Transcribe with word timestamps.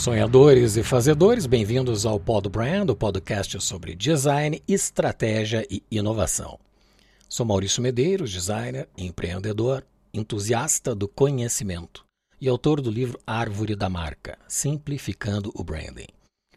Sonhadores 0.00 0.76
e 0.78 0.82
fazedores, 0.82 1.44
bem-vindos 1.44 2.06
ao 2.06 2.18
Pod 2.18 2.48
Brand, 2.48 2.88
o 2.88 2.96
podcast 2.96 3.60
sobre 3.60 3.94
design, 3.94 4.62
estratégia 4.66 5.66
e 5.70 5.82
inovação. 5.90 6.58
Sou 7.28 7.44
Maurício 7.44 7.82
Medeiros, 7.82 8.32
designer, 8.32 8.88
empreendedor, 8.96 9.84
entusiasta 10.14 10.94
do 10.94 11.06
conhecimento 11.06 12.02
e 12.40 12.48
autor 12.48 12.80
do 12.80 12.90
livro 12.90 13.20
Árvore 13.26 13.76
da 13.76 13.90
Marca, 13.90 14.38
Simplificando 14.48 15.52
o 15.54 15.62
Branding, 15.62 16.08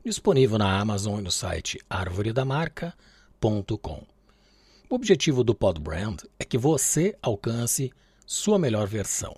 disponível 0.06 0.58
na 0.58 0.80
Amazon 0.80 1.20
e 1.20 1.24
no 1.24 1.32
site 1.32 1.82
arvoredamarca.com. 1.90 4.04
O 4.90 4.96
objetivo 4.96 5.44
do 5.44 5.54
Pod 5.54 5.82
Brand 5.82 6.22
é 6.40 6.46
que 6.46 6.58
você 6.58 7.14
alcance 7.22 7.92
sua 8.26 8.58
melhor 8.58 8.88
versão 8.88 9.36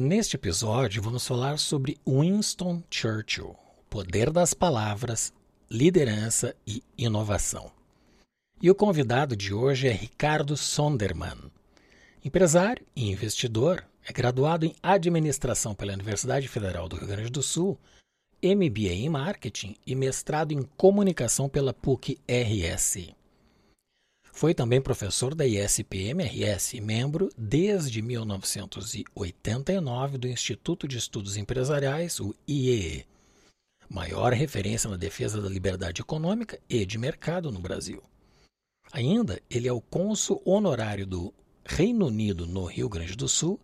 Neste 0.00 0.36
episódio, 0.36 1.02
vamos 1.02 1.26
falar 1.26 1.58
sobre 1.58 1.98
Winston 2.06 2.84
Churchill, 2.88 3.56
poder 3.90 4.30
das 4.30 4.54
palavras, 4.54 5.32
liderança 5.68 6.54
e 6.64 6.84
inovação. 6.96 7.72
E 8.62 8.70
o 8.70 8.76
convidado 8.76 9.34
de 9.34 9.52
hoje 9.52 9.88
é 9.88 9.90
Ricardo 9.90 10.56
Sonderman. 10.56 11.50
Empresário 12.24 12.86
e 12.94 13.10
investidor, 13.10 13.84
é 14.08 14.12
graduado 14.12 14.64
em 14.64 14.72
Administração 14.80 15.74
pela 15.74 15.94
Universidade 15.94 16.46
Federal 16.46 16.88
do 16.88 16.94
Rio 16.94 17.08
Grande 17.08 17.30
do 17.30 17.42
Sul, 17.42 17.76
MBA 18.40 18.92
em 18.92 19.08
Marketing 19.08 19.74
e 19.84 19.96
mestrado 19.96 20.52
em 20.52 20.62
Comunicação 20.76 21.48
pela 21.48 21.74
PUC-RS. 21.74 23.17
Foi 24.38 24.54
também 24.54 24.80
professor 24.80 25.34
da 25.34 25.44
ISPM-RS 25.44 26.74
e 26.74 26.80
membro 26.80 27.28
desde 27.36 28.00
1989 28.00 30.16
do 30.16 30.28
Instituto 30.28 30.86
de 30.86 30.96
Estudos 30.96 31.36
Empresariais, 31.36 32.20
o 32.20 32.32
IEE, 32.46 33.04
maior 33.90 34.32
referência 34.32 34.88
na 34.88 34.96
defesa 34.96 35.42
da 35.42 35.48
liberdade 35.48 36.02
econômica 36.02 36.56
e 36.70 36.86
de 36.86 36.96
mercado 36.98 37.50
no 37.50 37.58
Brasil. 37.58 38.00
Ainda, 38.92 39.42
ele 39.50 39.66
é 39.66 39.72
o 39.72 39.80
cônsul 39.80 40.40
honorário 40.44 41.04
do 41.04 41.34
Reino 41.64 42.06
Unido 42.06 42.46
no 42.46 42.64
Rio 42.64 42.88
Grande 42.88 43.16
do 43.16 43.28
Sul 43.28 43.58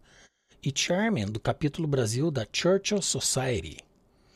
e 0.61 0.73
chairman 0.75 1.27
do 1.27 1.39
capítulo 1.39 1.87
Brasil 1.87 2.33
da 2.33 2.45
Churchill 2.53 3.01
Society. 3.01 3.77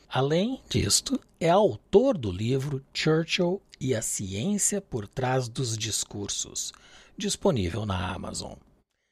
Além 0.07 0.61
disto, 0.69 1.19
é 1.37 1.49
autor 1.49 2.17
do 2.17 2.31
livro 2.31 2.81
Churchill 2.93 3.61
e 3.79 3.95
a 3.95 4.01
ciência 4.01 4.81
por 4.81 5.07
trás 5.07 5.47
dos 5.47 5.77
discursos, 5.77 6.73
disponível 7.17 7.85
na 7.85 8.13
Amazon. 8.13 8.53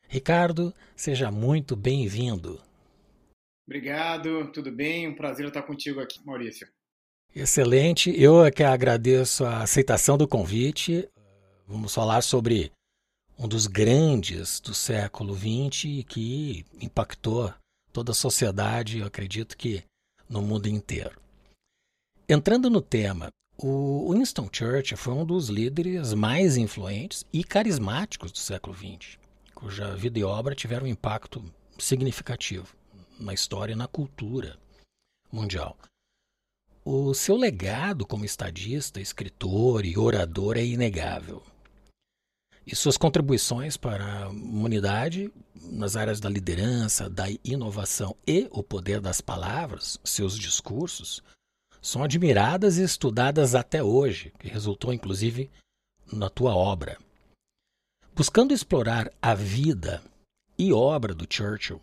Ricardo, 0.08 0.74
seja 0.96 1.32
muito 1.32 1.76
bem-vindo. 1.76 2.62
Obrigado, 3.68 4.52
tudo 4.52 4.72
bem? 4.72 5.08
Um 5.08 5.16
prazer 5.16 5.48
estar 5.48 5.62
contigo 5.64 6.00
aqui, 6.00 6.26
Maurício. 6.26 6.68
Excelente, 7.36 8.10
eu 8.20 8.44
é 8.44 8.50
que 8.50 8.64
agradeço 8.64 9.46
a 9.46 9.64
aceitação 9.64 10.18
do 10.18 10.28
convite. 10.28 11.08
Vamos 11.68 11.94
falar 11.94 12.22
sobre 12.22 12.72
um 13.38 13.48
dos 13.48 13.68
grandes 13.68 14.60
do 14.60 14.74
século 14.74 15.36
XX 15.36 16.04
que 16.08 16.66
impactou 16.82 17.54
toda 17.92 18.12
a 18.12 18.16
sociedade, 18.16 19.00
eu 19.00 19.06
acredito 19.06 19.58
que 19.58 19.84
no 20.30 20.42
mundo 20.42 20.68
inteiro. 20.68 21.20
Entrando 22.28 22.70
no 22.70 22.82
tema, 22.82 23.30
o 23.60 24.14
Winston 24.14 24.48
Churchill 24.52 24.98
foi 24.98 25.14
um 25.14 25.26
dos 25.26 25.50
líderes 25.50 26.14
mais 26.14 26.58
influentes 26.58 27.26
e 27.34 27.44
carismáticos 27.44 28.32
do 28.32 28.38
século 28.38 28.76
XX, 28.76 29.18
cuja 29.56 29.96
vida 29.96 30.20
e 30.20 30.24
obra 30.24 30.54
tiveram 30.54 30.86
um 30.86 30.90
impacto 30.90 31.44
significativo 31.80 32.76
na 33.20 33.34
história 33.34 33.74
e 33.74 33.76
na 33.76 33.88
cultura 33.88 34.58
mundial. 35.32 35.76
O 36.86 37.14
seu 37.16 37.36
legado 37.36 38.06
como 38.06 38.24
estadista, 38.24 39.02
escritor 39.02 39.86
e 39.86 39.98
orador 39.98 40.56
é 40.56 40.64
inegável. 40.64 41.44
E 42.66 42.76
suas 42.76 42.98
contribuições 42.98 43.76
para 43.76 44.26
a 44.26 44.30
humanidade 44.30 45.32
nas 45.56 45.96
áreas 45.96 46.20
da 46.20 46.30
liderança, 46.30 47.10
da 47.10 47.26
inovação 47.44 48.16
e 48.26 48.48
o 48.52 48.62
poder 48.62 49.02
das 49.02 49.20
palavras, 49.20 50.00
seus 50.04 50.38
discursos, 50.38 51.24
são 51.88 52.04
admiradas 52.04 52.78
e 52.78 52.84
estudadas 52.84 53.56
até 53.56 53.82
hoje, 53.82 54.34
que 54.38 54.50
resultou 54.50 54.92
inclusive 54.92 55.50
na 56.12 56.30
tua 56.30 56.54
obra. 56.54 56.98
Buscando 58.14 58.54
explorar 58.54 59.10
a 59.22 59.34
vida 59.34 60.04
e 60.60 60.74
obra 60.74 61.16
do 61.16 61.26
Churchill, 61.30 61.80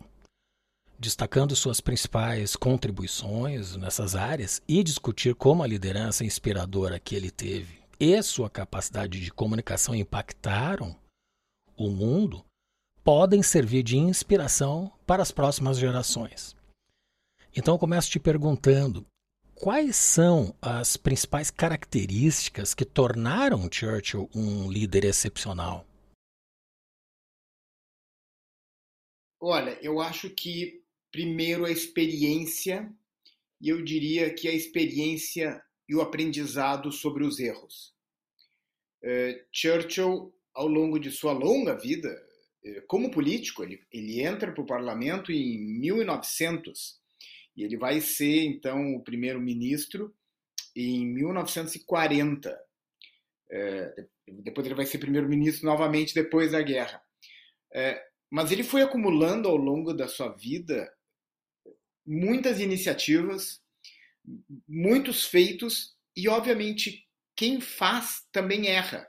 destacando 0.99 1.55
suas 1.55 1.81
principais 1.81 2.55
contribuições 2.55 3.75
nessas 3.77 4.15
áreas 4.15 4.61
e 4.67 4.83
discutir 4.83 5.33
como 5.33 5.63
a 5.63 5.67
liderança 5.67 6.23
inspiradora 6.23 6.99
que 6.99 7.15
ele 7.15 7.31
teve 7.31 7.79
e 7.99 8.21
sua 8.21 8.47
capacidade 8.47 9.19
de 9.19 9.31
comunicação 9.31 9.95
impactaram 9.95 10.95
o 11.75 11.89
mundo, 11.89 12.45
podem 13.03 13.41
servir 13.41 13.81
de 13.81 13.97
inspiração 13.97 14.91
para 15.07 15.23
as 15.23 15.31
próximas 15.31 15.79
gerações. 15.79 16.55
Então 17.55 17.73
eu 17.73 17.79
começo 17.79 18.11
te 18.11 18.19
perguntando 18.19 19.03
Quais 19.55 19.95
são 19.95 20.53
as 20.61 20.97
principais 20.97 21.49
características 21.49 22.73
que 22.73 22.83
tornaram 22.83 23.69
Churchill 23.71 24.29
um 24.35 24.69
líder 24.69 25.05
excepcional? 25.05 25.87
Olha, 29.39 29.79
eu 29.81 30.01
acho 30.01 30.29
que 30.29 30.83
primeiro 31.09 31.63
a 31.63 31.71
experiência, 31.71 32.93
e 33.61 33.69
eu 33.69 33.81
diria 33.81 34.33
que 34.33 34.49
a 34.49 34.53
experiência 34.53 35.63
e 35.87 35.95
o 35.95 36.01
aprendizado 36.01 36.91
sobre 36.91 37.23
os 37.23 37.39
erros. 37.39 37.95
Uh, 39.01 39.39
Churchill, 39.53 40.35
ao 40.53 40.67
longo 40.67 40.99
de 40.99 41.11
sua 41.11 41.31
longa 41.31 41.75
vida, 41.75 42.09
uh, 42.65 42.85
como 42.87 43.09
político, 43.09 43.63
ele, 43.63 43.81
ele 43.89 44.21
entra 44.21 44.51
para 44.51 44.63
o 44.63 44.67
parlamento 44.67 45.31
em 45.31 45.79
1900 45.79 47.04
e 47.55 47.63
ele 47.63 47.77
vai 47.77 48.01
ser, 48.01 48.43
então, 48.43 48.95
o 48.95 49.03
primeiro-ministro 49.03 50.13
em 50.75 51.05
1940. 51.05 52.59
É, 53.51 54.07
depois 54.43 54.65
ele 54.65 54.75
vai 54.75 54.85
ser 54.85 54.97
primeiro-ministro 54.97 55.65
novamente 55.65 56.13
depois 56.13 56.51
da 56.51 56.61
guerra. 56.61 57.01
É, 57.73 58.03
mas 58.29 58.51
ele 58.51 58.63
foi 58.63 58.81
acumulando 58.81 59.47
ao 59.47 59.55
longo 59.55 59.93
da 59.93 60.07
sua 60.07 60.29
vida 60.35 60.91
muitas 62.05 62.59
iniciativas, 62.59 63.61
muitos 64.67 65.25
feitos 65.25 65.95
e, 66.15 66.27
obviamente, 66.27 67.07
quem 67.35 67.61
faz 67.61 68.25
também 68.31 68.67
erra. 68.67 69.07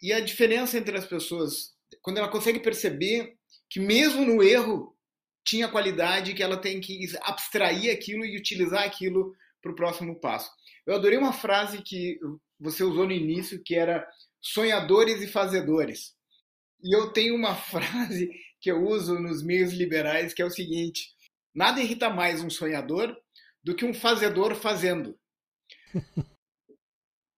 E 0.00 0.12
a 0.12 0.20
diferença 0.20 0.78
entre 0.78 0.96
as 0.96 1.06
pessoas, 1.06 1.74
quando 2.02 2.18
ela 2.18 2.30
consegue 2.30 2.60
perceber 2.60 3.36
que 3.70 3.80
mesmo 3.80 4.24
no 4.24 4.42
erro 4.42 4.93
tinha 5.44 5.68
qualidade 5.68 6.34
que 6.34 6.42
ela 6.42 6.56
tem 6.56 6.80
que 6.80 7.06
abstrair 7.22 7.92
aquilo 7.92 8.24
e 8.24 8.36
utilizar 8.36 8.84
aquilo 8.84 9.34
para 9.60 9.72
o 9.72 9.74
próximo 9.74 10.18
passo. 10.18 10.50
Eu 10.86 10.94
adorei 10.94 11.18
uma 11.18 11.32
frase 11.32 11.82
que 11.82 12.18
você 12.58 12.82
usou 12.82 13.06
no 13.06 13.12
início, 13.12 13.62
que 13.62 13.74
era 13.74 14.06
sonhadores 14.40 15.22
e 15.22 15.26
fazedores. 15.26 16.14
E 16.82 16.94
eu 16.94 17.12
tenho 17.12 17.34
uma 17.34 17.54
frase 17.56 18.30
que 18.60 18.70
eu 18.70 18.82
uso 18.82 19.18
nos 19.18 19.42
meios 19.42 19.72
liberais, 19.72 20.32
que 20.32 20.42
é 20.42 20.44
o 20.44 20.50
seguinte: 20.50 21.10
nada 21.54 21.80
irrita 21.80 22.10
mais 22.10 22.42
um 22.42 22.50
sonhador 22.50 23.16
do 23.62 23.74
que 23.74 23.84
um 23.84 23.94
fazedor 23.94 24.54
fazendo. 24.54 25.18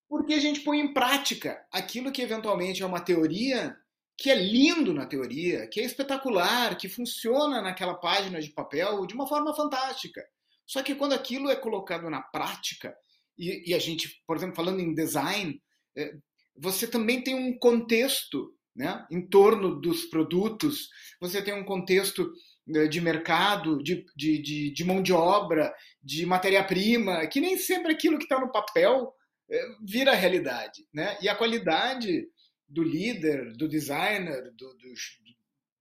Porque 0.08 0.34
a 0.34 0.40
gente 0.40 0.60
põe 0.60 0.78
em 0.80 0.92
prática 0.92 1.64
aquilo 1.70 2.12
que 2.12 2.22
eventualmente 2.22 2.82
é 2.82 2.86
uma 2.86 3.00
teoria 3.00 3.76
que 4.16 4.30
é 4.30 4.34
lindo 4.34 4.94
na 4.94 5.06
teoria, 5.06 5.66
que 5.66 5.80
é 5.80 5.84
espetacular, 5.84 6.76
que 6.76 6.88
funciona 6.88 7.60
naquela 7.60 7.94
página 7.94 8.40
de 8.40 8.50
papel 8.50 9.06
de 9.06 9.14
uma 9.14 9.26
forma 9.26 9.54
fantástica. 9.54 10.24
Só 10.66 10.82
que 10.82 10.94
quando 10.94 11.12
aquilo 11.12 11.50
é 11.50 11.56
colocado 11.56 12.08
na 12.08 12.22
prática, 12.22 12.96
e, 13.38 13.70
e 13.70 13.74
a 13.74 13.78
gente, 13.78 14.22
por 14.26 14.36
exemplo, 14.36 14.56
falando 14.56 14.80
em 14.80 14.94
design, 14.94 15.60
é, 15.96 16.14
você 16.56 16.86
também 16.86 17.22
tem 17.22 17.34
um 17.34 17.58
contexto 17.58 18.54
né, 18.74 19.06
em 19.10 19.26
torno 19.26 19.80
dos 19.80 20.06
produtos, 20.06 20.88
você 21.20 21.42
tem 21.42 21.54
um 21.54 21.64
contexto 21.64 22.30
né, 22.66 22.86
de 22.86 23.00
mercado, 23.00 23.82
de, 23.82 24.04
de, 24.16 24.38
de, 24.40 24.70
de 24.72 24.84
mão 24.84 25.02
de 25.02 25.12
obra, 25.12 25.74
de 26.02 26.26
matéria-prima, 26.26 27.26
que 27.26 27.40
nem 27.40 27.56
sempre 27.58 27.92
aquilo 27.92 28.18
que 28.18 28.24
está 28.24 28.40
no 28.40 28.50
papel 28.50 29.12
é, 29.50 29.62
vira 29.82 30.14
realidade. 30.14 30.86
Né? 30.92 31.16
E 31.20 31.28
a 31.28 31.34
qualidade 31.34 32.26
do 32.68 32.82
líder, 32.82 33.52
do 33.56 33.68
designer, 33.68 34.50
do, 34.52 34.74
do, 34.74 34.94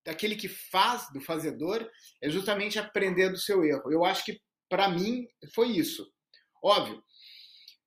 daquele 0.06 0.36
que 0.36 0.48
faz, 0.48 1.12
do 1.12 1.20
fazedor, 1.20 1.90
é 2.22 2.30
justamente 2.30 2.78
aprender 2.78 3.30
do 3.30 3.38
seu 3.38 3.64
erro. 3.64 3.92
Eu 3.92 4.06
acho 4.06 4.24
que, 4.24 4.40
para 4.70 4.88
mim, 4.90 5.28
foi 5.54 5.70
isso. 5.72 6.08
Óbvio, 6.64 6.98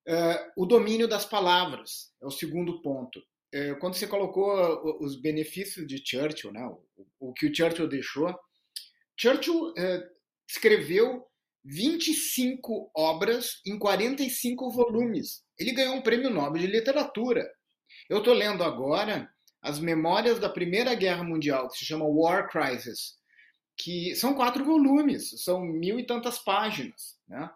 uh, 0.09 0.53
o 0.56 0.67
domínio 0.67 1.06
das 1.06 1.25
palavras 1.25 2.12
é 2.21 2.27
o 2.27 2.31
segundo 2.31 2.83
ponto. 2.83 3.21
Uh, 3.55 3.79
quando 3.81 3.95
você 3.95 4.06
colocou 4.06 4.99
os 5.00 5.21
benefícios 5.21 5.87
de 5.87 6.03
Churchill, 6.05 6.53
né, 6.53 6.67
o, 6.67 7.06
o, 7.29 7.33
que 7.33 7.47
o 7.47 7.55
Churchill 7.55 7.89
deixou, 7.89 8.35
Churchill 9.17 9.71
uh, 9.71 10.03
escreveu 10.49 11.25
25 11.65 12.91
obras 12.97 13.61
em 13.67 13.79
45 13.79 14.71
volumes. 14.71 15.43
Ele 15.59 15.73
ganhou 15.73 15.95
um 15.95 16.03
prêmio 16.03 16.31
Nobel 16.31 16.62
de 16.62 16.67
Literatura. 16.67 17.49
Eu 18.09 18.19
estou 18.19 18.33
lendo 18.33 18.65
agora 18.65 19.31
as 19.61 19.79
memórias 19.79 20.39
da 20.39 20.49
Primeira 20.49 20.95
Guerra 20.95 21.23
Mundial, 21.23 21.69
que 21.69 21.79
se 21.79 21.85
chama 21.85 22.07
War 22.07 22.49
Crisis, 22.49 23.19
que 23.77 24.15
são 24.17 24.35
quatro 24.35 24.65
volumes, 24.65 25.43
são 25.43 25.61
mil 25.61 25.99
e 25.99 26.07
tantas 26.07 26.39
páginas. 26.39 27.17
Né? 27.29 27.51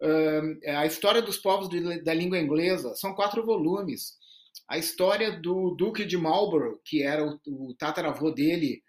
Uh, 0.00 0.70
a 0.78 0.86
história 0.86 1.20
dos 1.20 1.38
povos 1.38 1.68
da 2.04 2.14
língua 2.14 2.38
inglesa 2.38 2.94
são 2.94 3.14
quatro 3.14 3.44
volumes. 3.44 4.16
A 4.68 4.78
história 4.78 5.40
do 5.40 5.74
Duque 5.74 6.04
de 6.04 6.16
Marlborough, 6.16 6.80
que 6.84 7.02
era 7.02 7.24
o, 7.24 7.74
tataravô 7.78 8.30
dele, 8.30 8.82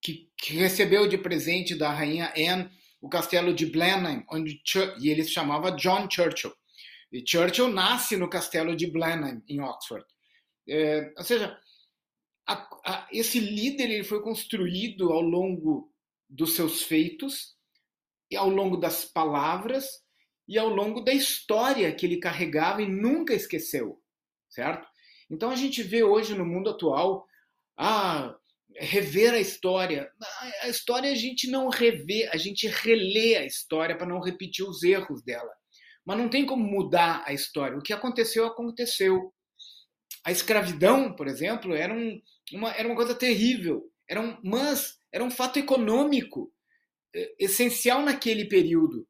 que, 0.00 0.30
que, 0.36 0.54
recebeu 0.54 1.08
de 1.08 1.18
presente 1.18 1.74
da 1.74 1.90
rainha 1.90 2.32
Anne 2.36 2.70
o 3.00 3.08
castelo 3.08 3.52
de 3.52 3.66
Blenheim, 3.66 4.24
onde 4.30 4.60
e 5.00 5.08
ele 5.08 5.22
se 5.24 5.30
chamava 5.30 5.72
John 5.72 6.08
Churchill. 6.10 6.52
E 7.10 7.24
Churchill 7.26 7.68
nasce 7.68 8.16
no 8.16 8.28
castelo 8.28 8.76
de 8.76 8.86
Blenheim, 8.86 9.42
em 9.48 9.60
Oxford. 9.60 10.04
É, 10.68 11.12
ou 11.16 11.24
seja, 11.24 11.58
a, 12.46 12.68
a, 12.84 13.08
esse 13.12 13.40
líder 13.40 13.90
ele 13.90 14.04
foi 14.04 14.22
construído 14.22 15.12
ao 15.12 15.22
longo 15.22 15.92
dos 16.28 16.54
seus 16.54 16.82
feitos, 16.82 17.58
e 18.30 18.36
ao 18.36 18.48
longo 18.48 18.76
das 18.76 19.04
palavras 19.04 19.86
e 20.46 20.58
ao 20.58 20.68
longo 20.68 21.00
da 21.00 21.12
história 21.12 21.94
que 21.94 22.06
ele 22.06 22.18
carregava 22.18 22.82
e 22.82 22.88
nunca 22.88 23.34
esqueceu, 23.34 24.00
certo? 24.48 24.86
Então 25.30 25.50
a 25.50 25.56
gente 25.56 25.82
vê 25.82 26.02
hoje 26.02 26.34
no 26.34 26.44
mundo 26.44 26.70
atual, 26.70 27.26
ah, 27.76 28.34
rever 28.76 29.34
a 29.34 29.40
história. 29.40 30.10
A 30.62 30.68
história 30.68 31.10
a 31.10 31.14
gente 31.14 31.50
não 31.50 31.68
revê, 31.68 32.28
a 32.32 32.36
gente 32.36 32.66
relê 32.66 33.36
a 33.36 33.44
história 33.44 33.96
para 33.96 34.06
não 34.06 34.20
repetir 34.20 34.66
os 34.66 34.82
erros 34.82 35.22
dela. 35.22 35.52
Mas 36.08 36.16
não 36.16 36.30
tem 36.30 36.46
como 36.46 36.64
mudar 36.64 37.22
a 37.26 37.34
história. 37.34 37.76
O 37.76 37.82
que 37.82 37.92
aconteceu, 37.92 38.46
aconteceu. 38.46 39.30
A 40.24 40.32
escravidão, 40.32 41.14
por 41.14 41.28
exemplo, 41.28 41.74
era, 41.74 41.92
um, 41.92 42.18
uma, 42.50 42.72
era 42.72 42.88
uma 42.88 42.96
coisa 42.96 43.14
terrível. 43.14 43.92
Era 44.08 44.22
um, 44.22 44.40
mas 44.42 44.98
era 45.12 45.22
um 45.22 45.30
fato 45.30 45.58
econômico 45.58 46.50
é, 47.14 47.34
essencial 47.38 48.00
naquele 48.00 48.46
período 48.46 49.06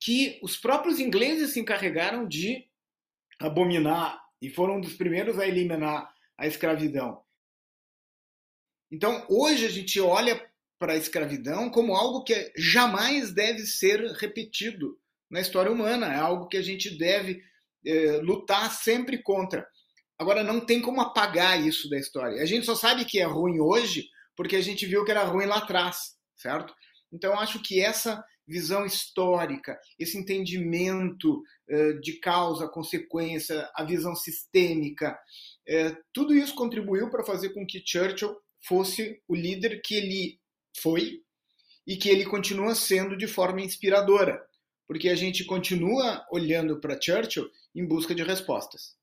que 0.00 0.40
os 0.42 0.56
próprios 0.56 0.98
ingleses 0.98 1.52
se 1.52 1.60
encarregaram 1.60 2.26
de 2.26 2.68
abominar 3.38 4.20
e 4.42 4.50
foram 4.50 4.78
um 4.78 4.80
dos 4.80 4.94
primeiros 4.94 5.38
a 5.38 5.46
eliminar 5.46 6.12
a 6.36 6.48
escravidão. 6.48 7.22
Então, 8.90 9.24
hoje 9.30 9.64
a 9.64 9.70
gente 9.70 10.00
olha 10.00 10.44
para 10.80 10.94
a 10.94 10.96
escravidão 10.96 11.70
como 11.70 11.94
algo 11.94 12.24
que 12.24 12.52
jamais 12.56 13.32
deve 13.32 13.60
ser 13.60 14.00
repetido 14.16 14.98
na 15.34 15.40
história 15.40 15.72
humana, 15.72 16.06
é 16.06 16.16
algo 16.16 16.46
que 16.46 16.56
a 16.56 16.62
gente 16.62 16.96
deve 16.96 17.42
é, 17.84 18.18
lutar 18.18 18.70
sempre 18.70 19.20
contra. 19.20 19.66
Agora, 20.16 20.44
não 20.44 20.60
tem 20.60 20.80
como 20.80 21.00
apagar 21.00 21.60
isso 21.60 21.90
da 21.90 21.98
história. 21.98 22.40
A 22.40 22.46
gente 22.46 22.64
só 22.64 22.76
sabe 22.76 23.04
que 23.04 23.18
é 23.18 23.24
ruim 23.24 23.58
hoje 23.58 24.06
porque 24.36 24.54
a 24.54 24.60
gente 24.60 24.86
viu 24.86 25.04
que 25.04 25.10
era 25.10 25.24
ruim 25.24 25.46
lá 25.46 25.56
atrás, 25.56 26.12
certo? 26.36 26.72
Então, 27.12 27.36
acho 27.36 27.60
que 27.60 27.80
essa 27.80 28.24
visão 28.46 28.86
histórica, 28.86 29.76
esse 29.98 30.16
entendimento 30.16 31.42
uh, 31.68 32.00
de 32.00 32.20
causa, 32.20 32.68
consequência, 32.68 33.68
a 33.74 33.82
visão 33.82 34.14
sistêmica, 34.14 35.18
uh, 35.68 35.96
tudo 36.12 36.32
isso 36.32 36.54
contribuiu 36.54 37.10
para 37.10 37.24
fazer 37.24 37.48
com 37.48 37.66
que 37.66 37.82
Churchill 37.84 38.36
fosse 38.68 39.20
o 39.26 39.34
líder 39.34 39.82
que 39.84 39.96
ele 39.96 40.38
foi 40.80 41.22
e 41.84 41.96
que 41.96 42.08
ele 42.08 42.24
continua 42.24 42.76
sendo 42.76 43.16
de 43.16 43.26
forma 43.26 43.60
inspiradora, 43.62 44.40
porque 44.86 45.08
a 45.08 45.16
gente 45.16 45.44
continua 45.44 46.26
olhando 46.30 46.80
para 46.80 47.00
Churchill 47.00 47.50
em 47.74 47.86
busca 47.86 48.14
de 48.14 48.22
respostas. 48.22 48.94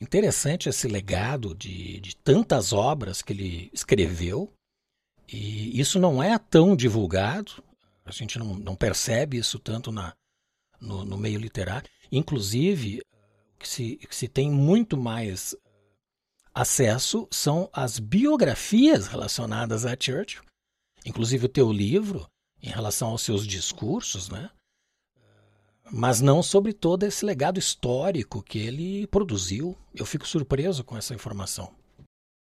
Interessante 0.00 0.68
esse 0.68 0.88
legado 0.88 1.54
de, 1.54 2.00
de 2.00 2.16
tantas 2.16 2.72
obras 2.72 3.22
que 3.22 3.32
ele 3.32 3.70
escreveu, 3.72 4.52
e 5.32 5.78
isso 5.78 5.98
não 6.00 6.22
é 6.22 6.36
tão 6.38 6.74
divulgado, 6.74 7.62
a 8.04 8.10
gente 8.10 8.38
não, 8.38 8.54
não 8.56 8.74
percebe 8.74 9.36
isso 9.36 9.58
tanto 9.58 9.92
na, 9.92 10.12
no, 10.80 11.04
no 11.04 11.16
meio 11.16 11.38
literário. 11.38 11.88
Inclusive, 12.10 13.00
o 13.54 13.58
que 13.58 13.68
se, 13.68 13.96
que 13.96 14.14
se 14.14 14.26
tem 14.26 14.50
muito 14.50 14.96
mais 14.96 15.54
acesso 16.52 17.28
são 17.30 17.70
as 17.72 17.98
biografias 17.98 19.06
relacionadas 19.06 19.86
a 19.86 19.96
Churchill, 19.98 20.42
inclusive 21.06 21.46
o 21.46 21.48
teu 21.48 21.72
livro 21.72 22.28
em 22.62 22.70
relação 22.70 23.08
aos 23.08 23.22
seus 23.22 23.46
discursos, 23.46 24.28
né? 24.28 24.50
Mas 25.90 26.20
não 26.20 26.42
sobre 26.42 26.72
todo 26.72 27.04
esse 27.04 27.24
legado 27.24 27.58
histórico 27.58 28.42
que 28.42 28.58
ele 28.58 29.06
produziu. 29.08 29.76
Eu 29.94 30.06
fico 30.06 30.26
surpreso 30.26 30.84
com 30.84 30.96
essa 30.96 31.14
informação. 31.14 31.74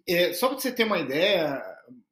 É, 0.08 0.34
só 0.34 0.48
para 0.48 0.60
você 0.60 0.72
ter 0.72 0.86
uma 0.86 1.00
ideia, 1.00 1.62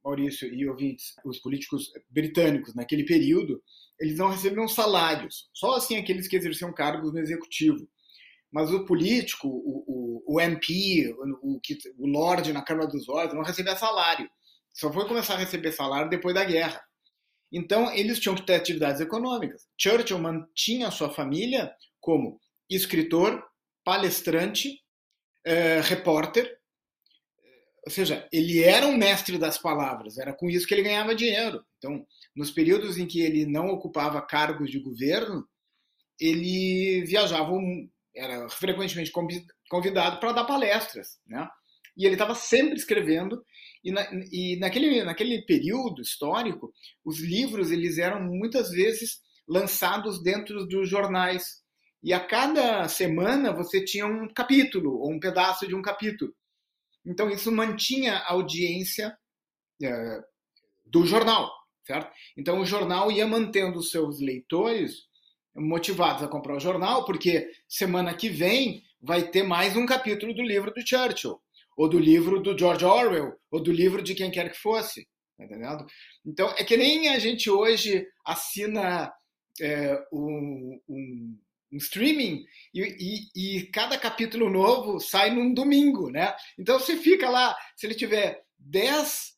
Maurício 0.03 0.53
e 0.53 0.67
ouvintes, 0.67 1.15
os 1.23 1.39
políticos 1.39 1.91
britânicos 2.09 2.75
naquele 2.75 3.05
período, 3.05 3.63
eles 3.99 4.17
não 4.17 4.29
recebiam 4.29 4.67
salários, 4.67 5.49
só 5.53 5.75
assim 5.75 5.95
aqueles 5.95 6.27
que 6.27 6.35
exerciam 6.35 6.73
cargos 6.73 7.13
no 7.13 7.19
executivo. 7.19 7.87
Mas 8.51 8.71
o 8.71 8.85
político, 8.85 9.47
o, 9.47 10.23
o, 10.27 10.35
o 10.35 10.41
MP, 10.41 11.13
o, 11.41 11.59
o 11.97 12.07
Lorde 12.07 12.53
na 12.53 12.61
Câmara 12.61 12.87
dos 12.87 13.07
Lordes, 13.07 13.35
não 13.35 13.43
recebia 13.43 13.75
salário. 13.75 14.29
Só 14.73 14.91
foi 14.91 15.07
começar 15.07 15.35
a 15.35 15.37
receber 15.37 15.71
salário 15.71 16.09
depois 16.09 16.35
da 16.35 16.43
guerra. 16.43 16.81
Então, 17.51 17.91
eles 17.93 18.19
tinham 18.19 18.35
que 18.35 18.45
ter 18.45 18.55
atividades 18.55 19.01
econômicas. 19.01 19.67
Churchill 19.77 20.19
mantinha 20.19 20.91
sua 20.91 21.09
família 21.09 21.73
como 21.99 22.39
escritor, 22.69 23.43
palestrante, 23.83 24.81
eh, 25.45 25.81
repórter, 25.81 26.59
ou 27.85 27.91
seja, 27.91 28.27
ele 28.33 28.63
era 28.63 28.87
um 28.87 28.97
mestre 28.97 29.37
das 29.37 29.59
palavras, 29.59 30.17
era 30.17 30.33
com 30.33 30.49
isso 30.49 30.65
que 30.65 30.73
ele 30.73 30.81
ganhava 30.81 31.13
dinheiro. 31.13 31.63
Então, 31.77 32.03
nos 32.35 32.49
períodos 32.49 32.97
em 32.97 33.05
que 33.05 33.21
ele 33.21 33.45
não 33.45 33.67
ocupava 33.67 34.25
cargos 34.25 34.71
de 34.71 34.79
governo, 34.79 35.47
ele 36.19 37.03
viajava 37.05 37.51
era 38.15 38.49
frequentemente 38.49 39.11
convidado 39.69 40.19
para 40.19 40.31
dar 40.31 40.45
palestras, 40.45 41.19
né? 41.27 41.47
E 41.95 42.05
ele 42.05 42.15
estava 42.15 42.33
sempre 42.33 42.75
escrevendo 42.75 43.43
e, 43.85 43.91
na, 43.91 44.07
e 44.31 44.57
naquele, 44.57 45.03
naquele 45.03 45.43
período 45.43 46.01
histórico, 46.01 46.73
os 47.05 47.19
livros 47.19 47.71
eles 47.71 47.99
eram 47.99 48.19
muitas 48.23 48.71
vezes 48.71 49.19
lançados 49.47 50.23
dentro 50.23 50.65
dos 50.65 50.89
jornais. 50.89 51.63
E 52.01 52.11
a 52.11 52.19
cada 52.19 52.87
semana 52.87 53.53
você 53.53 53.85
tinha 53.85 54.07
um 54.07 54.27
capítulo, 54.27 54.97
ou 54.99 55.11
um 55.11 55.19
pedaço 55.19 55.67
de 55.67 55.75
um 55.75 55.83
capítulo. 55.83 56.33
Então 57.05 57.29
isso 57.29 57.51
mantinha 57.51 58.15
a 58.15 58.31
audiência 58.33 59.15
é, 59.83 60.19
do 60.83 61.05
jornal, 61.05 61.51
certo? 61.85 62.11
Então 62.35 62.59
o 62.59 62.65
jornal 62.65 63.11
ia 63.11 63.27
mantendo 63.27 63.77
os 63.77 63.91
seus 63.91 64.19
leitores 64.19 65.03
motivados 65.55 66.23
a 66.23 66.27
comprar 66.27 66.55
o 66.55 66.59
jornal, 66.59 67.05
porque 67.05 67.47
semana 67.69 68.15
que 68.15 68.29
vem 68.29 68.83
vai 68.99 69.29
ter 69.29 69.43
mais 69.43 69.75
um 69.75 69.85
capítulo 69.85 70.33
do 70.33 70.41
livro 70.41 70.73
do 70.73 70.85
Churchill, 70.85 71.39
ou 71.75 71.89
do 71.89 71.99
livro 71.99 72.41
do 72.41 72.57
George 72.57 72.85
Orwell, 72.85 73.33
ou 73.51 73.61
do 73.61 73.71
livro 73.71 74.01
de 74.01 74.15
quem 74.15 74.31
quer 74.31 74.51
que 74.51 74.57
fosse. 74.57 75.07
Tá? 75.37 75.85
Então, 76.25 76.49
é 76.57 76.63
que 76.63 76.77
nem 76.77 77.09
a 77.09 77.19
gente 77.19 77.49
hoje 77.49 78.07
assina 78.25 79.11
é, 79.59 80.01
um, 80.11 80.79
um, 80.87 81.39
um, 81.73 81.77
streaming 81.77 82.43
e, 82.73 82.81
e, 83.35 83.57
e, 83.57 83.65
cada 83.67 83.97
capítulo 83.97 84.49
novo 84.49 84.99
sai 84.99 85.31
num 85.31 85.53
domingo, 85.53 86.09
né? 86.09 86.33
Então, 86.57 86.79
você 86.79 86.95
fica 86.95 87.29
lá, 87.29 87.55
se 87.75 87.85
ele 87.85 87.95
tiver 87.95 88.41
10 88.57 89.35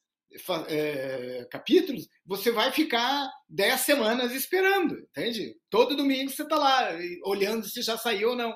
é, 0.67 1.47
capítulos, 1.49 2.07
você 2.25 2.51
vai 2.51 2.71
ficar 2.71 3.27
10 3.49 3.81
semanas 3.81 4.33
esperando, 4.33 4.99
entende? 4.99 5.55
Todo 5.69 5.95
domingo 5.95 6.29
você 6.29 6.43
está 6.43 6.57
lá, 6.57 6.89
olhando 7.23 7.67
se 7.67 7.81
já 7.81 7.97
saiu 7.97 8.29
ou 8.29 8.35
não. 8.35 8.53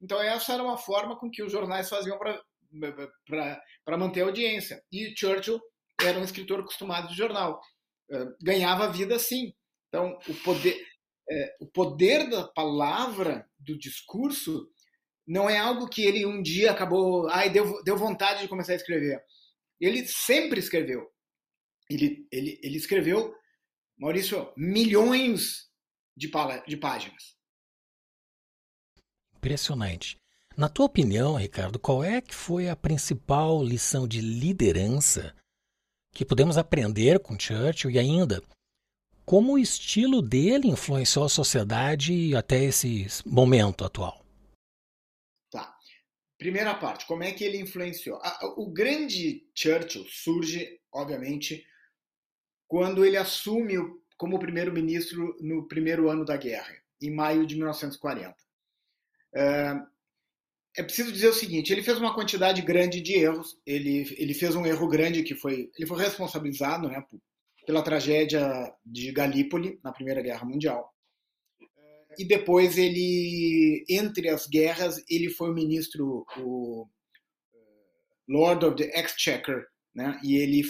Então, 0.00 0.20
essa 0.20 0.54
era 0.54 0.62
uma 0.62 0.78
forma 0.78 1.18
com 1.18 1.30
que 1.30 1.42
os 1.42 1.52
jornais 1.52 1.90
faziam 1.90 2.18
para 2.18 2.40
manter 3.96 4.22
a 4.22 4.26
audiência. 4.26 4.82
E 4.92 5.14
Churchill 5.16 5.60
era 6.00 6.18
um 6.18 6.24
escritor 6.24 6.60
acostumado 6.60 7.08
de 7.08 7.16
jornal. 7.16 7.60
É, 8.10 8.24
ganhava 8.42 8.92
vida 8.92 9.16
assim. 9.16 9.52
Então, 9.88 10.18
o 10.28 10.34
poder, 10.42 10.80
é, 11.28 11.56
o 11.60 11.66
poder 11.66 12.28
da 12.28 12.46
palavra, 12.48 13.48
do 13.58 13.78
discurso, 13.78 14.70
não 15.26 15.48
é 15.48 15.58
algo 15.58 15.88
que 15.88 16.02
ele 16.02 16.26
um 16.26 16.42
dia 16.42 16.70
acabou, 16.70 17.28
ai, 17.28 17.50
deu, 17.50 17.82
deu 17.82 17.96
vontade 17.96 18.42
de 18.42 18.48
começar 18.48 18.72
a 18.72 18.76
escrever. 18.76 19.20
Ele 19.80 20.06
sempre 20.06 20.60
escreveu. 20.60 21.08
Ele, 21.88 22.26
ele, 22.30 22.60
ele 22.62 22.76
escreveu, 22.76 23.34
Maurício, 23.98 24.52
milhões 24.56 25.68
de, 26.16 26.30
de 26.66 26.76
páginas. 26.76 27.36
Impressionante. 29.36 30.19
Na 30.60 30.68
tua 30.68 30.84
opinião, 30.84 31.36
Ricardo, 31.36 31.78
qual 31.78 32.04
é 32.04 32.20
que 32.20 32.34
foi 32.34 32.68
a 32.68 32.76
principal 32.76 33.64
lição 33.64 34.06
de 34.06 34.20
liderança 34.20 35.34
que 36.12 36.22
podemos 36.22 36.58
aprender 36.58 37.18
com 37.18 37.40
Churchill 37.40 37.90
e 37.90 37.98
ainda 37.98 38.42
como 39.24 39.54
o 39.54 39.58
estilo 39.58 40.20
dele 40.20 40.68
influenciou 40.68 41.24
a 41.24 41.30
sociedade 41.30 42.36
até 42.36 42.62
esse 42.62 43.06
momento 43.24 43.86
atual? 43.86 44.22
Tá. 45.50 45.74
Primeira 46.36 46.74
parte, 46.74 47.06
como 47.06 47.22
é 47.22 47.32
que 47.32 47.42
ele 47.42 47.56
influenciou? 47.56 48.20
O 48.58 48.70
grande 48.70 49.48
Churchill 49.54 50.04
surge, 50.10 50.78
obviamente, 50.92 51.66
quando 52.68 53.02
ele 53.02 53.16
assume 53.16 53.76
como 54.14 54.38
primeiro-ministro 54.38 55.38
no 55.40 55.66
primeiro 55.66 56.10
ano 56.10 56.22
da 56.22 56.36
guerra, 56.36 56.76
em 57.00 57.10
maio 57.10 57.46
de 57.46 57.54
1940. 57.54 58.36
É 60.76 60.82
preciso 60.82 61.12
dizer 61.12 61.28
o 61.28 61.34
seguinte: 61.34 61.72
ele 61.72 61.82
fez 61.82 61.98
uma 61.98 62.14
quantidade 62.14 62.62
grande 62.62 63.00
de 63.00 63.14
erros. 63.14 63.58
Ele, 63.66 64.14
ele 64.16 64.34
fez 64.34 64.54
um 64.54 64.64
erro 64.64 64.88
grande 64.88 65.22
que 65.22 65.34
foi. 65.34 65.70
Ele 65.76 65.86
foi 65.86 65.98
responsabilizado 65.98 66.88
né, 66.88 67.02
pela 67.66 67.82
tragédia 67.82 68.72
de 68.84 69.12
Galípoli 69.12 69.78
na 69.82 69.92
Primeira 69.92 70.22
Guerra 70.22 70.44
Mundial. 70.44 70.92
E 72.18 72.24
depois 72.24 72.76
ele, 72.76 73.84
entre 73.88 74.28
as 74.28 74.46
guerras, 74.46 75.02
ele 75.08 75.30
foi 75.30 75.50
o 75.50 75.54
ministro, 75.54 76.26
o 76.38 76.86
Lord 78.28 78.64
of 78.66 78.76
the 78.76 79.00
Exchequer, 79.00 79.64
né? 79.94 80.20
E 80.22 80.36
ele, 80.36 80.62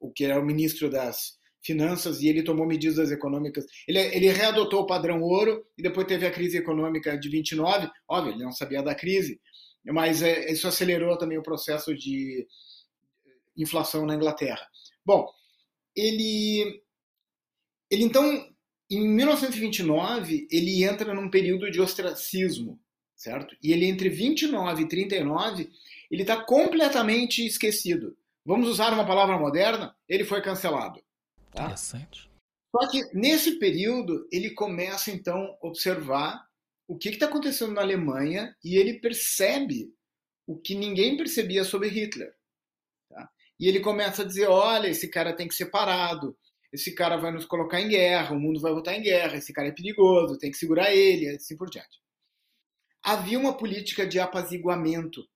o 0.00 0.10
que 0.10 0.24
era 0.24 0.40
o 0.40 0.44
ministro 0.44 0.90
das 0.90 1.38
finanças, 1.66 2.22
e 2.22 2.28
ele 2.28 2.42
tomou 2.42 2.64
medidas 2.64 3.10
econômicas. 3.10 3.66
Ele, 3.86 3.98
ele 3.98 4.28
readotou 4.30 4.82
o 4.82 4.86
padrão 4.86 5.20
ouro 5.20 5.66
e 5.76 5.82
depois 5.82 6.06
teve 6.06 6.26
a 6.26 6.30
crise 6.30 6.56
econômica 6.56 7.18
de 7.18 7.28
29. 7.28 7.90
Óbvio, 8.08 8.32
ele 8.32 8.44
não 8.44 8.52
sabia 8.52 8.82
da 8.82 8.94
crise, 8.94 9.40
mas 9.84 10.22
é, 10.22 10.50
isso 10.50 10.66
acelerou 10.66 11.18
também 11.18 11.36
o 11.36 11.42
processo 11.42 11.94
de 11.94 12.46
inflação 13.56 14.06
na 14.06 14.14
Inglaterra. 14.14 14.66
Bom, 15.04 15.28
ele, 15.94 16.82
ele 17.90 18.04
então, 18.04 18.24
em 18.90 19.08
1929, 19.08 20.46
ele 20.50 20.84
entra 20.84 21.14
num 21.14 21.30
período 21.30 21.70
de 21.70 21.80
ostracismo, 21.80 22.78
certo? 23.14 23.56
E 23.62 23.72
ele 23.72 23.86
entre 23.86 24.08
29 24.08 24.82
e 24.82 24.88
39, 24.88 25.70
ele 26.10 26.22
está 26.22 26.36
completamente 26.36 27.44
esquecido. 27.44 28.16
Vamos 28.44 28.68
usar 28.68 28.92
uma 28.92 29.06
palavra 29.06 29.38
moderna? 29.38 29.96
Ele 30.08 30.24
foi 30.24 30.40
cancelado. 30.40 31.00
Tá? 31.50 31.64
Interessante. 31.64 32.30
Só 32.70 32.90
que 32.90 33.02
nesse 33.14 33.58
período 33.58 34.28
ele 34.30 34.50
começa 34.50 35.10
então 35.10 35.56
a 35.62 35.66
observar 35.66 36.46
o 36.86 36.96
que 36.96 37.08
está 37.08 37.26
acontecendo 37.26 37.72
na 37.72 37.80
Alemanha 37.80 38.54
e 38.62 38.76
ele 38.76 39.00
percebe 39.00 39.92
o 40.46 40.56
que 40.58 40.74
ninguém 40.74 41.16
percebia 41.16 41.64
sobre 41.64 41.88
Hitler. 41.88 42.32
Tá? 43.08 43.30
E 43.58 43.66
ele 43.66 43.80
começa 43.80 44.22
a 44.22 44.24
dizer: 44.24 44.46
olha, 44.46 44.88
esse 44.88 45.08
cara 45.08 45.34
tem 45.34 45.48
que 45.48 45.54
ser 45.54 45.66
parado, 45.66 46.36
esse 46.72 46.94
cara 46.94 47.16
vai 47.16 47.32
nos 47.32 47.44
colocar 47.44 47.80
em 47.80 47.88
guerra, 47.88 48.34
o 48.34 48.40
mundo 48.40 48.60
vai 48.60 48.72
voltar 48.72 48.94
em 48.94 49.02
guerra, 49.02 49.36
esse 49.36 49.52
cara 49.52 49.68
é 49.68 49.72
perigoso, 49.72 50.38
tem 50.38 50.50
que 50.50 50.58
segurar 50.58 50.94
ele, 50.94 51.28
assim 51.30 51.56
por 51.56 51.70
diante. 51.70 52.00
Havia 53.02 53.38
uma 53.38 53.56
política 53.56 54.06
de 54.06 54.18
apaziguamento 54.20 55.26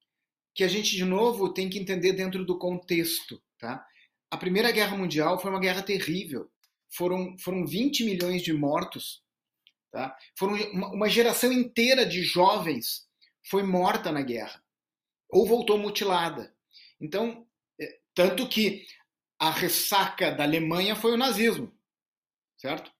que 0.54 0.64
a 0.64 0.68
gente, 0.68 0.96
de 0.96 1.04
novo, 1.04 1.54
tem 1.54 1.70
que 1.70 1.78
entender 1.78 2.12
dentro 2.12 2.44
do 2.44 2.58
contexto. 2.58 3.40
Tá? 3.58 3.86
A 4.30 4.36
Primeira 4.36 4.70
Guerra 4.70 4.96
Mundial 4.96 5.38
foi 5.40 5.50
uma 5.50 5.60
guerra 5.60 5.82
terrível. 5.82 6.50
Foram, 6.88 7.36
foram 7.38 7.66
20 7.66 8.04
milhões 8.04 8.42
de 8.42 8.52
mortos. 8.52 9.22
Tá? 9.90 10.16
Foram 10.38 10.54
uma, 10.72 10.88
uma 10.88 11.08
geração 11.08 11.52
inteira 11.52 12.06
de 12.06 12.22
jovens 12.22 13.08
foi 13.42 13.62
morta 13.62 14.12
na 14.12 14.22
guerra 14.22 14.62
ou 15.28 15.46
voltou 15.46 15.78
mutilada. 15.78 16.54
Então, 17.00 17.46
é, 17.80 17.98
tanto 18.14 18.48
que 18.48 18.86
a 19.38 19.50
ressaca 19.50 20.30
da 20.30 20.44
Alemanha 20.44 20.94
foi 20.94 21.12
o 21.12 21.16
nazismo, 21.16 21.72
certo? 22.56 22.92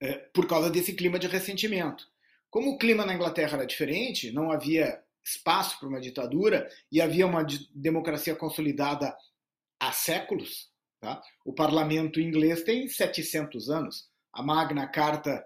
É, 0.00 0.14
por 0.34 0.48
causa 0.48 0.70
desse 0.70 0.94
clima 0.94 1.18
de 1.18 1.28
ressentimento. 1.28 2.10
Como 2.50 2.70
o 2.70 2.78
clima 2.78 3.06
na 3.06 3.14
Inglaterra 3.14 3.58
era 3.58 3.66
diferente, 3.66 4.32
não 4.32 4.50
havia 4.50 5.02
espaço 5.24 5.78
para 5.78 5.88
uma 5.88 6.00
ditadura 6.00 6.68
e 6.90 7.00
havia 7.00 7.26
uma 7.26 7.46
democracia 7.72 8.34
consolidada 8.34 9.16
há 9.82 9.90
séculos. 9.90 10.70
Tá? 11.00 11.20
O 11.44 11.52
parlamento 11.52 12.20
inglês 12.20 12.62
tem 12.62 12.86
700 12.86 13.68
anos, 13.68 14.08
a 14.32 14.42
Magna 14.42 14.86
Carta 14.86 15.44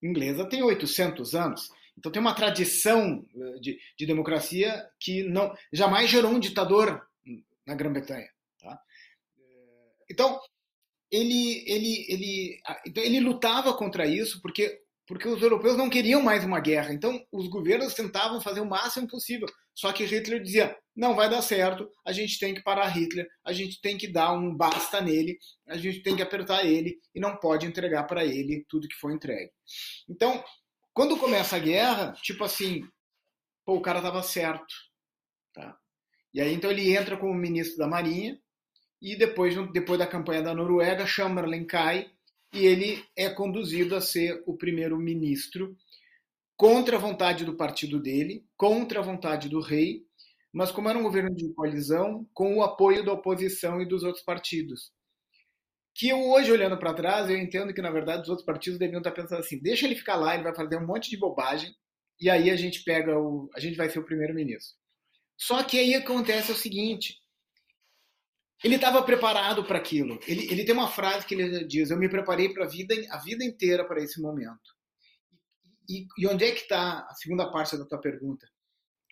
inglesa 0.00 0.48
tem 0.48 0.62
800 0.62 1.34
anos. 1.34 1.68
Então 1.98 2.12
tem 2.12 2.20
uma 2.20 2.34
tradição 2.34 3.26
eh, 3.34 3.58
de, 3.58 3.78
de 3.98 4.06
democracia 4.06 4.86
que 5.00 5.24
não 5.24 5.52
jamais 5.72 6.08
gerou 6.08 6.30
um 6.30 6.38
ditador 6.38 7.04
na 7.66 7.74
Grã-Bretanha. 7.74 8.28
Tá? 8.60 8.80
Eh, 9.38 10.04
então 10.10 10.38
ele, 11.10 11.64
ele, 11.66 12.06
ele, 12.08 12.60
então 12.86 13.02
ele 13.02 13.18
lutava 13.18 13.74
contra 13.74 14.06
isso 14.06 14.40
porque 14.40 14.82
porque 15.08 15.28
os 15.28 15.40
europeus 15.40 15.76
não 15.76 15.88
queriam 15.88 16.20
mais 16.20 16.44
uma 16.44 16.58
guerra. 16.58 16.92
Então, 16.92 17.24
os 17.30 17.46
governos 17.46 17.94
tentavam 17.94 18.40
fazer 18.40 18.60
o 18.60 18.66
máximo 18.66 19.06
possível. 19.06 19.46
Só 19.72 19.92
que 19.92 20.04
Hitler 20.04 20.42
dizia: 20.42 20.76
não 20.96 21.14
vai 21.14 21.28
dar 21.28 21.42
certo, 21.42 21.90
a 22.04 22.10
gente 22.10 22.38
tem 22.38 22.54
que 22.54 22.62
parar 22.62 22.88
Hitler, 22.88 23.28
a 23.44 23.52
gente 23.52 23.80
tem 23.80 23.98
que 23.98 24.08
dar 24.08 24.32
um 24.32 24.56
basta 24.56 25.00
nele, 25.00 25.38
a 25.68 25.76
gente 25.76 26.02
tem 26.02 26.16
que 26.16 26.22
apertar 26.22 26.64
ele 26.64 26.98
e 27.14 27.20
não 27.20 27.36
pode 27.36 27.66
entregar 27.66 28.04
para 28.04 28.24
ele 28.24 28.64
tudo 28.68 28.88
que 28.88 28.96
foi 28.96 29.12
entregue. 29.12 29.52
Então, 30.08 30.42
quando 30.94 31.18
começa 31.18 31.56
a 31.56 31.58
guerra, 31.58 32.12
tipo 32.22 32.42
assim, 32.42 32.82
pô, 33.64 33.74
o 33.74 33.82
cara 33.82 34.00
tava 34.00 34.22
certo. 34.22 34.74
Tá? 35.52 35.76
E 36.32 36.40
aí, 36.40 36.54
então, 36.54 36.70
ele 36.70 36.96
entra 36.96 37.18
como 37.18 37.34
ministro 37.34 37.76
da 37.76 37.86
Marinha 37.86 38.38
e 39.00 39.14
depois, 39.14 39.54
depois 39.72 39.98
da 39.98 40.06
campanha 40.06 40.40
da 40.40 40.54
Noruega, 40.54 41.06
Chamberlain 41.06 41.66
cai 41.66 42.10
e 42.54 42.64
ele 42.64 43.04
é 43.14 43.28
conduzido 43.28 43.94
a 43.94 44.00
ser 44.00 44.42
o 44.46 44.56
primeiro-ministro 44.56 45.76
contra 46.56 46.96
a 46.96 47.00
vontade 47.00 47.44
do 47.44 47.54
partido 47.54 48.00
dele, 48.00 48.46
contra 48.56 49.00
a 49.00 49.02
vontade 49.02 49.50
do 49.50 49.60
rei, 49.60 50.05
mas 50.56 50.72
como 50.72 50.88
era 50.88 50.98
um 50.98 51.02
governo 51.02 51.34
de 51.36 51.52
coalizão, 51.52 52.26
com 52.32 52.56
o 52.56 52.62
apoio 52.62 53.04
da 53.04 53.12
oposição 53.12 53.78
e 53.78 53.86
dos 53.86 54.02
outros 54.02 54.24
partidos. 54.24 54.90
Que 55.94 56.08
eu 56.08 56.30
hoje, 56.30 56.50
olhando 56.50 56.78
para 56.78 56.94
trás, 56.94 57.28
eu 57.28 57.36
entendo 57.36 57.74
que, 57.74 57.82
na 57.82 57.90
verdade, 57.90 58.22
os 58.22 58.30
outros 58.30 58.46
partidos 58.46 58.78
deviam 58.78 59.00
estar 59.00 59.10
pensando 59.10 59.40
assim, 59.40 59.60
deixa 59.60 59.84
ele 59.84 59.94
ficar 59.94 60.16
lá, 60.16 60.32
ele 60.32 60.44
vai 60.44 60.54
fazer 60.54 60.78
um 60.78 60.86
monte 60.86 61.10
de 61.10 61.18
bobagem, 61.18 61.74
e 62.18 62.30
aí 62.30 62.50
a 62.50 62.56
gente 62.56 62.82
pega 62.84 63.18
o... 63.18 63.50
a 63.54 63.60
gente 63.60 63.76
vai 63.76 63.90
ser 63.90 63.98
o 63.98 64.04
primeiro-ministro. 64.04 64.74
Só 65.36 65.62
que 65.62 65.78
aí 65.78 65.94
acontece 65.94 66.50
o 66.50 66.56
seguinte, 66.56 67.18
ele 68.64 68.76
estava 68.76 69.02
preparado 69.02 69.62
para 69.62 69.76
aquilo. 69.76 70.18
Ele, 70.26 70.50
ele 70.50 70.64
tem 70.64 70.74
uma 70.74 70.88
frase 70.88 71.26
que 71.26 71.34
ele 71.34 71.66
diz: 71.66 71.90
Eu 71.90 71.98
me 71.98 72.08
preparei 72.08 72.48
para 72.48 72.66
vida, 72.66 72.94
a 73.10 73.18
vida 73.18 73.44
inteira 73.44 73.84
para 73.86 74.02
esse 74.02 74.22
momento. 74.22 74.74
E, 75.86 76.06
e 76.16 76.26
onde 76.26 76.46
é 76.46 76.52
que 76.52 76.62
está 76.62 77.00
a 77.00 77.14
segunda 77.14 77.52
parte 77.52 77.76
da 77.76 77.84
tua 77.84 78.00
pergunta? 78.00 78.46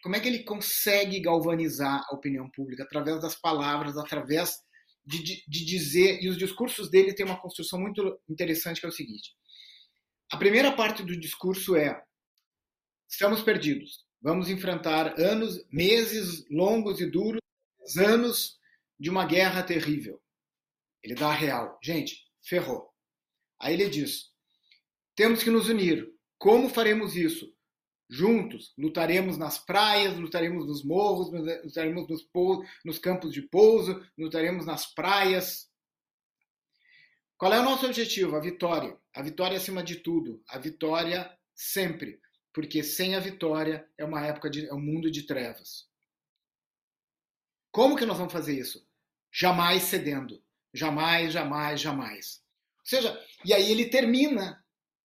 Como 0.05 0.17
é 0.17 0.21
que 0.21 0.29
ele 0.29 0.45
consegue 0.45 1.19
galvanizar 1.19 2.05
a 2.07 2.15
opinião 2.15 2.51
pública? 2.51 2.83
Através 2.83 3.23
das 3.23 3.35
palavras, 3.37 3.97
através 3.97 4.59
de, 5.03 5.23
de, 5.23 5.45
de 5.49 5.65
dizer. 5.65 6.23
E 6.23 6.29
os 6.29 6.37
discursos 6.37 6.91
dele 6.91 7.15
têm 7.15 7.25
uma 7.25 7.41
construção 7.41 7.81
muito 7.81 8.21
interessante, 8.29 8.81
que 8.81 8.85
é 8.85 8.91
o 8.91 8.93
seguinte: 8.93 9.35
a 10.31 10.37
primeira 10.37 10.71
parte 10.77 11.03
do 11.03 11.19
discurso 11.19 11.75
é: 11.75 12.05
estamos 13.09 13.41
perdidos. 13.41 14.05
Vamos 14.21 14.51
enfrentar 14.51 15.19
anos, 15.19 15.65
meses 15.73 16.45
longos 16.51 17.01
e 17.01 17.07
duros, 17.07 17.41
anos 17.97 18.59
de 19.01 19.09
uma 19.09 19.25
guerra 19.25 19.63
terrível. 19.63 20.21
Ele 21.03 21.15
dá 21.15 21.29
a 21.29 21.35
real. 21.35 21.79
Gente, 21.83 22.31
ferrou. 22.47 22.91
Aí 23.59 23.73
ele 23.73 23.89
diz: 23.89 24.35
temos 25.17 25.43
que 25.43 25.49
nos 25.49 25.71
unir. 25.71 26.07
Como 26.37 26.69
faremos 26.69 27.17
isso? 27.17 27.55
Juntos, 28.09 28.75
lutaremos 28.77 29.39
nas 29.39 29.59
praias, 29.59 30.17
lutaremos 30.17 30.67
nos 30.67 30.85
morros, 30.85 31.31
lutaremos 31.65 32.09
nos, 32.09 32.29
nos 32.85 32.99
campos 32.99 33.33
de 33.33 33.43
pouso, 33.43 34.05
lutaremos 34.17 34.67
nas 34.67 34.87
praias. 34.93 35.71
Qual 37.37 37.53
é 37.53 37.61
o 37.61 37.65
nosso 37.65 37.87
objetivo? 37.87 38.37
A 38.37 38.41
vitória. 38.41 38.97
A 39.15 39.23
vitória 39.23 39.57
acima 39.57 39.83
de 39.83 39.97
tudo. 39.97 40.43
A 40.49 40.59
vitória 40.59 41.31
sempre. 41.55 42.21
Porque 42.53 42.83
sem 42.83 43.17
a 43.17 43.21
vitória 43.21 43.89
é 43.99 44.05
uma 44.05 44.25
época 44.25 44.49
de 44.49 44.69
é 44.69 44.75
um 44.75 44.81
mundo 44.81 45.11
de 45.11 45.27
trevas. 45.27 45.89
Como 47.73 47.97
que 47.97 48.07
nós 48.07 48.19
vamos 48.19 48.33
fazer 48.33 48.57
isso? 48.57 48.87
Jamais 49.33 49.83
cedendo. 49.85 50.43
Jamais, 50.73 51.33
jamais, 51.33 51.81
jamais. 51.81 52.45
Ou 52.81 52.87
seja, 52.87 53.27
e 53.45 53.53
aí 53.53 53.71
ele 53.71 53.87
termina 53.87 54.65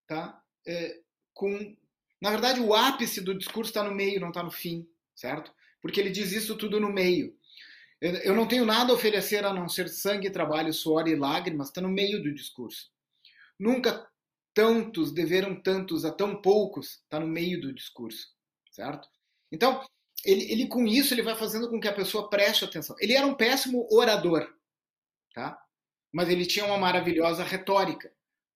tá? 0.09 0.43
É, 0.67 0.99
com. 1.33 1.77
Na 2.21 2.29
verdade, 2.29 2.59
o 2.59 2.73
ápice 2.73 3.21
do 3.21 3.37
discurso 3.37 3.69
está 3.69 3.83
no 3.83 3.93
meio, 3.93 4.19
não 4.19 4.29
está 4.29 4.43
no 4.43 4.51
fim, 4.51 4.87
certo? 5.15 5.53
Porque 5.81 5.99
ele 5.99 6.09
diz 6.09 6.31
isso 6.31 6.57
tudo 6.57 6.79
no 6.79 6.91
meio. 6.91 7.35
Eu 8.01 8.33
não 8.33 8.47
tenho 8.47 8.65
nada 8.65 8.91
a 8.91 8.95
oferecer 8.95 9.43
a 9.43 9.53
não 9.53 9.67
ser 9.67 9.89
sangue, 9.89 10.29
trabalho, 10.29 10.73
suor 10.73 11.07
e 11.07 11.15
lágrimas, 11.15 11.67
está 11.67 11.81
no 11.81 11.89
meio 11.89 12.21
do 12.23 12.33
discurso. 12.33 12.89
Nunca 13.57 14.07
tantos 14.53 15.11
deveram 15.11 15.55
tantos 15.55 16.05
a 16.05 16.11
tão 16.11 16.41
poucos, 16.41 17.01
está 17.03 17.19
no 17.19 17.27
meio 17.27 17.59
do 17.61 17.73
discurso, 17.73 18.27
certo? 18.71 19.07
Então, 19.51 19.85
ele, 20.23 20.51
ele 20.51 20.67
com 20.67 20.85
isso 20.85 21.13
ele 21.13 21.21
vai 21.21 21.35
fazendo 21.35 21.69
com 21.69 21.79
que 21.79 21.87
a 21.87 21.93
pessoa 21.93 22.29
preste 22.29 22.65
atenção. 22.65 22.95
Ele 22.99 23.13
era 23.13 23.25
um 23.25 23.35
péssimo 23.35 23.87
orador, 23.91 24.53
tá? 25.33 25.57
Mas 26.11 26.29
ele 26.29 26.45
tinha 26.45 26.65
uma 26.65 26.77
maravilhosa 26.77 27.43
retórica, 27.43 28.11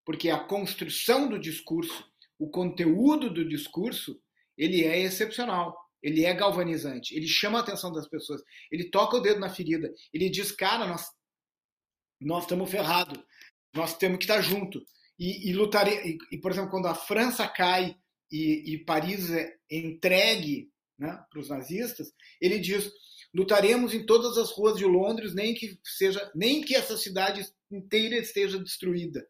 porque 0.05 0.29
a 0.29 0.39
construção 0.39 1.27
do 1.27 1.39
discurso, 1.39 2.09
o 2.43 2.49
conteúdo 2.49 3.29
do 3.29 3.47
discurso, 3.47 4.19
ele 4.57 4.83
é 4.83 4.99
excepcional. 4.99 5.77
Ele 6.01 6.25
é 6.25 6.33
galvanizante, 6.33 7.15
ele 7.15 7.27
chama 7.27 7.59
a 7.59 7.61
atenção 7.61 7.89
das 7.89 8.09
pessoas, 8.09 8.41
ele 8.69 8.89
toca 8.89 9.15
o 9.15 9.21
dedo 9.21 9.39
na 9.39 9.49
ferida, 9.49 9.89
ele 10.13 10.29
diz, 10.29 10.51
cara, 10.51 10.85
nós 10.85 11.05
nós 12.19 12.43
estamos 12.43 12.69
ferrados, 12.69 13.17
nós 13.73 13.97
temos 13.97 14.17
que 14.17 14.25
estar 14.25 14.41
junto 14.41 14.85
e, 15.17 15.49
e 15.49 15.53
lutar. 15.53 15.87
E, 15.87 16.17
e, 16.29 16.37
por 16.37 16.51
exemplo, 16.51 16.71
quando 16.71 16.87
a 16.87 16.95
França 16.95 17.47
cai 17.47 17.95
e, 18.29 18.73
e 18.73 18.83
Paris 18.83 19.31
é 19.31 19.55
entregue 19.71 20.69
né, 20.99 21.23
para 21.29 21.39
os 21.39 21.49
nazistas, 21.49 22.11
ele 22.41 22.59
diz: 22.59 22.91
lutaremos 23.33 23.93
em 23.93 24.05
todas 24.05 24.37
as 24.37 24.51
ruas 24.51 24.77
de 24.77 24.85
Londres, 24.85 25.33
nem 25.33 25.53
que 25.53 25.79
seja, 25.83 26.31
nem 26.35 26.61
que 26.61 26.75
essa 26.75 26.97
cidade 26.97 27.45
inteira 27.71 28.17
esteja 28.17 28.59
destruída, 28.59 29.25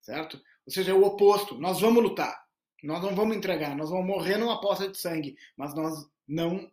certo? 0.00 0.40
Ou 0.66 0.72
seja, 0.72 0.92
é 0.92 0.94
o 0.94 1.04
oposto. 1.04 1.58
Nós 1.58 1.80
vamos 1.80 2.02
lutar. 2.02 2.44
Nós 2.82 3.02
não 3.02 3.14
vamos 3.14 3.34
entregar, 3.34 3.74
nós 3.74 3.88
vamos 3.88 4.06
morrer 4.06 4.36
numa 4.36 4.60
poça 4.60 4.86
de 4.86 4.98
sangue, 4.98 5.36
mas 5.56 5.74
nós 5.74 6.06
não 6.28 6.70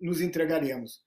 nos 0.00 0.20
entregaremos. 0.20 1.02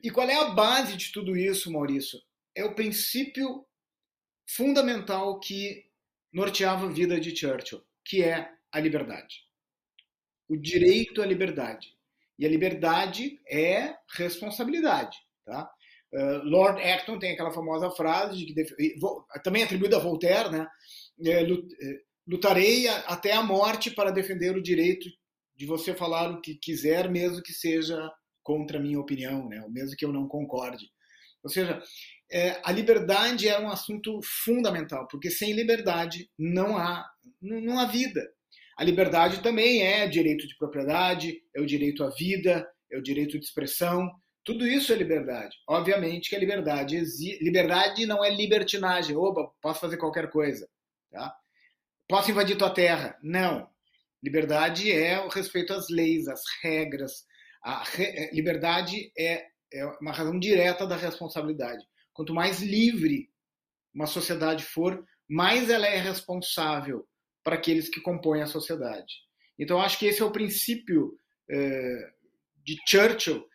E 0.00 0.08
qual 0.08 0.28
é 0.28 0.36
a 0.36 0.50
base 0.50 0.96
de 0.96 1.10
tudo 1.10 1.36
isso, 1.36 1.72
Maurício? 1.72 2.20
É 2.54 2.64
o 2.64 2.74
princípio 2.74 3.66
fundamental 4.46 5.40
que 5.40 5.84
norteava 6.32 6.86
a 6.86 6.92
vida 6.92 7.20
de 7.20 7.36
Churchill, 7.36 7.82
que 8.04 8.22
é 8.22 8.52
a 8.70 8.78
liberdade. 8.78 9.44
O 10.48 10.56
direito 10.56 11.22
à 11.22 11.26
liberdade. 11.26 11.96
E 12.38 12.46
a 12.46 12.48
liberdade 12.48 13.40
é 13.48 13.96
responsabilidade. 14.08 15.18
Tá? 15.44 15.70
Uh, 16.12 16.42
Lord 16.44 16.82
Acton 16.82 17.18
tem 17.18 17.32
aquela 17.32 17.52
famosa 17.52 17.90
frase, 17.90 18.44
de 18.44 18.52
que, 18.52 18.64
também 19.44 19.62
atribuída 19.62 19.96
a 19.96 20.00
Voltaire, 20.00 20.50
né? 20.50 20.66
É, 21.24 21.46
lutarei 22.26 22.88
até 22.88 23.32
a 23.32 23.42
morte 23.42 23.90
para 23.90 24.10
defender 24.10 24.56
o 24.56 24.62
direito 24.62 25.08
de 25.56 25.66
você 25.66 25.94
falar 25.94 26.30
o 26.30 26.40
que 26.40 26.54
quiser, 26.54 27.10
mesmo 27.10 27.42
que 27.42 27.52
seja 27.52 28.10
contra 28.42 28.78
a 28.78 28.80
minha 28.80 28.98
opinião, 28.98 29.48
né? 29.48 29.62
mesmo 29.68 29.94
que 29.96 30.04
eu 30.04 30.12
não 30.12 30.26
concorde. 30.26 30.86
Ou 31.42 31.50
seja, 31.50 31.82
é, 32.30 32.60
a 32.64 32.72
liberdade 32.72 33.48
é 33.48 33.58
um 33.58 33.68
assunto 33.68 34.20
fundamental, 34.44 35.06
porque 35.08 35.30
sem 35.30 35.52
liberdade 35.52 36.30
não 36.38 36.76
há, 36.76 37.06
não 37.40 37.78
há 37.78 37.86
vida. 37.86 38.26
A 38.78 38.84
liberdade 38.84 39.42
também 39.42 39.82
é 39.82 40.06
direito 40.06 40.46
de 40.46 40.56
propriedade, 40.56 41.42
é 41.54 41.60
o 41.60 41.66
direito 41.66 42.04
à 42.04 42.10
vida, 42.10 42.66
é 42.90 42.96
o 42.96 43.02
direito 43.02 43.38
de 43.38 43.44
expressão, 43.44 44.10
tudo 44.44 44.66
isso 44.66 44.92
é 44.92 44.96
liberdade. 44.96 45.56
Obviamente 45.68 46.30
que 46.30 46.36
a 46.36 46.38
liberdade 46.38 47.00
liberdade 47.40 48.06
não 48.06 48.24
é 48.24 48.30
libertinagem. 48.30 49.16
Opa, 49.16 49.50
posso 49.60 49.80
fazer 49.80 49.96
qualquer 49.96 50.30
coisa, 50.30 50.68
tá? 51.10 51.34
Posso 52.08 52.30
invadir 52.30 52.56
tua 52.56 52.70
terra? 52.70 53.16
Não. 53.22 53.68
Liberdade 54.22 54.90
é 54.90 55.20
o 55.20 55.28
respeito 55.28 55.72
às 55.72 55.88
leis, 55.88 56.28
às 56.28 56.42
regras. 56.62 57.24
A 57.62 57.84
re... 57.84 58.04
É, 58.04 58.34
liberdade 58.34 59.12
é, 59.16 59.46
é 59.72 59.86
uma 60.00 60.12
razão 60.12 60.38
direta 60.38 60.86
da 60.86 60.96
responsabilidade. 60.96 61.84
Quanto 62.12 62.34
mais 62.34 62.60
livre 62.60 63.30
uma 63.94 64.06
sociedade 64.06 64.64
for, 64.64 65.04
mais 65.28 65.70
ela 65.70 65.86
é 65.86 65.96
responsável 65.96 67.06
para 67.44 67.56
aqueles 67.56 67.88
que 67.88 68.00
compõem 68.00 68.42
a 68.42 68.46
sociedade. 68.46 69.14
Então, 69.58 69.80
acho 69.80 69.98
que 69.98 70.06
esse 70.06 70.20
é 70.20 70.24
o 70.24 70.32
princípio 70.32 71.18
é, 71.48 72.12
de 72.64 72.76
Churchill 72.86 73.46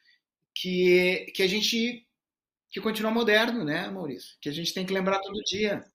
que, 0.55 1.31
que 1.35 1.43
a 1.43 1.47
gente 1.47 2.07
que 2.69 2.81
continua 2.81 3.11
moderno, 3.11 3.63
né, 3.63 3.89
Maurício? 3.89 4.37
Que 4.41 4.49
a 4.49 4.51
gente 4.51 4.73
tem 4.73 4.85
que 4.85 4.93
lembrar 4.93 5.19
todo 5.19 5.43
dia, 5.43 5.85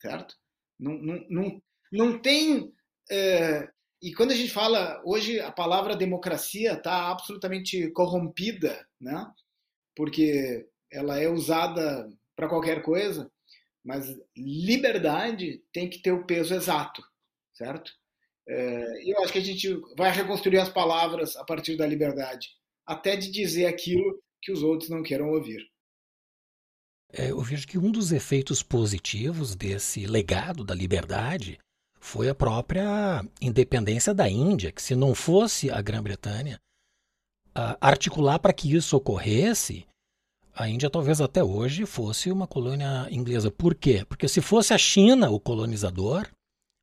certo? 0.00 0.36
Não, 0.78 0.92
não, 0.94 1.26
não, 1.28 1.62
não 1.92 2.18
tem. 2.18 2.72
É, 3.10 3.68
e 4.02 4.12
quando 4.14 4.32
a 4.32 4.34
gente 4.34 4.52
fala, 4.52 5.02
hoje 5.04 5.40
a 5.40 5.50
palavra 5.50 5.96
democracia 5.96 6.74
está 6.74 7.10
absolutamente 7.10 7.90
corrompida, 7.90 8.86
né? 9.00 9.26
porque 9.96 10.66
ela 10.90 11.18
é 11.18 11.28
usada 11.28 12.08
para 12.36 12.48
qualquer 12.48 12.82
coisa, 12.82 13.30
mas 13.84 14.14
liberdade 14.36 15.62
tem 15.72 15.88
que 15.88 15.98
ter 15.98 16.12
o 16.12 16.26
peso 16.26 16.54
exato, 16.54 17.02
certo? 17.52 17.92
É, 18.46 19.10
eu 19.10 19.22
acho 19.22 19.32
que 19.32 19.38
a 19.38 19.44
gente 19.44 19.80
vai 19.96 20.10
reconstruir 20.10 20.58
as 20.58 20.68
palavras 20.68 21.36
a 21.36 21.44
partir 21.44 21.76
da 21.76 21.86
liberdade, 21.86 22.50
até 22.86 23.16
de 23.16 23.30
dizer 23.30 23.66
aquilo 23.66 24.20
que 24.42 24.52
os 24.52 24.62
outros 24.62 24.90
não 24.90 25.02
queiram 25.02 25.30
ouvir. 25.30 25.60
É, 27.12 27.30
eu 27.30 27.40
vejo 27.40 27.66
que 27.66 27.78
um 27.78 27.90
dos 27.90 28.12
efeitos 28.12 28.62
positivos 28.62 29.54
desse 29.54 30.06
legado 30.06 30.64
da 30.64 30.74
liberdade 30.74 31.58
foi 32.00 32.28
a 32.28 32.34
própria 32.34 33.24
independência 33.40 34.12
da 34.12 34.28
Índia, 34.28 34.72
que 34.72 34.82
se 34.82 34.94
não 34.94 35.14
fosse 35.14 35.70
a 35.70 35.80
Grã-Bretanha 35.80 36.58
articular 37.80 38.38
para 38.40 38.52
que 38.52 38.74
isso 38.74 38.96
ocorresse, 38.96 39.86
a 40.52 40.68
Índia 40.68 40.90
talvez 40.90 41.20
até 41.20 41.42
hoje 41.42 41.86
fosse 41.86 42.30
uma 42.30 42.46
colônia 42.46 43.06
inglesa. 43.10 43.50
Por 43.50 43.74
quê? 43.74 44.04
Porque 44.08 44.28
se 44.28 44.40
fosse 44.40 44.74
a 44.74 44.78
China 44.78 45.30
o 45.30 45.40
colonizador, 45.40 46.28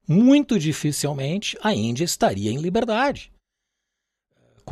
muito 0.08 0.58
dificilmente 0.58 1.58
a 1.62 1.74
Índia 1.74 2.04
estaria 2.04 2.52
em 2.52 2.58
liberdade. 2.58 3.32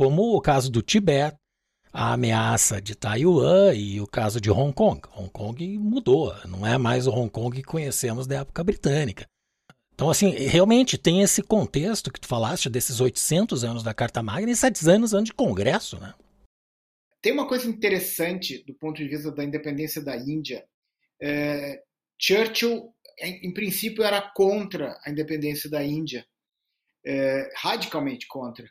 Como 0.00 0.34
o 0.34 0.40
caso 0.40 0.70
do 0.70 0.80
Tibete, 0.80 1.36
a 1.92 2.14
ameaça 2.14 2.80
de 2.80 2.94
Taiwan 2.94 3.74
e 3.74 4.00
o 4.00 4.06
caso 4.06 4.40
de 4.40 4.50
Hong 4.50 4.72
Kong. 4.72 4.98
Hong 5.14 5.28
Kong 5.28 5.78
mudou, 5.78 6.34
não 6.48 6.66
é 6.66 6.78
mais 6.78 7.06
o 7.06 7.10
Hong 7.10 7.28
Kong 7.28 7.54
que 7.54 7.62
conhecemos 7.62 8.26
da 8.26 8.36
época 8.36 8.64
britânica. 8.64 9.26
Então, 9.92 10.08
assim, 10.08 10.30
realmente 10.30 10.96
tem 10.96 11.20
esse 11.20 11.42
contexto 11.42 12.10
que 12.10 12.18
tu 12.18 12.26
falaste 12.26 12.70
desses 12.70 12.98
800 12.98 13.62
anos 13.62 13.82
da 13.82 13.92
Carta 13.92 14.22
Magna 14.22 14.50
e 14.50 14.56
700 14.56 15.12
anos, 15.12 15.26
de 15.26 15.34
Congresso, 15.34 16.00
né? 16.00 16.14
Tem 17.20 17.34
uma 17.34 17.46
coisa 17.46 17.68
interessante 17.68 18.64
do 18.64 18.72
ponto 18.72 18.96
de 18.96 19.06
vista 19.06 19.30
da 19.30 19.44
independência 19.44 20.02
da 20.02 20.16
Índia. 20.16 20.64
É, 21.20 21.82
Churchill, 22.18 22.90
em, 23.18 23.48
em, 23.48 23.52
princípio, 23.52 24.02
era 24.02 24.22
contra 24.34 24.98
a 25.04 25.10
independência 25.10 25.68
da 25.68 25.84
Índia, 25.84 26.24
é, 27.04 27.52
radicalmente 27.54 28.26
contra. 28.26 28.66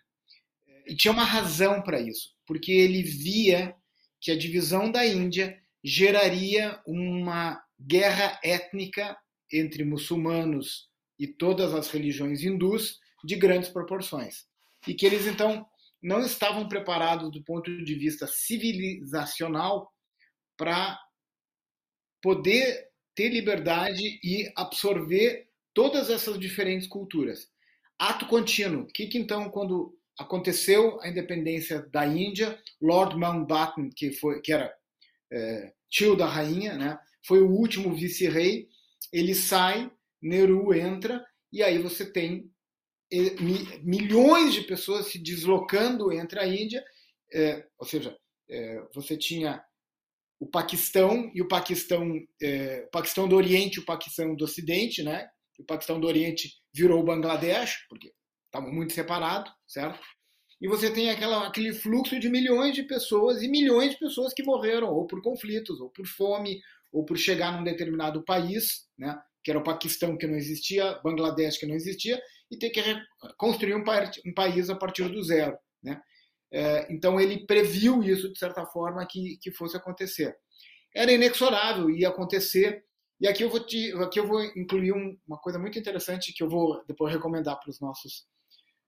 E 0.90 0.96
tinha 0.96 1.12
uma 1.12 1.24
razão 1.24 1.84
para 1.84 2.02
isso, 2.02 2.36
porque 2.48 2.72
ele 2.72 3.04
via 3.04 3.76
que 4.20 4.32
a 4.32 4.38
divisão 4.38 4.92
da 4.92 5.06
Índia 5.06 5.62
geraria 5.84 6.82
uma 6.86 7.62
guerra 7.80 8.40
étnica 8.44 9.16
entre 9.54 9.84
muçulmanos 9.84 10.90
e 11.18 11.28
todas 11.28 11.76
as 11.76 11.90
religiões 11.90 12.44
hindus 12.44 13.00
de 13.24 13.36
grandes 13.36 13.70
proporções. 13.70 14.48
E 14.88 14.96
que 14.96 15.06
eles, 15.06 15.28
então, 15.28 15.66
não 16.02 16.22
estavam 16.22 16.68
preparados 16.68 17.32
do 17.32 17.44
ponto 17.44 17.84
de 17.84 17.96
vista 17.96 18.26
civilizacional 18.26 19.94
para 20.58 20.98
poder 22.22 22.90
ter 23.14 23.30
liberdade 23.30 24.20
e 24.24 24.52
absorver 24.56 25.50
todas 25.74 26.10
essas 26.10 26.40
diferentes 26.40 26.88
culturas. 26.88 27.48
Ato 27.98 28.26
contínuo. 28.28 28.84
O 28.84 28.88
que, 28.88 29.08
que 29.08 29.18
então, 29.18 29.50
quando 29.50 29.99
aconteceu 30.20 31.00
a 31.02 31.08
independência 31.08 31.82
da 31.92 32.06
Índia, 32.06 32.62
Lord 32.82 33.16
Mountbatten, 33.16 33.90
que 33.90 34.12
foi 34.12 34.42
que 34.42 34.52
era 34.52 34.72
é, 35.32 35.74
tio 35.90 36.16
da 36.16 36.28
rainha, 36.28 36.76
né, 36.76 37.00
foi 37.26 37.42
o 37.42 37.50
último 37.50 37.96
vice-rei, 37.96 38.68
ele 39.14 39.34
sai 39.34 39.90
Nehru 40.22 40.74
entra 40.74 41.26
e 41.52 41.64
aí 41.64 41.80
você 41.80 42.06
tem 42.06 42.52
milhões 43.82 44.54
de 44.54 44.62
pessoas 44.62 45.08
se 45.08 45.18
deslocando 45.18 46.12
entre 46.12 46.40
a 46.40 46.46
Índia, 46.46 46.84
é, 47.34 47.66
ou 47.78 47.88
seja, 47.88 48.16
é, 48.50 48.84
você 48.94 49.18
tinha 49.18 49.64
o 50.40 50.46
Paquistão 50.46 51.32
e 51.34 51.42
o 51.42 51.48
Paquistão, 51.48 52.14
é, 52.42 52.84
o 52.88 52.92
Paquistão 52.92 53.28
do 53.28 53.36
Oriente 53.36 53.78
e 53.78 53.80
o 53.80 53.86
Paquistão 53.86 54.36
do 54.36 54.44
Ocidente, 54.44 55.02
né? 55.02 55.28
O 55.58 55.64
Paquistão 55.64 56.00
do 56.00 56.08
Oriente 56.08 56.54
virou 56.74 57.02
o 57.02 57.04
Bangladesh, 57.04 57.86
porque 57.90 58.14
estavam 58.50 58.72
muito 58.72 58.94
separados, 58.94 59.52
certo? 59.68 60.00
E 60.62 60.68
você 60.68 60.92
tem 60.92 61.10
aquela, 61.10 61.48
aquele 61.48 61.74
fluxo 61.74 62.20
de 62.20 62.28
milhões 62.28 62.76
de 62.76 62.84
pessoas 62.84 63.42
e 63.42 63.48
milhões 63.48 63.92
de 63.92 64.00
pessoas 64.00 64.34
que 64.34 64.44
morreram 64.44 64.90
ou 64.90 65.08
por 65.08 65.22
conflitos, 65.22 65.80
ou 65.80 65.90
por 65.90 66.06
fome, 66.06 66.60
ou 66.92 67.06
por 67.06 67.18
chegar 67.18 67.54
num 67.54 67.64
determinado 67.64 68.24
país, 68.24 68.88
né? 68.98 69.18
que 69.42 69.52
era 69.52 69.60
o 69.60 69.64
Paquistão 69.64 70.18
que 70.18 70.28
não 70.28 70.36
existia, 70.36 71.00
Bangladesh 71.02 71.58
que 71.58 71.66
não 71.66 71.76
existia, 71.76 72.22
e 72.52 72.58
ter 72.58 72.72
que 72.72 72.82
construir 73.38 73.76
um, 73.76 73.84
um 74.26 74.34
país 74.34 74.70
a 74.70 74.76
partir 74.76 75.08
do 75.08 75.24
zero. 75.24 75.58
Né? 75.82 76.02
É, 76.52 76.92
então 76.92 77.22
ele 77.22 77.46
previu 77.46 78.04
isso, 78.04 78.32
de 78.32 78.38
certa 78.38 78.66
forma, 78.66 79.06
que, 79.06 79.38
que 79.42 79.52
fosse 79.52 79.78
acontecer. 79.78 80.36
Era 80.94 81.12
inexorável, 81.12 81.90
ia 81.90 82.10
acontecer, 82.10 82.84
e 83.22 83.28
aqui 83.28 83.44
eu 83.44 83.50
vou, 83.50 83.60
te, 83.60 83.94
aqui 84.02 84.20
eu 84.20 84.28
vou 84.28 84.44
incluir 84.58 84.92
um, 84.92 85.18
uma 85.26 85.38
coisa 85.38 85.58
muito 85.58 85.80
interessante 85.80 86.34
que 86.34 86.44
eu 86.44 86.50
vou 86.50 86.84
depois 86.86 87.14
recomendar 87.14 87.58
para 87.60 87.70
os 87.70 87.80
nossos 87.80 88.26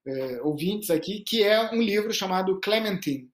é, 0.06 0.42
ouvintes 0.42 0.90
aqui, 0.90 1.20
que 1.20 1.42
é 1.42 1.72
um 1.72 1.80
livro 1.80 2.12
chamado 2.12 2.60
Clementine, 2.60 3.30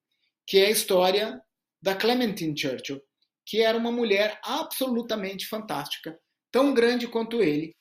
que 0.46 0.58
é 0.58 0.66
a 0.66 0.70
história 0.70 1.42
da 1.80 1.94
Clementine 1.94 2.58
Churchill, 2.58 3.00
que 3.46 3.62
era 3.62 3.78
uma 3.78 3.92
mulher 3.92 4.38
absolutamente 4.42 5.46
fantástica, 5.46 6.18
tão 6.50 6.74
grande 6.74 7.08
quanto 7.08 7.42
ele, 7.42 7.74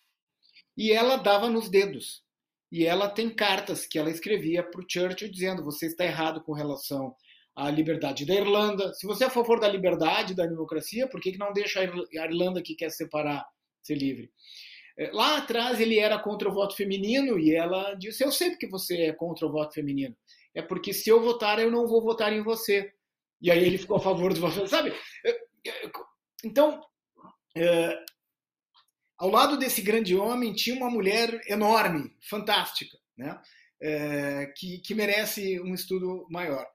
e 0.75 0.91
ela 0.91 1.17
dava 1.17 1.49
nos 1.49 1.69
dedos. 1.69 2.23
E 2.71 2.85
ela 2.85 3.09
tem 3.09 3.29
cartas 3.29 3.85
que 3.85 3.97
ela 3.97 4.11
escrevia 4.11 4.61
para 4.61 4.81
o 4.81 4.85
Churchill 4.87 5.31
dizendo: 5.31 5.63
você 5.63 5.87
está 5.87 6.05
errado 6.05 6.43
com 6.43 6.51
relação 6.51 7.15
à 7.55 7.71
liberdade 7.71 8.25
da 8.25 8.35
Irlanda. 8.35 8.93
Se 8.93 9.07
você 9.07 9.23
é 9.23 9.27
a 9.27 9.31
favor 9.31 9.59
da 9.59 9.67
liberdade, 9.67 10.35
da 10.35 10.45
democracia, 10.45 11.07
por 11.07 11.21
que, 11.21 11.31
que 11.31 11.37
não 11.37 11.53
deixa 11.53 11.79
a 11.79 12.25
Irlanda 12.25 12.61
que 12.61 12.75
quer 12.75 12.91
separar 12.91 13.45
ser 13.81 13.95
livre? 13.95 14.29
É, 14.97 15.11
lá 15.11 15.37
atrás 15.37 15.79
ele 15.79 15.99
era 15.99 16.17
contra 16.17 16.49
o 16.49 16.53
voto 16.53 16.75
feminino 16.75 17.37
e 17.37 17.53
ela 17.53 17.93
disse: 17.93 18.23
Eu 18.23 18.31
sei 18.31 18.55
que 18.55 18.67
você 18.67 19.03
é 19.03 19.13
contra 19.13 19.45
o 19.45 19.51
voto 19.51 19.73
feminino. 19.73 20.15
É 20.55 20.61
porque 20.61 20.93
se 20.93 21.09
eu 21.09 21.21
votar, 21.21 21.59
eu 21.59 21.69
não 21.69 21.87
vou 21.87 22.01
votar 22.01 22.33
em 22.33 22.41
você. 22.41 22.91
E 23.39 23.51
aí 23.51 23.63
ele 23.63 23.77
ficou 23.77 23.97
a 23.97 24.01
favor 24.01 24.33
do 24.33 24.39
voto, 24.39 24.67
sabe? 24.67 24.91
É, 25.23 25.29
é, 25.69 25.91
então, 26.43 26.81
é, 27.55 28.03
ao 29.17 29.29
lado 29.29 29.57
desse 29.57 29.81
grande 29.81 30.15
homem 30.15 30.53
tinha 30.53 30.75
uma 30.75 30.89
mulher 30.89 31.41
enorme, 31.47 32.15
fantástica, 32.21 32.97
né? 33.15 33.39
É, 33.79 34.47
que, 34.57 34.79
que 34.79 34.95
merece 34.95 35.61
um 35.61 35.75
estudo 35.75 36.25
maior. 36.31 36.65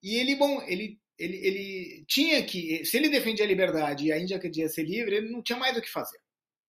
E 0.00 0.16
ele, 0.16 0.36
bom, 0.36 0.62
ele, 0.62 1.00
ele, 1.18 1.36
ele 1.44 2.04
tinha 2.06 2.44
que, 2.44 2.84
se 2.84 2.96
ele 2.96 3.08
defendia 3.08 3.44
a 3.44 3.48
liberdade 3.48 4.06
e 4.06 4.12
a 4.12 4.18
Índia 4.20 4.38
queria 4.38 4.68
ser 4.68 4.84
livre, 4.84 5.16
ele 5.16 5.30
não 5.30 5.42
tinha 5.42 5.58
mais 5.58 5.76
o 5.76 5.82
que 5.82 5.90
fazer, 5.90 6.20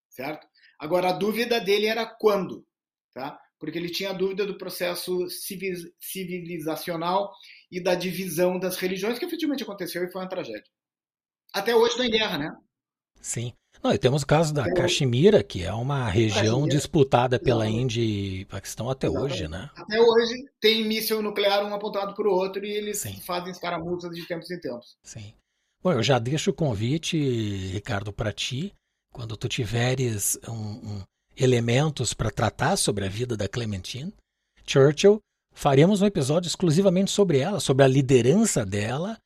certo? 0.08 0.48
Agora, 0.78 1.10
a 1.10 1.12
dúvida 1.12 1.60
dele 1.60 1.86
era 1.86 2.06
quando, 2.06 2.66
tá? 3.14 3.38
Porque 3.58 3.78
ele 3.78 3.90
tinha 3.90 4.12
dúvida 4.12 4.46
do 4.46 4.58
processo 4.58 5.26
civilizacional 6.00 7.32
e 7.70 7.82
da 7.82 7.94
divisão 7.94 8.58
das 8.58 8.76
religiões, 8.76 9.18
que 9.18 9.24
efetivamente 9.24 9.62
aconteceu 9.62 10.04
e 10.04 10.10
foi 10.10 10.20
uma 10.20 10.28
tragédia. 10.28 10.70
Até 11.52 11.74
hoje 11.74 11.92
está 11.92 12.04
em 12.04 12.10
guerra, 12.10 12.38
né? 12.38 12.56
Sim. 13.20 13.52
Não, 13.82 13.92
e 13.92 13.98
temos 13.98 14.22
o 14.22 14.26
caso 14.26 14.52
da 14.54 14.72
Caxemira, 14.72 15.42
que 15.42 15.62
é 15.62 15.72
uma 15.72 16.08
região 16.08 16.66
disputada 16.66 17.38
pela 17.38 17.68
Índia 17.68 18.02
e 18.02 18.44
Paquistão 18.46 18.90
até 18.90 19.06
Exatamente. 19.06 19.32
hoje, 19.32 19.48
né? 19.48 19.70
Até 19.76 20.00
hoje 20.00 20.34
tem 20.60 20.84
míssil 20.84 21.22
nuclear 21.22 21.64
um 21.64 21.74
apontado 21.74 22.14
para 22.14 22.28
o 22.28 22.32
outro 22.32 22.64
e 22.64 22.70
eles 22.70 22.98
Sim. 22.98 23.20
fazem 23.20 23.50
escaramuças 23.50 24.10
de 24.14 24.26
tempos 24.26 24.50
em 24.50 24.60
tempos. 24.60 24.96
Sim. 25.02 25.34
Bom, 25.82 25.92
eu 25.92 26.02
já 26.02 26.18
deixo 26.18 26.50
o 26.50 26.54
convite, 26.54 27.16
Ricardo, 27.72 28.12
para 28.12 28.32
ti, 28.32 28.74
quando 29.16 29.34
tu 29.34 29.48
tiveres 29.48 30.38
um, 30.46 30.52
um, 30.52 31.02
elementos 31.34 32.12
para 32.12 32.30
tratar 32.30 32.76
sobre 32.76 33.06
a 33.06 33.08
vida 33.08 33.34
da 33.34 33.48
Clementine 33.48 34.12
Churchill, 34.66 35.20
faremos 35.54 36.02
um 36.02 36.06
episódio 36.06 36.48
exclusivamente 36.48 37.10
sobre 37.10 37.38
ela, 37.38 37.58
sobre 37.58 37.82
a 37.82 37.88
liderança 37.88 38.62
dela, 38.62 39.16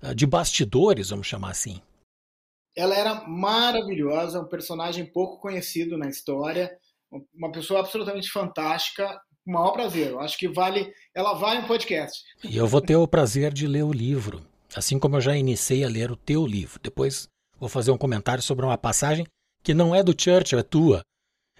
ah, 0.00 0.14
de 0.14 0.28
bastidores, 0.28 1.10
vamos 1.10 1.26
chamar 1.26 1.50
assim. 1.50 1.82
Ela 2.76 2.94
era 2.94 3.26
maravilhosa, 3.26 4.40
um 4.40 4.46
personagem 4.46 5.04
pouco 5.06 5.40
conhecido 5.40 5.98
na 5.98 6.08
história, 6.08 6.70
uma 7.34 7.50
pessoa 7.50 7.80
absolutamente 7.80 8.30
fantástica, 8.30 9.08
com 9.44 9.50
o 9.50 9.54
maior 9.54 9.72
prazer. 9.72 10.12
Eu 10.12 10.20
acho 10.20 10.38
que 10.38 10.46
vale, 10.46 10.88
ela 11.12 11.32
vale 11.34 11.62
um 11.62 11.66
podcast. 11.66 12.22
E 12.44 12.56
eu 12.56 12.68
vou 12.68 12.80
ter 12.80 12.94
o 12.94 13.08
prazer 13.08 13.52
de 13.52 13.66
ler 13.66 13.82
o 13.82 13.92
livro, 13.92 14.40
assim 14.72 15.00
como 15.00 15.16
eu 15.16 15.20
já 15.20 15.36
iniciei 15.36 15.82
a 15.82 15.88
ler 15.88 16.12
o 16.12 16.16
teu 16.16 16.46
livro. 16.46 16.78
Depois 16.80 17.28
vou 17.62 17.68
fazer 17.68 17.92
um 17.92 17.96
comentário 17.96 18.42
sobre 18.42 18.66
uma 18.66 18.76
passagem 18.76 19.24
que 19.62 19.72
não 19.72 19.94
é 19.94 20.02
do 20.02 20.20
Churchill, 20.20 20.58
é 20.58 20.64
tua. 20.64 21.00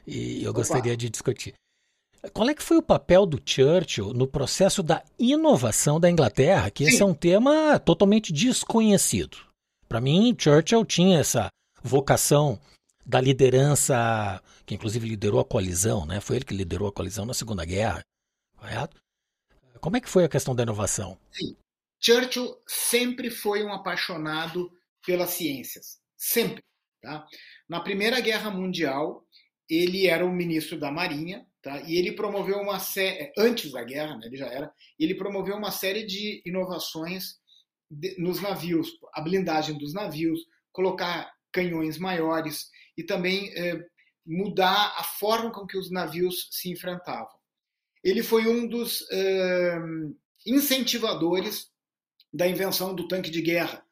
E 0.04 0.42
eu 0.42 0.50
Opa. 0.50 0.58
gostaria 0.58 0.96
de 0.96 1.08
discutir. 1.08 1.54
Qual 2.32 2.48
é 2.48 2.54
que 2.54 2.62
foi 2.62 2.76
o 2.76 2.82
papel 2.82 3.24
do 3.24 3.40
Churchill 3.44 4.12
no 4.12 4.26
processo 4.26 4.82
da 4.82 5.04
inovação 5.16 6.00
da 6.00 6.10
Inglaterra? 6.10 6.70
Que 6.72 6.84
Sim. 6.84 6.90
esse 6.90 7.02
é 7.02 7.06
um 7.06 7.14
tema 7.14 7.78
totalmente 7.78 8.32
desconhecido. 8.32 9.36
Para 9.88 10.00
mim, 10.00 10.34
Churchill 10.36 10.84
tinha 10.84 11.20
essa 11.20 11.48
vocação 11.80 12.58
da 13.06 13.20
liderança, 13.20 14.42
que 14.66 14.74
inclusive 14.74 15.08
liderou 15.08 15.38
a 15.38 15.44
coalizão, 15.44 16.04
né? 16.04 16.20
Foi 16.20 16.36
ele 16.36 16.44
que 16.44 16.54
liderou 16.54 16.88
a 16.88 16.92
coalizão 16.92 17.24
na 17.24 17.34
Segunda 17.34 17.64
Guerra, 17.64 18.02
correto? 18.56 18.96
Como 19.80 19.96
é 19.96 20.00
que 20.00 20.08
foi 20.08 20.24
a 20.24 20.28
questão 20.28 20.52
da 20.52 20.64
inovação? 20.64 21.16
Sim. 21.30 21.56
Churchill 22.00 22.56
sempre 22.66 23.30
foi 23.30 23.62
um 23.62 23.72
apaixonado 23.72 24.68
pelas 25.04 25.30
ciências, 25.30 25.98
sempre. 26.16 26.62
Tá? 27.00 27.26
Na 27.68 27.80
Primeira 27.80 28.20
Guerra 28.20 28.50
Mundial, 28.50 29.26
ele 29.68 30.06
era 30.06 30.24
o 30.24 30.32
ministro 30.32 30.78
da 30.78 30.90
Marinha, 30.90 31.46
tá? 31.62 31.80
e 31.82 31.96
ele 31.96 32.12
promoveu 32.12 32.58
uma 32.58 32.78
série, 32.78 33.32
antes 33.36 33.72
da 33.72 33.82
guerra, 33.82 34.16
né, 34.16 34.26
ele 34.26 34.36
já 34.36 34.46
era, 34.46 34.72
ele 34.98 35.14
promoveu 35.14 35.56
uma 35.56 35.70
série 35.70 36.04
de 36.04 36.42
inovações 36.46 37.40
nos 38.18 38.40
navios, 38.40 38.88
a 39.12 39.20
blindagem 39.20 39.76
dos 39.76 39.92
navios, 39.92 40.40
colocar 40.72 41.32
canhões 41.52 41.98
maiores 41.98 42.70
e 42.96 43.02
também 43.02 43.52
é, 43.54 43.78
mudar 44.24 44.94
a 44.96 45.04
forma 45.04 45.52
com 45.52 45.66
que 45.66 45.76
os 45.76 45.90
navios 45.90 46.48
se 46.50 46.70
enfrentavam. 46.70 47.38
Ele 48.02 48.22
foi 48.22 48.46
um 48.46 48.66
dos 48.66 49.06
é, 49.10 49.78
incentivadores 50.46 51.70
da 52.32 52.48
invenção 52.48 52.94
do 52.94 53.06
tanque 53.06 53.30
de 53.30 53.42
guerra. 53.42 53.84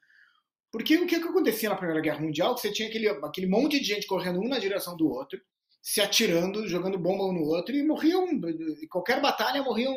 Porque 0.73 0.97
o 0.97 1.07
que, 1.07 1.19
que 1.19 1.29
acontecia 1.29 1.69
na 1.69 1.77
Primeira 1.77 2.01
Guerra 2.01 2.21
Mundial? 2.21 2.55
Que 2.55 2.61
você 2.61 2.73
tinha 2.73 2.89
aquele, 2.89 3.09
aquele 3.09 3.47
monte 3.47 3.79
de 3.79 3.85
gente 3.85 4.07
correndo 4.07 4.41
um 4.41 4.49
na 4.49 4.59
direção 4.59 4.97
do 4.97 5.09
outro, 5.09 5.41
se 5.83 6.01
atirando, 6.01 6.69
jogando 6.69 6.99
bomba 6.99 7.25
um 7.25 7.33
no 7.33 7.45
outro, 7.45 7.75
e 7.75 7.83
morriam, 7.83 8.27
em 8.29 8.89
qualquer 8.89 9.21
batalha 9.21 9.63
morriam 9.63 9.95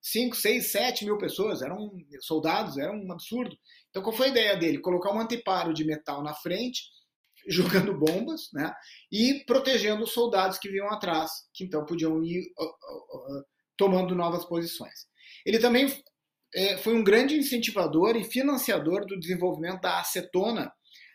5, 0.00 0.36
6, 0.36 0.70
7 0.70 1.04
mil 1.04 1.18
pessoas, 1.18 1.62
eram 1.62 1.90
soldados, 2.20 2.78
era 2.78 2.92
um 2.92 3.12
absurdo. 3.12 3.56
Então, 3.90 4.02
qual 4.02 4.14
foi 4.14 4.26
a 4.26 4.30
ideia 4.30 4.56
dele? 4.56 4.78
Colocar 4.78 5.12
um 5.12 5.20
anteparo 5.20 5.74
de 5.74 5.84
metal 5.84 6.22
na 6.22 6.34
frente, 6.34 6.82
jogando 7.48 7.96
bombas, 7.96 8.48
né? 8.52 8.72
E 9.10 9.44
protegendo 9.46 10.02
os 10.04 10.12
soldados 10.12 10.58
que 10.58 10.68
vinham 10.68 10.88
atrás, 10.88 11.30
que 11.54 11.64
então 11.64 11.84
podiam 11.84 12.22
ir 12.22 12.40
uh, 12.58 12.64
uh, 12.64 13.38
uh, 13.38 13.44
tomando 13.76 14.14
novas 14.14 14.44
posições. 14.44 15.06
Ele 15.44 15.58
também 15.58 15.86
é, 16.56 16.78
foi 16.78 16.94
um 16.94 17.04
grande 17.04 17.36
incentivador 17.36 18.16
e 18.16 18.24
financiador 18.24 19.04
do 19.04 19.20
desenvolvimento 19.20 19.82
da 19.82 20.00
acetona, 20.00 20.72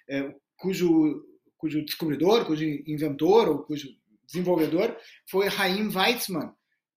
é, 0.08 0.32
cujo, 0.56 1.26
cujo 1.58 1.84
descobridor, 1.84 2.46
cujo 2.46 2.64
inventor 2.64 3.50
ou 3.50 3.64
cujo 3.64 3.88
desenvolvedor 4.24 4.96
foi 5.28 5.50
Chaim 5.50 5.90
Weizmann, 5.90 6.52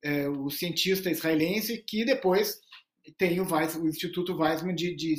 é, 0.05 0.29
o 0.29 0.51
cientista 0.51 1.11
israelense 1.11 1.83
que 1.89 2.05
depois 2.05 2.61
tem 3.17 3.41
o, 3.41 3.51
Weiss, 3.51 3.77
o 3.77 3.89
Instituto 3.89 4.37
Weizmann 4.37 4.75
de, 4.75 4.95
de, 4.95 5.15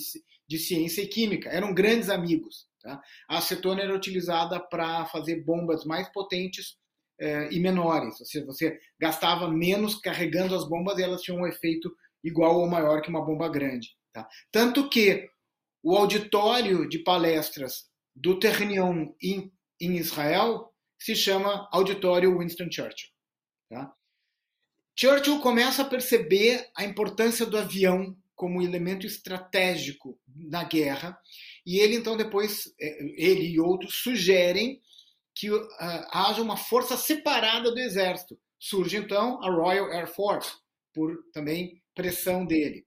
de, 0.48 0.60
Ciência 0.60 1.02
e 1.02 1.08
Química. 1.08 1.50
Eram 1.50 1.74
grandes 1.74 2.10
amigos. 2.10 2.68
Tá? 2.82 3.02
A 3.28 3.40
acetona 3.40 3.82
era 3.82 3.96
utilizada 3.96 4.60
para 4.60 5.06
fazer 5.06 5.44
bombas 5.44 5.84
mais 5.84 6.08
potentes 6.10 6.78
é, 7.20 7.52
e 7.52 7.60
menores. 7.60 8.20
Ou 8.20 8.26
seja, 8.26 8.46
você 8.46 8.80
gastava 9.00 9.50
menos 9.50 9.96
carregando 9.96 10.56
as 10.56 10.68
bombas 10.68 11.00
e 11.00 11.04
elas 11.04 11.22
tinham 11.22 11.40
um 11.42 11.48
efeito 11.48 11.92
igual 12.26 12.60
ou 12.60 12.68
maior 12.68 13.02
que 13.02 13.10
uma 13.10 13.24
bomba 13.24 13.48
grande. 13.48 13.96
Tá? 14.12 14.28
Tanto 14.52 14.90
que 14.90 15.30
o 15.84 15.96
auditório 15.96 16.90
de 16.90 17.00
palestras 17.00 17.86
do 18.16 18.40
Ternion 18.40 19.14
em, 19.22 19.54
em 19.80 19.98
Israel 19.98 20.74
se 21.00 21.16
chama 21.16 21.70
Auditório 21.72 22.38
Winston 22.40 22.72
Churchill. 22.72 23.10
Tá? 23.70 23.94
Churchill 24.98 25.40
começa 25.40 25.84
a 25.84 25.88
perceber 25.88 26.68
a 26.76 26.84
importância 26.84 27.46
do 27.46 27.58
avião 27.58 28.18
como 28.34 28.62
elemento 28.62 29.06
estratégico 29.06 30.20
na 30.28 30.64
guerra 30.64 31.18
e 31.66 31.80
ele 31.80 31.96
então 31.96 32.18
depois 32.18 32.74
é, 32.80 33.04
ele 33.22 33.48
e 33.48 33.60
outros 33.60 33.96
sugerem 33.96 34.82
que 35.34 35.52
uh, 35.52 35.68
haja 36.12 36.42
uma 36.42 36.58
força 36.58 36.98
separada 36.98 37.72
do 37.72 37.80
exército. 37.80 38.40
Surge 38.58 38.98
então 38.98 39.44
a 39.44 39.52
Royal 39.52 39.92
Air 39.92 40.08
Force 40.08 40.54
por 40.94 41.14
também 41.34 41.82
pressão 41.96 42.46
dele. 42.46 42.86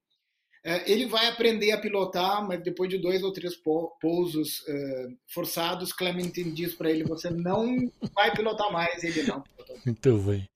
Uh, 0.65 0.83
ele 0.87 1.07
vai 1.07 1.27
aprender 1.27 1.71
a 1.73 1.81
pilotar, 1.81 2.47
mas 2.47 2.63
depois 2.63 2.91
de 2.91 2.99
dois 2.99 3.23
ou 3.23 3.33
três 3.33 3.55
pousos 4.01 4.61
uh, 4.61 5.19
forçados, 5.33 5.93
Clementine 5.93 6.53
diz 6.53 6.75
para 6.75 6.91
ele: 6.91 7.05
"Você 7.05 7.31
não 7.31 7.91
vai 8.15 8.35
pilotar 8.35 8.71
mais". 8.73 9.03
Ele 9.03 9.23
não. 9.23 9.43
Muito 9.85 10.19
bem. 10.19 10.49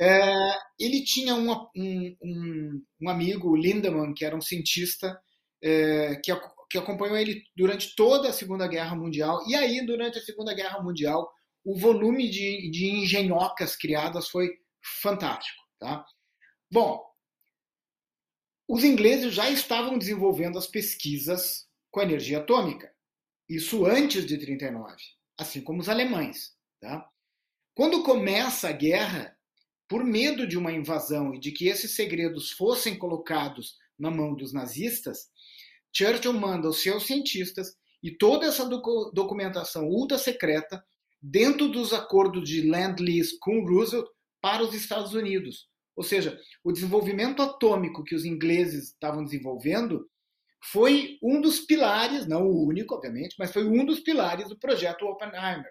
É, 0.00 0.58
ele 0.78 1.04
tinha 1.04 1.34
um, 1.34 1.52
um, 1.76 2.82
um, 3.00 3.08
amigo, 3.08 3.50
o 3.50 3.56
Lindemann, 3.56 4.12
que 4.12 4.24
era 4.24 4.36
um 4.36 4.40
cientista, 4.40 5.18
é, 5.62 6.16
que, 6.16 6.32
que 6.68 6.78
acompanhou 6.78 7.16
ele 7.16 7.42
durante 7.56 7.94
toda 7.94 8.28
a 8.28 8.32
Segunda 8.32 8.66
Guerra 8.66 8.96
Mundial. 8.96 9.44
E 9.48 9.54
aí, 9.54 9.84
durante 9.86 10.18
a 10.18 10.22
Segunda 10.22 10.52
Guerra 10.52 10.82
Mundial, 10.82 11.30
o 11.64 11.78
volume 11.78 12.28
de, 12.28 12.70
de 12.70 12.90
engenhocas 12.90 13.76
criadas 13.76 14.28
foi 14.28 14.50
fantástico. 15.00 15.62
Tá? 15.78 16.04
Bom, 16.70 17.00
os 18.66 18.82
ingleses 18.84 19.34
já 19.34 19.50
estavam 19.50 19.98
desenvolvendo 19.98 20.58
as 20.58 20.66
pesquisas 20.66 21.66
com 21.90 22.00
energia 22.00 22.38
atômica. 22.38 22.92
Isso 23.48 23.84
antes 23.84 24.24
de 24.24 24.38
39, 24.38 24.96
assim 25.38 25.60
como 25.60 25.80
os 25.80 25.88
alemães. 25.88 26.54
Tá? 26.80 27.06
Quando 27.74 28.02
começa 28.02 28.68
a 28.68 28.72
guerra, 28.72 29.36
por 29.88 30.02
medo 30.02 30.46
de 30.46 30.56
uma 30.56 30.72
invasão 30.72 31.34
e 31.34 31.38
de 31.38 31.52
que 31.52 31.68
esses 31.68 31.94
segredos 31.94 32.50
fossem 32.50 32.96
colocados 32.96 33.76
na 33.98 34.10
mão 34.10 34.34
dos 34.34 34.52
nazistas, 34.52 35.28
Churchill 35.92 36.32
manda 36.32 36.68
os 36.68 36.82
seus 36.82 37.06
cientistas 37.06 37.76
e 38.02 38.10
toda 38.10 38.46
essa 38.46 38.66
docu 38.66 39.10
documentação 39.12 39.86
ultra 39.86 40.18
secreta 40.18 40.84
dentro 41.22 41.68
dos 41.68 41.92
acordos 41.92 42.48
de 42.48 42.68
Land-Lease 42.68 43.38
com 43.38 43.64
Roosevelt 43.64 44.08
para 44.40 44.62
os 44.62 44.74
Estados 44.74 45.14
Unidos. 45.14 45.68
Ou 45.96 46.02
seja, 46.02 46.38
o 46.62 46.72
desenvolvimento 46.72 47.42
atômico 47.42 48.02
que 48.02 48.14
os 48.14 48.24
ingleses 48.24 48.90
estavam 48.90 49.24
desenvolvendo 49.24 50.08
foi 50.72 51.18
um 51.22 51.40
dos 51.40 51.60
pilares, 51.60 52.26
não 52.26 52.46
o 52.46 52.66
único, 52.66 52.94
obviamente, 52.94 53.36
mas 53.38 53.52
foi 53.52 53.64
um 53.64 53.84
dos 53.84 54.00
pilares 54.00 54.48
do 54.48 54.58
projeto 54.58 55.06
Oppenheimer, 55.06 55.70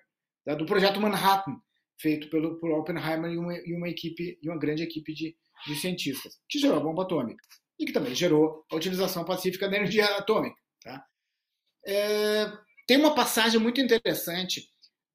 do 0.57 0.65
projeto 0.65 1.01
Manhattan, 1.01 1.57
feito 1.99 2.29
pelo, 2.29 2.59
por 2.59 2.71
Oppenheimer 2.71 3.31
e 3.31 3.37
uma, 3.37 3.53
e 3.57 3.73
uma 3.73 3.89
equipe, 3.89 4.37
e 4.41 4.49
uma 4.49 4.57
grande 4.57 4.83
equipe 4.83 5.13
de, 5.13 5.35
de 5.65 5.75
cientistas, 5.75 6.39
que 6.47 6.59
gerou 6.59 6.77
a 6.77 6.81
bomba 6.81 7.03
atômica 7.03 7.43
e 7.79 7.85
que 7.85 7.93
também 7.93 8.13
gerou 8.13 8.65
a 8.71 8.75
utilização 8.75 9.25
pacífica 9.25 9.67
da 9.67 9.77
energia 9.77 10.05
atômica. 10.17 10.55
Tá? 10.83 11.03
É, 11.85 12.51
tem 12.87 12.97
uma 12.97 13.15
passagem 13.15 13.59
muito 13.59 13.81
interessante. 13.81 14.69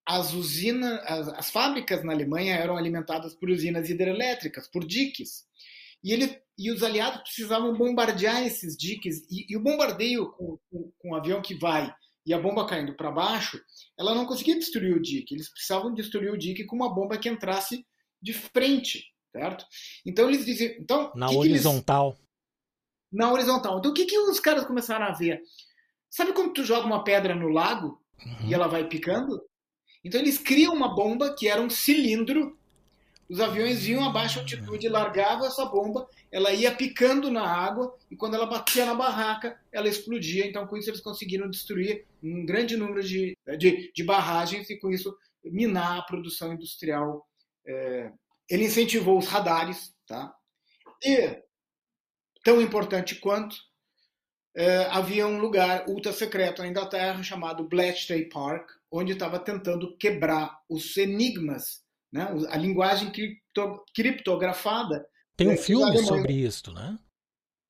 As 0.09 0.33
usinas, 0.33 1.01
as, 1.05 1.29
as, 1.29 1.51
fábricas 1.51 2.03
na 2.03 2.13
Alemanha 2.13 2.55
eram 2.55 2.79
alimentadas 2.79 3.35
por 3.35 3.51
usinas 3.51 3.91
hidrelétricas, 3.91 4.67
por 4.67 4.87
diques. 4.87 5.45
E, 6.03 6.13
ele, 6.13 6.41
e 6.57 6.71
os 6.71 6.83
aliados 6.83 7.21
precisavam 7.21 7.77
bombardear 7.77 8.43
esses 8.43 8.75
diques. 8.75 9.19
E, 9.31 9.53
e 9.53 9.57
o 9.57 9.63
bombardeio 9.63 10.31
com, 10.33 10.59
com, 10.71 10.93
com 10.99 11.11
um 11.11 11.15
avião 11.15 11.43
que 11.43 11.55
vai 11.55 11.95
e 12.29 12.35
a 12.35 12.39
bomba 12.39 12.67
caindo 12.67 12.95
para 12.95 13.11
baixo, 13.11 13.59
ela 13.99 14.15
não 14.15 14.27
conseguia 14.27 14.59
destruir 14.59 14.95
o 14.95 15.01
dique. 15.01 15.35
Eles 15.35 15.51
precisavam 15.51 15.95
destruir 15.95 16.31
o 16.31 16.39
dique 16.39 16.65
com 16.65 16.77
uma 16.77 16.95
bomba 16.95 17.17
que 17.17 17.29
entrasse 17.29 17.87
de 18.21 18.35
frente, 18.35 19.05
certo? 19.33 19.65
Então 20.05 20.29
eles 20.29 20.45
diziam, 20.45 20.73
então 20.79 21.11
na 21.15 21.31
horizontal. 21.31 22.09
Eles, 22.09 22.21
na 23.11 23.33
horizontal. 23.33 23.79
Então 23.79 23.91
o 23.91 23.95
que 23.95 24.05
que 24.05 24.19
os 24.19 24.41
caras 24.41 24.67
começaram 24.67 25.07
a 25.07 25.13
ver? 25.13 25.41
Sabe 26.11 26.35
quando 26.35 26.53
tu 26.53 26.65
joga 26.65 26.87
uma 26.87 27.03
pedra 27.03 27.35
no 27.35 27.49
lago 27.49 28.03
uhum. 28.23 28.49
e 28.49 28.53
ela 28.55 28.69
vai 28.69 28.87
picando? 28.87 29.43
Então 30.05 30.21
eles 30.21 30.39
criam 30.39 30.75
uma 30.75 30.95
bomba 30.95 31.35
que 31.35 31.49
era 31.49 31.61
um 31.61 31.71
cilindro. 31.71 32.57
Os 33.29 33.41
aviões 33.41 33.81
vinham 33.81 34.05
a 34.05 34.11
baixa 34.11 34.41
altitude, 34.41 34.89
largavam 34.89 35.47
essa 35.47 35.67
bomba, 35.67 36.09
ela 36.33 36.51
ia 36.53 36.75
picando 36.75 37.31
na 37.31 37.47
água 37.47 37.95
e 38.11 38.17
quando 38.17 38.35
ela 38.35 38.47
batia 38.47 38.87
na 38.87 38.95
barraca, 38.95 39.61
ela 39.71 39.89
explodia. 39.89 40.47
Então 40.47 40.67
com 40.67 40.77
isso 40.77 40.89
eles 40.89 41.01
conseguiram 41.01 41.51
destruir 41.51 42.07
um 42.23 42.47
grande 42.47 42.77
número 42.77 43.03
de, 43.03 43.37
de, 43.59 43.93
de 43.93 44.05
barragens 44.05 44.71
e 44.71 44.79
com 44.79 44.91
isso 44.91 45.15
minar 45.45 45.99
a 45.99 46.03
produção 46.03 46.53
industrial. 46.53 47.27
É, 47.67 48.11
ele 48.49 48.65
incentivou 48.65 49.19
os 49.19 49.27
radares, 49.27 49.95
tá? 50.07 50.35
E 51.05 51.43
tão 52.43 52.63
importante 52.63 53.17
quanto 53.17 53.57
é, 54.57 54.87
havia 54.87 55.27
um 55.27 55.39
lugar 55.39 55.87
ultra 55.89 56.13
secreto 56.13 56.63
na 56.63 56.69
Inglaterra 56.69 57.23
chamado 57.23 57.69
Bletchley 57.69 58.29
Park, 58.29 58.71
onde 58.91 59.13
estava 59.13 59.39
tentando 59.39 59.97
quebrar 59.97 60.59
os 60.69 60.97
enigmas, 60.97 61.83
né? 62.13 62.29
a 62.51 62.57
linguagem 62.57 63.11
cripto, 63.11 63.85
criptografada. 63.95 65.07
Tem 65.37 65.49
um 65.49 65.57
filme 65.57 65.99
sobre 65.99 66.33
isso, 66.33 66.73
né? 66.73 66.99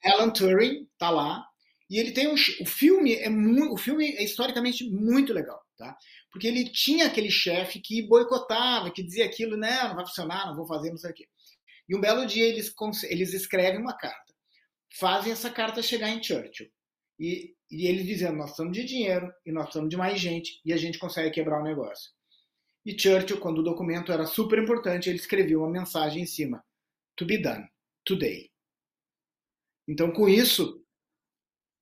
Alan 0.05 0.31
Turing 0.31 0.89
está 0.93 1.11
lá 1.11 1.45
e 1.91 1.99
ele 1.99 2.13
tem 2.13 2.29
um 2.29 2.35
o 2.35 2.67
filme 2.67 3.15
é 3.15 3.29
muito, 3.29 3.75
o 3.75 3.77
filme 3.77 4.07
é 4.17 4.23
historicamente 4.23 4.89
muito 4.89 5.33
legal, 5.33 5.61
tá? 5.77 5.97
Porque 6.31 6.47
ele 6.47 6.71
tinha 6.71 7.07
aquele 7.07 7.31
chefe 7.31 7.81
que 7.81 8.07
boicotava, 8.07 8.91
que 8.91 9.03
dizia 9.03 9.25
aquilo, 9.25 9.57
né, 9.57 9.83
não 9.85 9.97
vai 9.97 10.07
funcionar, 10.07 10.47
não 10.47 10.57
vou 10.57 10.67
fazer, 10.67 10.91
não 10.91 10.99
sei 10.99 11.11
o 11.11 11.15
quê. 11.15 11.27
E 11.89 11.97
um 11.97 12.01
belo 12.01 12.27
dia 12.27 12.45
eles 12.45 12.73
eles 13.05 13.33
escrevem 13.33 13.81
uma 13.81 13.97
carta, 13.97 14.35
fazem 14.99 15.33
essa 15.33 15.51
carta 15.51 15.83
chegar 15.83 16.11
em 16.11 16.23
Churchill. 16.23 16.69
E, 17.19 17.55
e 17.71 17.87
eles 17.87 18.07
dizendo: 18.07 18.37
nós 18.37 18.47
precisamos 18.47 18.77
de 18.77 18.85
dinheiro 18.85 19.33
e 19.45 19.53
nós 19.53 19.65
precisamos 19.65 19.91
de 19.91 19.97
mais 19.97 20.21
gente 20.21 20.61
e 20.65 20.73
a 20.73 20.77
gente 20.77 20.99
consegue 20.99 21.31
quebrar 21.31 21.61
o 21.61 21.65
negócio. 21.65 22.11
E 22.85 22.99
Churchill, 22.99 23.41
quando 23.41 23.59
o 23.59 23.65
documento 23.65 24.13
era 24.13 24.27
super 24.27 24.59
importante, 24.59 25.09
ele 25.09 25.19
escreveu 25.19 25.61
uma 25.61 25.71
mensagem 25.71 26.23
em 26.23 26.27
cima: 26.27 26.65
To 27.17 27.27
be 27.27 27.39
done, 27.39 27.69
today. 28.05 28.51
Então, 29.87 30.11
com 30.11 30.29
isso, 30.29 30.85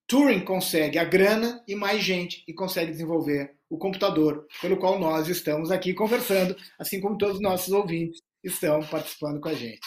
Turing 0.07 0.45
consegue 0.45 0.99
a 0.99 1.05
grana 1.05 1.63
e 1.67 1.75
mais 1.75 2.03
gente 2.03 2.45
e 2.47 2.55
consegue 2.55 2.93
desenvolver 2.93 3.57
o 3.69 3.77
computador 3.77 4.47
pelo 4.61 4.79
qual 4.79 4.99
nós 4.99 5.29
estamos 5.29 5.73
aqui 5.73 5.93
conversando, 5.93 6.57
assim 6.79 7.01
como 7.01 7.19
todos 7.19 7.37
os 7.37 7.43
nossos 7.43 7.73
ouvintes 7.73 8.23
estão 8.43 8.81
participando 8.87 9.41
com 9.41 9.49
a 9.49 9.55
gente. 9.55 9.81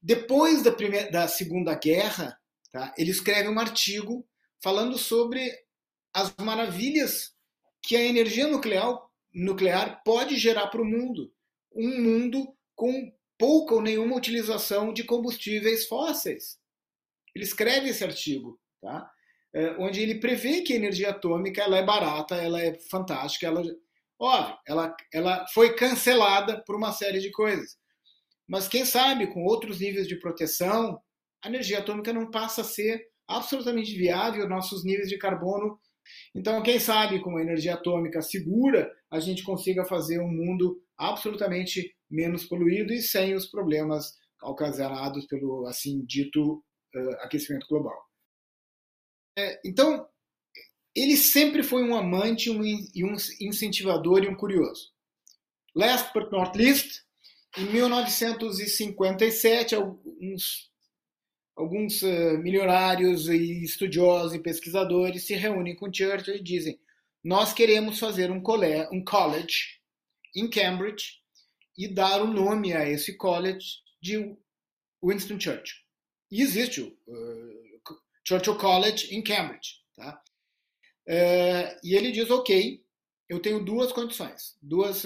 Depois 0.00 0.62
da, 0.62 0.70
primeira, 0.70 1.10
da 1.10 1.26
Segunda 1.26 1.74
Guerra, 1.74 2.38
Tá? 2.76 2.92
Ele 2.98 3.10
escreve 3.10 3.48
um 3.48 3.58
artigo 3.58 4.28
falando 4.62 4.98
sobre 4.98 5.50
as 6.12 6.34
maravilhas 6.36 7.34
que 7.80 7.96
a 7.96 8.02
energia 8.02 8.46
nuclear, 8.48 9.00
nuclear 9.32 10.02
pode 10.04 10.36
gerar 10.36 10.66
para 10.66 10.82
o 10.82 10.84
mundo. 10.84 11.32
Um 11.74 12.02
mundo 12.02 12.54
com 12.74 13.10
pouca 13.38 13.74
ou 13.74 13.80
nenhuma 13.80 14.14
utilização 14.14 14.92
de 14.92 15.04
combustíveis 15.04 15.86
fósseis. 15.86 16.58
Ele 17.34 17.44
escreve 17.44 17.88
esse 17.88 18.04
artigo, 18.04 18.60
tá? 18.82 19.10
É, 19.54 19.70
onde 19.78 20.02
ele 20.02 20.20
prevê 20.20 20.60
que 20.60 20.74
a 20.74 20.76
energia 20.76 21.08
atômica 21.08 21.62
ela 21.62 21.78
é 21.78 21.82
barata, 21.82 22.34
ela 22.34 22.60
é 22.60 22.74
fantástica, 22.90 23.46
ela, 23.46 23.62
ó, 24.18 24.54
ela, 24.66 24.94
ela 25.10 25.46
foi 25.46 25.74
cancelada 25.74 26.62
por 26.62 26.76
uma 26.76 26.92
série 26.92 27.20
de 27.20 27.30
coisas. 27.30 27.78
Mas 28.46 28.68
quem 28.68 28.84
sabe 28.84 29.28
com 29.28 29.44
outros 29.44 29.80
níveis 29.80 30.06
de 30.06 30.16
proteção, 30.16 31.00
a 31.46 31.48
energia 31.48 31.78
atômica 31.78 32.12
não 32.12 32.28
passa 32.28 32.62
a 32.62 32.64
ser 32.64 33.06
absolutamente 33.28 33.96
viável, 33.96 34.48
nossos 34.48 34.84
níveis 34.84 35.08
de 35.08 35.16
carbono. 35.16 35.78
Então, 36.34 36.60
quem 36.62 36.80
sabe 36.80 37.20
com 37.20 37.36
a 37.36 37.42
energia 37.42 37.74
atômica 37.74 38.20
segura, 38.20 38.92
a 39.10 39.20
gente 39.20 39.44
consiga 39.44 39.84
fazer 39.84 40.18
um 40.20 40.28
mundo 40.28 40.82
absolutamente 40.98 41.94
menos 42.10 42.44
poluído 42.44 42.92
e 42.92 43.00
sem 43.00 43.32
os 43.34 43.46
problemas 43.46 44.16
ocasionados 44.42 45.24
pelo, 45.26 45.66
assim 45.66 46.04
dito, 46.04 46.64
uh, 46.94 47.10
aquecimento 47.20 47.66
global. 47.68 47.96
É, 49.38 49.60
então, 49.64 50.06
ele 50.94 51.16
sempre 51.16 51.62
foi 51.62 51.84
um 51.84 51.94
amante 51.94 52.50
um, 52.50 52.60
um 52.60 53.16
incentivador 53.40 54.24
e 54.24 54.28
um 54.28 54.36
curioso. 54.36 54.92
Last 55.74 56.10
but 56.12 56.30
not 56.32 56.58
least, 56.58 57.04
em 57.56 57.64
1957, 57.66 59.74
alguns 59.74 60.70
alguns 61.56 62.02
uh, 62.02 62.38
milionários 62.38 63.28
e 63.28 63.64
estudiosos 63.64 64.34
e 64.34 64.38
pesquisadores 64.38 65.24
se 65.24 65.34
reúnem 65.34 65.74
com 65.74 65.92
Churchill 65.92 66.36
e 66.36 66.42
dizem: 66.42 66.78
nós 67.24 67.52
queremos 67.52 67.98
fazer 67.98 68.30
um, 68.30 68.40
college, 68.40 68.88
um 68.92 69.02
college 69.02 69.80
em 70.34 70.48
Cambridge 70.48 71.14
e 71.76 71.88
dar 71.88 72.22
o 72.22 72.26
nome 72.26 72.74
a 72.74 72.88
esse 72.88 73.16
college 73.16 73.78
de 74.00 74.36
Winston 75.02 75.40
Churchill. 75.40 75.78
E 76.30 76.42
existe 76.42 76.82
o 76.82 76.88
uh, 76.88 77.98
Churchill 78.22 78.58
College 78.58 79.14
em 79.14 79.22
Cambridge. 79.22 79.80
Tá? 79.96 80.22
Uh, 81.08 81.80
e 81.82 81.94
ele 81.96 82.12
diz: 82.12 82.30
ok, 82.30 82.84
eu 83.28 83.40
tenho 83.40 83.64
duas 83.64 83.92
condições, 83.92 84.56
duas 84.60 85.04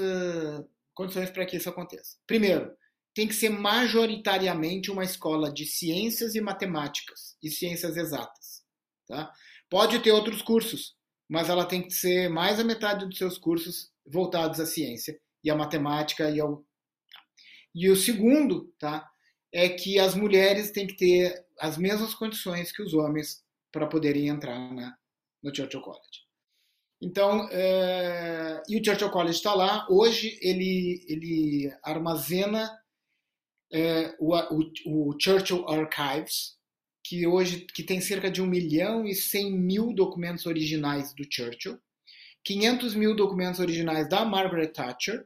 condições 0.92 1.30
para 1.30 1.46
que 1.46 1.56
isso 1.56 1.70
aconteça. 1.70 2.18
Primeiro, 2.26 2.76
tem 3.14 3.26
que 3.26 3.34
ser 3.34 3.50
majoritariamente 3.50 4.90
uma 4.90 5.04
escola 5.04 5.52
de 5.52 5.66
ciências 5.66 6.34
e 6.34 6.40
matemáticas 6.40 7.36
e 7.42 7.50
ciências 7.50 7.96
exatas. 7.96 8.62
Tá? 9.06 9.32
Pode 9.68 9.98
ter 10.00 10.12
outros 10.12 10.42
cursos, 10.42 10.94
mas 11.28 11.48
ela 11.48 11.64
tem 11.64 11.82
que 11.82 11.92
ser 11.92 12.28
mais 12.28 12.60
a 12.60 12.64
metade 12.64 13.06
dos 13.06 13.18
seus 13.18 13.38
cursos 13.38 13.90
voltados 14.06 14.60
à 14.60 14.66
ciência 14.66 15.20
e 15.42 15.50
à 15.50 15.56
matemática 15.56 16.30
e 16.30 16.40
ao 16.40 16.64
e 17.74 17.88
o 17.88 17.96
segundo, 17.96 18.72
tá, 18.78 19.08
é 19.52 19.68
que 19.68 19.98
as 19.98 20.14
mulheres 20.14 20.70
têm 20.70 20.86
que 20.86 20.96
ter 20.96 21.46
as 21.58 21.76
mesmas 21.78 22.14
condições 22.14 22.72
que 22.72 22.82
os 22.82 22.94
homens 22.94 23.44
para 23.70 23.86
poderem 23.86 24.28
entrar 24.28 24.58
na, 24.74 24.96
no 25.42 25.54
Churchill 25.54 25.80
College. 25.80 26.26
Então, 27.00 27.48
é, 27.50 28.62
e 28.68 28.78
o 28.78 28.84
Churchill 28.84 29.10
College 29.10 29.36
está 29.36 29.54
lá. 29.54 29.86
Hoje 29.88 30.38
ele, 30.42 31.04
ele 31.08 31.72
armazena 31.82 32.70
é, 33.72 34.14
o, 34.18 34.34
o, 34.34 35.10
o, 35.10 35.16
Churchill 35.18 35.68
Archives, 35.68 36.56
que 37.04 37.26
hoje 37.26 37.66
que 37.72 37.82
tem 37.82 38.00
cerca 38.00 38.30
de 38.30 38.42
1 38.42 38.46
milhão 38.46 39.06
e 39.06 39.14
100 39.14 39.52
mil 39.52 39.94
documentos 39.94 40.46
originais 40.46 41.14
do 41.14 41.24
Churchill, 41.30 41.78
500 42.44 42.94
mil 42.94 43.14
documentos 43.14 43.60
originais 43.60 44.08
da 44.08 44.24
Margaret 44.24 44.68
Thatcher 44.68 45.24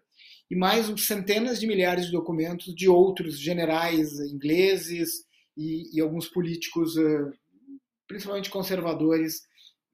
e 0.51 0.57
mais 0.57 0.87
centenas 1.03 1.59
de 1.59 1.67
milhares 1.67 2.07
de 2.07 2.13
documentos 2.13 2.75
de 2.75 2.89
outros 2.89 3.39
generais 3.39 4.19
ingleses 4.21 5.25
e, 5.57 5.97
e 5.97 6.01
alguns 6.01 6.29
políticos, 6.29 6.97
uh, 6.97 7.33
principalmente 8.07 8.51
conservadores 8.51 9.39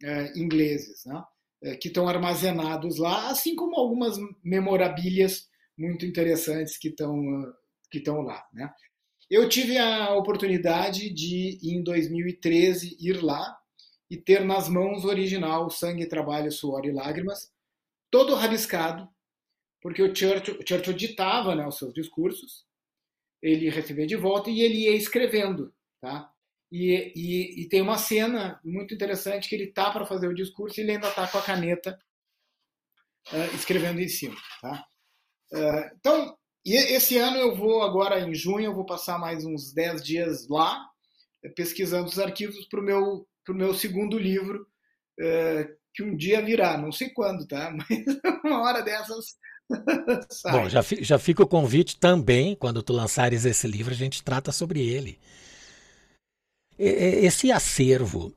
uh, 0.02 0.38
ingleses, 0.38 1.04
né? 1.04 1.22
uh, 1.64 1.78
que 1.78 1.88
estão 1.88 2.08
armazenados 2.08 2.98
lá, 2.98 3.30
assim 3.30 3.54
como 3.54 3.76
algumas 3.76 4.16
memorabilias 4.42 5.48
muito 5.78 6.04
interessantes 6.04 6.76
que 6.76 6.88
estão 6.88 7.20
que 7.90 7.98
estão 7.98 8.20
lá. 8.22 8.46
Né? 8.52 8.72
Eu 9.28 9.48
tive 9.48 9.78
a 9.78 10.14
oportunidade 10.14 11.10
de, 11.10 11.58
em 11.62 11.82
2013, 11.82 12.96
ir 13.00 13.22
lá 13.22 13.58
e 14.10 14.16
ter 14.16 14.44
nas 14.44 14.68
mãos 14.68 15.04
o 15.04 15.08
original 15.08 15.70
Sangue, 15.70 16.08
Trabalho, 16.08 16.50
Suor 16.50 16.84
e 16.84 16.92
Lágrimas, 16.92 17.52
todo 18.10 18.34
rabiscado, 18.34 19.08
porque 19.80 20.02
o 20.02 20.14
Churchill, 20.14 20.58
o 20.58 20.66
Churchill 20.66 20.94
ditava 20.94 21.54
né, 21.54 21.66
os 21.66 21.78
seus 21.78 21.94
discursos, 21.94 22.66
ele 23.40 23.70
recebia 23.70 24.06
de 24.06 24.16
volta 24.16 24.50
e 24.50 24.60
ele 24.60 24.84
ia 24.84 24.96
escrevendo, 24.96 25.72
tá? 26.00 26.30
E, 26.70 27.12
e, 27.16 27.62
e 27.62 27.68
tem 27.68 27.80
uma 27.80 27.98
cena 27.98 28.60
muito 28.62 28.94
interessante 28.94 29.48
que 29.48 29.54
ele 29.54 29.72
tá 29.72 29.90
para 29.90 30.06
fazer 30.06 30.28
o 30.28 30.34
discurso 30.34 30.78
e 30.78 30.82
ele 30.82 30.92
ainda 30.92 31.10
tá 31.10 31.26
com 31.26 31.38
a 31.38 31.42
caneta 31.42 31.98
uh, 33.32 33.56
escrevendo 33.56 34.00
em 34.00 34.08
cima, 34.08 34.36
tá? 34.60 34.86
Uh, 35.52 35.96
então, 35.96 36.38
esse 36.64 37.16
ano 37.16 37.36
eu 37.36 37.56
vou 37.56 37.82
agora 37.82 38.20
em 38.20 38.34
junho 38.34 38.66
eu 38.66 38.74
vou 38.74 38.84
passar 38.84 39.18
mais 39.18 39.44
uns 39.44 39.72
10 39.72 40.02
dias 40.02 40.48
lá 40.48 40.86
pesquisando 41.56 42.08
os 42.08 42.18
arquivos 42.18 42.66
para 42.68 42.80
o 42.80 42.82
meu 42.82 43.26
pro 43.44 43.54
meu 43.54 43.74
segundo 43.74 44.18
livro 44.18 44.66
uh, 45.20 45.80
que 45.92 46.02
um 46.02 46.16
dia 46.16 46.40
virá, 46.42 46.78
não 46.78 46.92
sei 46.92 47.10
quando, 47.10 47.46
tá? 47.46 47.72
Mas 47.74 47.88
uma 48.44 48.62
hora 48.62 48.82
dessas 48.82 49.38
Bom, 50.50 50.68
já, 50.68 50.82
já 50.82 51.18
fica 51.18 51.42
o 51.42 51.46
convite 51.46 51.96
também, 51.96 52.56
quando 52.56 52.82
tu 52.82 52.92
lançares 52.92 53.44
esse 53.44 53.68
livro, 53.68 53.92
a 53.92 53.96
gente 53.96 54.22
trata 54.22 54.50
sobre 54.50 54.80
ele. 54.80 55.18
Esse 56.76 57.52
acervo 57.52 58.34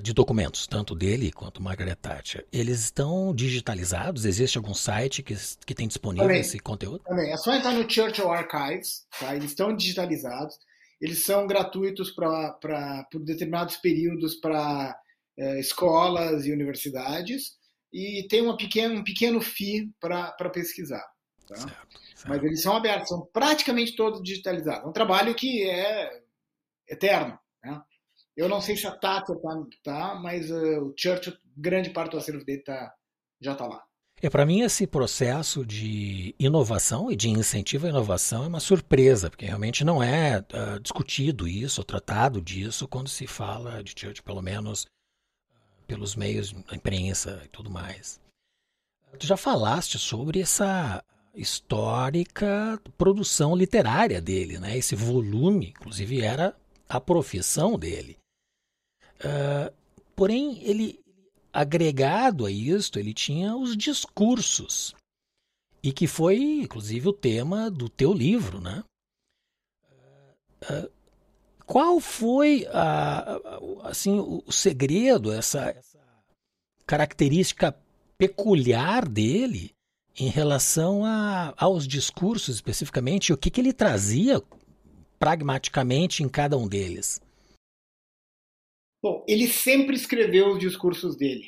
de 0.00 0.12
documentos, 0.12 0.66
tanto 0.66 0.94
dele 0.94 1.30
quanto 1.30 1.62
Margaret 1.62 1.96
Thatcher, 1.96 2.46
eles 2.52 2.80
estão 2.80 3.34
digitalizados? 3.34 4.24
Existe 4.24 4.58
algum 4.58 4.74
site 4.74 5.22
que, 5.22 5.34
que 5.66 5.74
tem 5.74 5.86
disponível 5.86 6.26
também, 6.26 6.40
esse 6.40 6.58
conteúdo? 6.58 7.00
Também, 7.00 7.32
é 7.32 7.36
só 7.36 7.54
entrar 7.54 7.72
no 7.72 7.88
Churchill 7.88 8.30
Archives, 8.30 9.06
tá? 9.18 9.34
eles 9.34 9.50
estão 9.50 9.74
digitalizados, 9.74 10.58
eles 11.00 11.24
são 11.24 11.46
gratuitos 11.46 12.10
para 12.10 13.06
por 13.10 13.22
determinados 13.22 13.76
períodos 13.76 14.34
para 14.36 14.98
é, 15.38 15.60
escolas 15.60 16.46
e 16.46 16.52
universidades, 16.52 17.58
e 17.92 18.26
tem 18.28 18.42
uma 18.42 18.56
pequena, 18.56 18.94
um 18.94 19.04
pequeno 19.04 19.40
FII 19.40 19.92
para 20.00 20.50
pesquisar. 20.50 21.04
Tá? 21.46 21.56
Certo, 21.56 22.00
certo. 22.14 22.28
Mas 22.28 22.44
eles 22.44 22.62
são 22.62 22.76
abertos, 22.76 23.08
são 23.08 23.28
praticamente 23.32 23.96
todos 23.96 24.22
digitalizados. 24.22 24.84
É 24.84 24.88
um 24.88 24.92
trabalho 24.92 25.34
que 25.34 25.68
é 25.68 26.22
eterno. 26.88 27.38
Né? 27.64 27.82
Eu 28.40 28.48
não 28.48 28.58
sei 28.58 28.74
se 28.74 28.86
a 28.86 28.90
Tata 28.90 29.36
tá, 29.36 29.66
tá 29.84 30.14
mas 30.14 30.50
uh, 30.50 30.80
o 30.82 30.94
Churchill, 30.96 31.36
grande 31.54 31.90
parte 31.90 32.12
do 32.12 32.16
acervo 32.16 32.42
dele 32.42 32.62
tá, 32.62 32.90
já 33.38 33.52
está 33.52 33.66
lá. 33.66 33.84
É, 34.22 34.30
para 34.30 34.46
mim, 34.46 34.62
esse 34.62 34.86
processo 34.86 35.62
de 35.62 36.34
inovação 36.38 37.12
e 37.12 37.16
de 37.16 37.28
incentivo 37.28 37.86
à 37.86 37.90
inovação 37.90 38.44
é 38.44 38.46
uma 38.46 38.58
surpresa, 38.58 39.28
porque 39.28 39.44
realmente 39.44 39.84
não 39.84 40.02
é 40.02 40.38
uh, 40.38 40.80
discutido 40.80 41.46
isso, 41.46 41.82
ou 41.82 41.84
tratado 41.84 42.40
disso, 42.40 42.88
quando 42.88 43.10
se 43.10 43.26
fala 43.26 43.84
de 43.84 43.90
Churchill, 43.90 44.24
pelo 44.24 44.40
menos 44.40 44.86
pelos 45.86 46.16
meios 46.16 46.50
da 46.50 46.74
imprensa 46.74 47.42
e 47.44 47.48
tudo 47.48 47.68
mais. 47.68 48.18
Tu 49.18 49.26
já 49.26 49.36
falaste 49.36 49.98
sobre 49.98 50.40
essa 50.40 51.04
histórica 51.34 52.80
produção 52.96 53.54
literária 53.54 54.18
dele, 54.18 54.58
né? 54.58 54.78
Esse 54.78 54.94
volume, 54.94 55.74
inclusive, 55.76 56.22
era 56.22 56.56
a 56.88 56.98
profissão 56.98 57.78
dele. 57.78 58.19
Uh, 59.20 59.72
porém, 60.16 60.62
ele 60.62 61.00
agregado 61.52 62.46
a 62.46 62.50
isto, 62.50 62.98
ele 62.98 63.12
tinha 63.12 63.56
os 63.56 63.76
discursos 63.76 64.94
e 65.82 65.92
que 65.92 66.06
foi, 66.06 66.36
inclusive, 66.62 67.08
o 67.08 67.12
tema 67.12 67.70
do 67.70 67.88
teu 67.88 68.12
livro, 68.12 68.60
né? 68.60 68.84
Uh, 70.62 70.90
qual 71.66 72.00
foi 72.00 72.66
a, 72.72 73.40
assim 73.84 74.18
o 74.18 74.50
segredo, 74.50 75.32
essa, 75.32 75.70
essa 75.70 76.00
característica 76.84 77.74
peculiar 78.18 79.08
dele 79.08 79.72
em 80.18 80.28
relação 80.28 81.04
a, 81.04 81.54
aos 81.56 81.86
discursos 81.86 82.56
especificamente, 82.56 83.32
o 83.32 83.36
que, 83.36 83.50
que 83.50 83.60
ele 83.60 83.72
trazia 83.72 84.42
pragmaticamente 85.18 86.22
em 86.22 86.28
cada 86.28 86.58
um 86.58 86.66
deles? 86.66 87.20
Bom, 89.02 89.24
ele 89.26 89.48
sempre 89.48 89.96
escreveu 89.96 90.52
os 90.52 90.58
discursos 90.58 91.16
dele. 91.16 91.46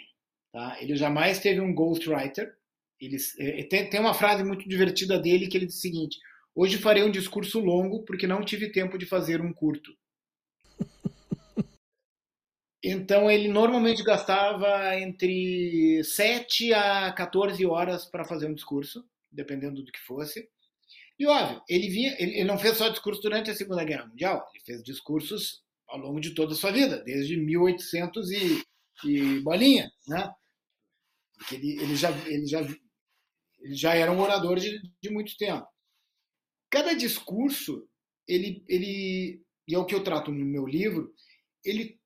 Tá? 0.53 0.77
Ele 0.81 0.97
jamais 0.97 1.39
teve 1.39 1.61
um 1.61 1.75
ghostwriter. 1.75 2.55
Ele, 3.01 3.17
é, 3.39 3.63
tem, 3.65 3.91
tem 3.91 4.01
uma 4.01 4.15
frase 4.15 4.45
muito 4.45 4.69
divertida 4.69 5.19
dele 5.19 5.49
que 5.49 5.57
ele 5.57 5.67
diz 5.67 5.77
o 5.77 5.81
seguinte: 5.81 6.19
Hoje 6.55 6.79
farei 6.79 7.03
um 7.03 7.11
discurso 7.11 7.59
longo 7.61 8.05
porque 8.05 8.27
não 8.27 8.45
tive 8.45 8.71
tempo 8.71 8.99
de 8.99 9.07
fazer 9.07 9.41
um 9.41 9.53
curto. 9.53 9.93
Então 12.85 13.31
ele 13.31 13.47
normalmente 13.47 14.03
gastava 14.03 14.99
entre 14.99 16.03
7 16.03 16.75
a 16.75 17.13
14 17.13 17.65
horas 17.65 18.05
para 18.05 18.25
fazer 18.25 18.49
um 18.49 18.55
discurso, 18.55 19.09
dependendo 19.31 19.85
do 19.85 19.93
que 19.93 20.01
fosse. 20.01 20.49
E 21.17 21.25
óbvio, 21.25 21.63
ele 21.69 21.89
vinha, 21.89 22.17
ele 22.19 22.43
não 22.43 22.59
fez 22.59 22.77
só 22.77 22.89
discurso 22.89 23.23
durante 23.23 23.53
a 23.53 23.55
Segunda 23.55 23.85
Guerra 23.85 24.07
Mundial, 24.07 24.45
ele 24.53 24.65
fez 24.65 24.83
discursos 24.83 25.63
ao 25.93 25.99
longo 25.99 26.21
de 26.21 26.35
toda 26.35 26.55
a 26.55 26.57
sua 26.57 26.73
vida, 26.73 27.03
desde 27.05 27.37
1800 27.37 28.31
e, 28.31 28.65
e 29.05 29.41
bolinha, 29.41 29.93
né? 30.09 30.33
Porque 31.37 31.57
ele, 31.57 31.79
ele 31.83 31.95
já 31.95 32.11
ele 32.27 32.47
já 32.47 32.61
ele 32.63 33.75
já 33.75 33.95
era 33.95 34.11
um 34.11 34.21
orador 34.21 34.59
de, 34.59 34.81
de 35.01 35.11
muito 35.11 35.37
tempo. 35.37 35.67
Cada 36.71 36.95
discurso, 36.95 37.87
ele 38.27 38.65
ele 38.67 39.45
e 39.69 39.75
é 39.75 39.79
o 39.79 39.85
que 39.85 39.95
eu 39.95 40.03
trato 40.03 40.33
no 40.33 40.45
meu 40.45 40.67
livro, 40.67 41.15
ele 41.63 42.01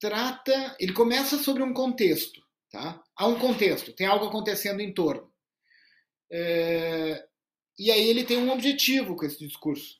trata, 0.00 0.76
ele 0.78 0.92
começa 0.92 1.38
sobre 1.38 1.62
um 1.62 1.72
contexto, 1.72 2.42
tá? 2.70 3.02
Há 3.16 3.26
um 3.28 3.38
contexto, 3.38 3.94
tem 3.94 4.06
algo 4.06 4.26
acontecendo 4.26 4.80
em 4.80 4.92
torno. 4.92 5.32
É, 6.30 7.24
e 7.78 7.90
aí 7.90 8.08
ele 8.08 8.24
tem 8.24 8.36
um 8.36 8.50
objetivo 8.50 9.16
com 9.16 9.24
esse 9.24 9.38
discurso. 9.38 9.98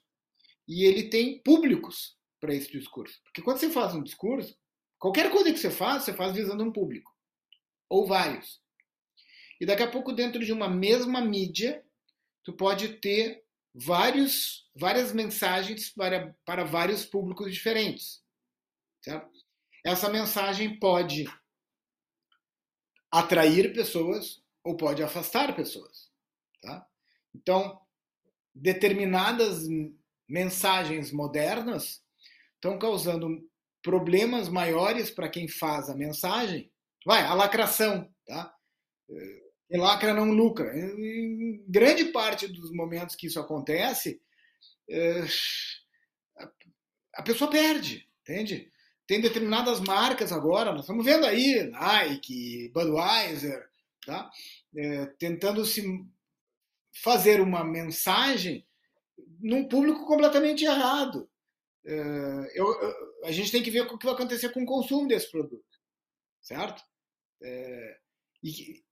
E 0.67 0.85
ele 0.85 1.09
tem 1.09 1.41
públicos 1.43 2.18
para 2.41 2.55
esse 2.55 2.71
discurso. 2.71 3.21
Porque 3.25 3.43
quando 3.43 3.59
você 3.59 3.71
faz 3.71 3.95
um 3.95 4.03
discurso, 4.03 4.57
qualquer 4.99 5.31
coisa 5.31 5.53
que 5.53 5.59
você 5.59 5.71
faz, 5.71 6.05
você 6.05 6.15
faz 6.15 6.35
visando 6.35 6.63
um 6.65 6.73
público. 6.73 7.15
Ou 7.89 8.07
vários. 8.07 8.61
E 9.61 9.67
daqui 9.67 9.83
a 9.83 9.91
pouco, 9.91 10.13
dentro 10.13 10.45
de 10.45 10.53
uma 10.53 10.69
mesma 10.69 11.21
mídia, 11.21 11.85
tu 12.45 12.53
pode 12.53 13.01
ter 13.01 13.45
vários, 13.75 14.69
várias 14.75 15.13
mensagens 15.13 15.91
para, 15.91 16.35
para 16.45 16.65
vários 16.65 17.05
públicos 17.05 17.53
diferentes. 17.53 18.23
Certo? 19.03 19.31
Essa 19.85 20.09
mensagem 20.11 20.79
pode 20.79 21.25
atrair 23.11 23.73
pessoas 23.73 24.43
ou 24.63 24.77
pode 24.77 25.03
afastar 25.03 25.57
pessoas. 25.57 26.11
Tá? 26.61 26.87
Então, 27.35 27.81
determinadas 28.55 29.67
mensagens 30.29 31.11
modernas 31.11 32.05
estão 32.59 32.79
causando 32.79 33.41
problemas 33.83 34.49
maiores 34.49 35.11
para 35.11 35.29
quem 35.29 35.49
faz 35.49 35.89
a 35.89 35.95
mensagem. 35.95 36.71
Vai, 37.07 37.23
a 37.23 37.33
lacração, 37.33 38.13
tá? 38.27 38.55
Quem 39.69 39.81
lacra 39.81 40.13
não 40.13 40.31
lucra. 40.31 40.77
Em 40.77 41.65
grande 41.69 42.07
parte 42.07 42.49
dos 42.49 42.73
momentos 42.73 43.15
que 43.15 43.29
isso 43.29 43.41
acontece, 43.41 44.21
é, 44.91 45.25
a 47.15 47.23
pessoa 47.23 47.51
perde, 47.51 48.09
entende? 48.23 48.71
Tem 49.07 49.21
determinadas 49.21 49.81
marcas 49.81 50.33
agora, 50.33 50.73
nós 50.73 50.83
estamos 50.83 51.05
vendo 51.05 51.25
aí 51.25 51.65
Nike, 51.71 52.71
Budweiser, 52.75 53.69
tá? 54.05 54.31
É, 54.77 55.07
tentando 55.19 55.65
se 55.65 55.83
fazer 57.03 57.41
uma 57.41 57.65
mensagem 57.65 58.67
num 59.41 59.67
público 59.67 60.07
completamente 60.07 60.65
errado. 60.65 61.29
É, 61.89 62.53
eu, 62.55 62.67
eu, 62.67 63.25
a 63.25 63.33
gente 63.33 63.51
tem 63.51 63.63
que 63.63 63.71
ver 63.71 63.81
o 63.81 63.99
que 63.99 64.05
vai 64.05 64.15
acontecer 64.15 64.51
com 64.51 64.63
o 64.63 64.67
consumo 64.67 65.09
desse 65.09 65.31
produto, 65.31 65.65
certo? 66.39 66.83
É, 67.43 67.99
e, 68.45 68.85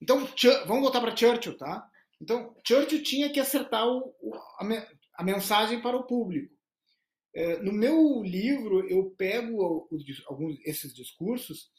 então, 0.00 0.26
vamos 0.66 0.82
voltar 0.82 1.02
para 1.02 1.14
Churchill, 1.14 1.58
tá? 1.58 1.86
Então, 2.18 2.56
Churchill 2.66 3.02
tinha 3.02 3.30
que 3.30 3.38
acertar 3.38 3.86
o, 3.86 4.14
a, 4.58 4.64
a 5.18 5.22
mensagem 5.22 5.82
para 5.82 5.94
o 5.94 6.06
público. 6.06 6.56
É, 7.34 7.58
no 7.62 7.72
meu 7.72 8.22
livro, 8.22 8.88
eu 8.88 9.10
pego 9.10 9.86
alguns 10.26 10.58
esses 10.64 10.94
discursos 10.94 11.70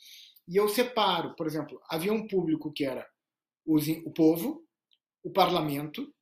e 0.48 0.56
eu 0.56 0.70
separo. 0.70 1.36
Por 1.36 1.48
exemplo, 1.48 1.82
havia 1.90 2.14
um 2.14 2.28
público 2.28 2.72
que 2.72 2.86
era 2.86 3.10
os, 3.66 3.88
o 4.06 4.12
povo, 4.12 4.64
o 5.24 5.32
parlamento, 5.32 6.14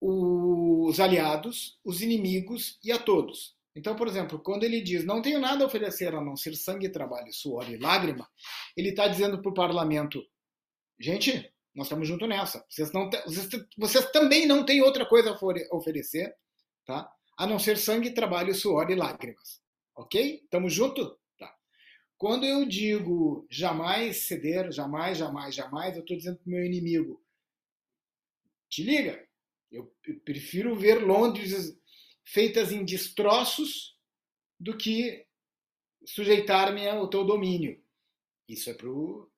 os 0.00 0.98
aliados, 0.98 1.78
os 1.84 2.02
inimigos 2.02 2.80
e 2.82 2.90
a 2.90 2.98
todos. 2.98 3.59
Então, 3.74 3.94
por 3.94 4.08
exemplo, 4.08 4.40
quando 4.40 4.64
ele 4.64 4.80
diz 4.80 5.04
não 5.04 5.22
tenho 5.22 5.38
nada 5.38 5.62
a 5.62 5.66
oferecer 5.66 6.14
a 6.14 6.20
não 6.20 6.36
ser 6.36 6.56
sangue, 6.56 6.88
trabalho, 6.88 7.32
suor 7.32 7.70
e 7.70 7.76
lágrima, 7.76 8.28
ele 8.76 8.90
está 8.90 9.06
dizendo 9.06 9.40
para 9.40 9.50
o 9.50 9.54
parlamento: 9.54 10.22
gente, 10.98 11.52
nós 11.74 11.86
estamos 11.86 12.08
juntos 12.08 12.28
nessa. 12.28 12.64
Vocês, 12.68 12.92
não 12.92 13.08
vocês, 13.26 13.48
vocês 13.78 14.10
também 14.10 14.46
não 14.46 14.64
têm 14.64 14.82
outra 14.82 15.06
coisa 15.06 15.30
a 15.30 15.76
oferecer, 15.76 16.34
tá? 16.84 17.10
a 17.40 17.46
não 17.46 17.58
ser 17.58 17.78
sangue, 17.78 18.12
trabalho, 18.12 18.54
suor 18.54 18.90
e 18.90 18.94
lágrimas. 18.94 19.62
Ok? 19.96 20.42
Estamos 20.44 20.74
juntos? 20.74 21.10
Tá. 21.38 21.50
Quando 22.18 22.44
eu 22.44 22.66
digo 22.66 23.46
jamais 23.48 24.26
ceder, 24.26 24.70
jamais, 24.70 25.16
jamais, 25.16 25.54
jamais, 25.54 25.94
eu 25.96 26.02
estou 26.02 26.18
dizendo 26.18 26.36
para 26.36 26.46
o 26.46 26.50
meu 26.50 26.62
inimigo: 26.66 27.24
te 28.68 28.82
liga, 28.82 29.26
eu 29.72 29.90
prefiro 30.22 30.76
ver 30.76 31.02
Londres 31.02 31.79
feitas 32.32 32.70
em 32.70 32.84
destroços 32.84 33.96
do 34.58 34.76
que 34.76 35.26
sujeitar-me 36.06 36.88
ao 36.88 37.08
teu 37.08 37.24
domínio. 37.24 37.82
Isso 38.48 38.70
é 38.70 38.74
para 38.74 38.88
o. 38.88 39.28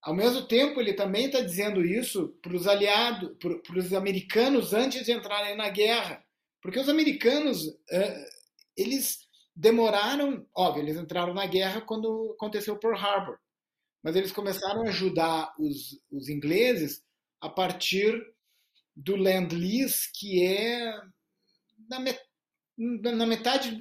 Ao 0.00 0.14
mesmo 0.14 0.46
tempo, 0.46 0.80
ele 0.80 0.94
também 0.94 1.26
está 1.26 1.40
dizendo 1.40 1.84
isso 1.84 2.28
para 2.40 2.54
os 2.54 2.66
aliados, 2.66 3.36
para 3.38 3.78
os 3.78 3.92
americanos 3.92 4.72
antes 4.72 5.04
de 5.04 5.12
entrarem 5.12 5.56
na 5.56 5.68
guerra. 5.68 6.24
Porque 6.62 6.78
os 6.78 6.88
americanos, 6.88 7.78
eles 8.76 9.28
demoraram, 9.54 10.46
óbvio, 10.54 10.84
eles 10.84 10.96
entraram 10.96 11.34
na 11.34 11.46
guerra 11.46 11.80
quando 11.80 12.32
aconteceu 12.36 12.78
Pearl 12.78 12.96
Harbor, 12.96 13.38
mas 14.02 14.14
eles 14.16 14.32
começaram 14.32 14.82
a 14.82 14.88
ajudar 14.88 15.52
os, 15.58 16.00
os 16.10 16.28
ingleses 16.28 17.04
a 17.40 17.48
partir 17.48 18.14
do 18.94 19.16
Land 19.16 19.54
Lease, 19.54 20.10
que 20.14 20.44
é 20.44 20.92
na, 21.88 22.00
met, 22.00 22.20
na 22.76 23.26
metade, 23.26 23.72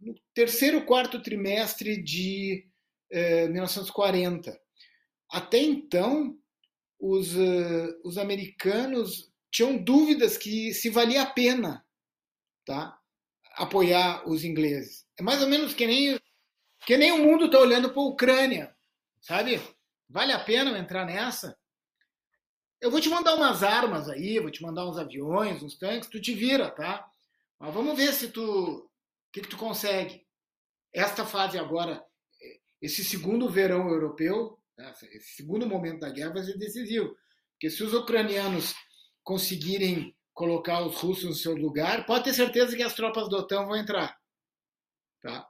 no 0.00 0.14
terceiro, 0.34 0.84
quarto 0.84 1.22
trimestre 1.22 2.02
de 2.02 2.66
eh, 3.10 3.48
1940. 3.48 4.58
Até 5.30 5.58
então, 5.58 6.38
os, 6.98 7.34
uh, 7.34 8.00
os 8.04 8.18
americanos 8.18 9.30
tinham 9.50 9.76
dúvidas 9.76 10.36
que 10.36 10.72
se 10.72 10.90
valia 10.90 11.22
a 11.22 11.26
pena 11.26 11.84
tá, 12.64 12.98
apoiar 13.56 14.28
os 14.28 14.44
ingleses. 14.44 15.04
É 15.18 15.22
mais 15.22 15.42
ou 15.42 15.48
menos 15.48 15.74
que 15.74 15.86
nem, 15.86 16.18
que 16.86 16.96
nem 16.96 17.12
o 17.12 17.18
mundo 17.18 17.46
está 17.46 17.58
olhando 17.58 17.90
para 17.90 18.02
a 18.02 18.06
Ucrânia, 18.06 18.76
sabe? 19.20 19.60
Vale 20.08 20.32
a 20.32 20.42
pena 20.42 20.76
entrar 20.78 21.04
nessa? 21.04 21.56
Eu 22.80 22.90
vou 22.90 23.00
te 23.00 23.08
mandar 23.08 23.34
umas 23.34 23.62
armas 23.62 24.08
aí, 24.08 24.38
vou 24.38 24.50
te 24.50 24.62
mandar 24.62 24.88
uns 24.88 24.98
aviões, 24.98 25.62
uns 25.62 25.76
tanques, 25.76 26.08
tu 26.08 26.20
te 26.20 26.34
vira, 26.34 26.70
tá? 26.70 27.10
Mas 27.64 27.72
vamos 27.72 27.96
ver 27.96 28.12
se 28.12 28.28
tu, 28.28 28.90
que, 29.32 29.40
que 29.40 29.48
tu 29.48 29.56
consegue. 29.56 30.22
Esta 30.92 31.24
fase 31.24 31.58
agora, 31.58 32.04
esse 32.78 33.02
segundo 33.02 33.48
verão 33.48 33.88
europeu, 33.88 34.58
esse 35.10 35.36
segundo 35.36 35.66
momento 35.66 36.00
da 36.00 36.10
guerra 36.10 36.34
vai 36.34 36.42
ser 36.42 36.58
decisivo, 36.58 37.16
porque 37.52 37.70
se 37.70 37.82
os 37.82 37.94
ucranianos 37.94 38.74
conseguirem 39.22 40.14
colocar 40.34 40.84
os 40.84 40.96
russos 40.96 41.24
no 41.24 41.32
seu 41.32 41.54
lugar, 41.54 42.04
pode 42.04 42.24
ter 42.24 42.34
certeza 42.34 42.76
que 42.76 42.82
as 42.82 42.92
tropas 42.92 43.30
da 43.30 43.38
OTAN 43.38 43.64
vão 43.64 43.76
entrar. 43.76 44.14
Tá? 45.22 45.48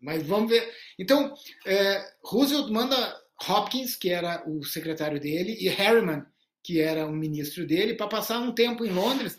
Mas 0.00 0.26
vamos 0.26 0.48
ver. 0.48 0.74
Então, 0.98 1.34
é, 1.66 2.14
Roosevelt 2.24 2.70
manda 2.70 3.22
Hopkins, 3.46 3.94
que 3.94 4.08
era 4.08 4.42
o 4.48 4.64
secretário 4.64 5.20
dele, 5.20 5.54
e 5.60 5.68
Harriman, 5.68 6.24
que 6.62 6.80
era 6.80 7.06
o 7.06 7.12
ministro 7.12 7.66
dele, 7.66 7.92
para 7.92 8.08
passar 8.08 8.38
um 8.38 8.54
tempo 8.54 8.86
em 8.86 8.90
Londres 8.90 9.36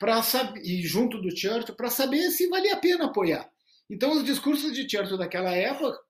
para 0.00 0.22
e 0.64 0.82
junto 0.82 1.20
do 1.20 1.30
Churchill 1.30 1.76
para 1.76 1.90
saber 1.90 2.30
se 2.30 2.48
valia 2.48 2.74
a 2.74 2.80
pena 2.80 3.04
apoiar. 3.04 3.52
Então, 3.88 4.12
os 4.12 4.24
discursos 4.24 4.72
de 4.72 4.88
Churchill 4.88 5.18
daquela 5.18 5.54
época 5.54 6.00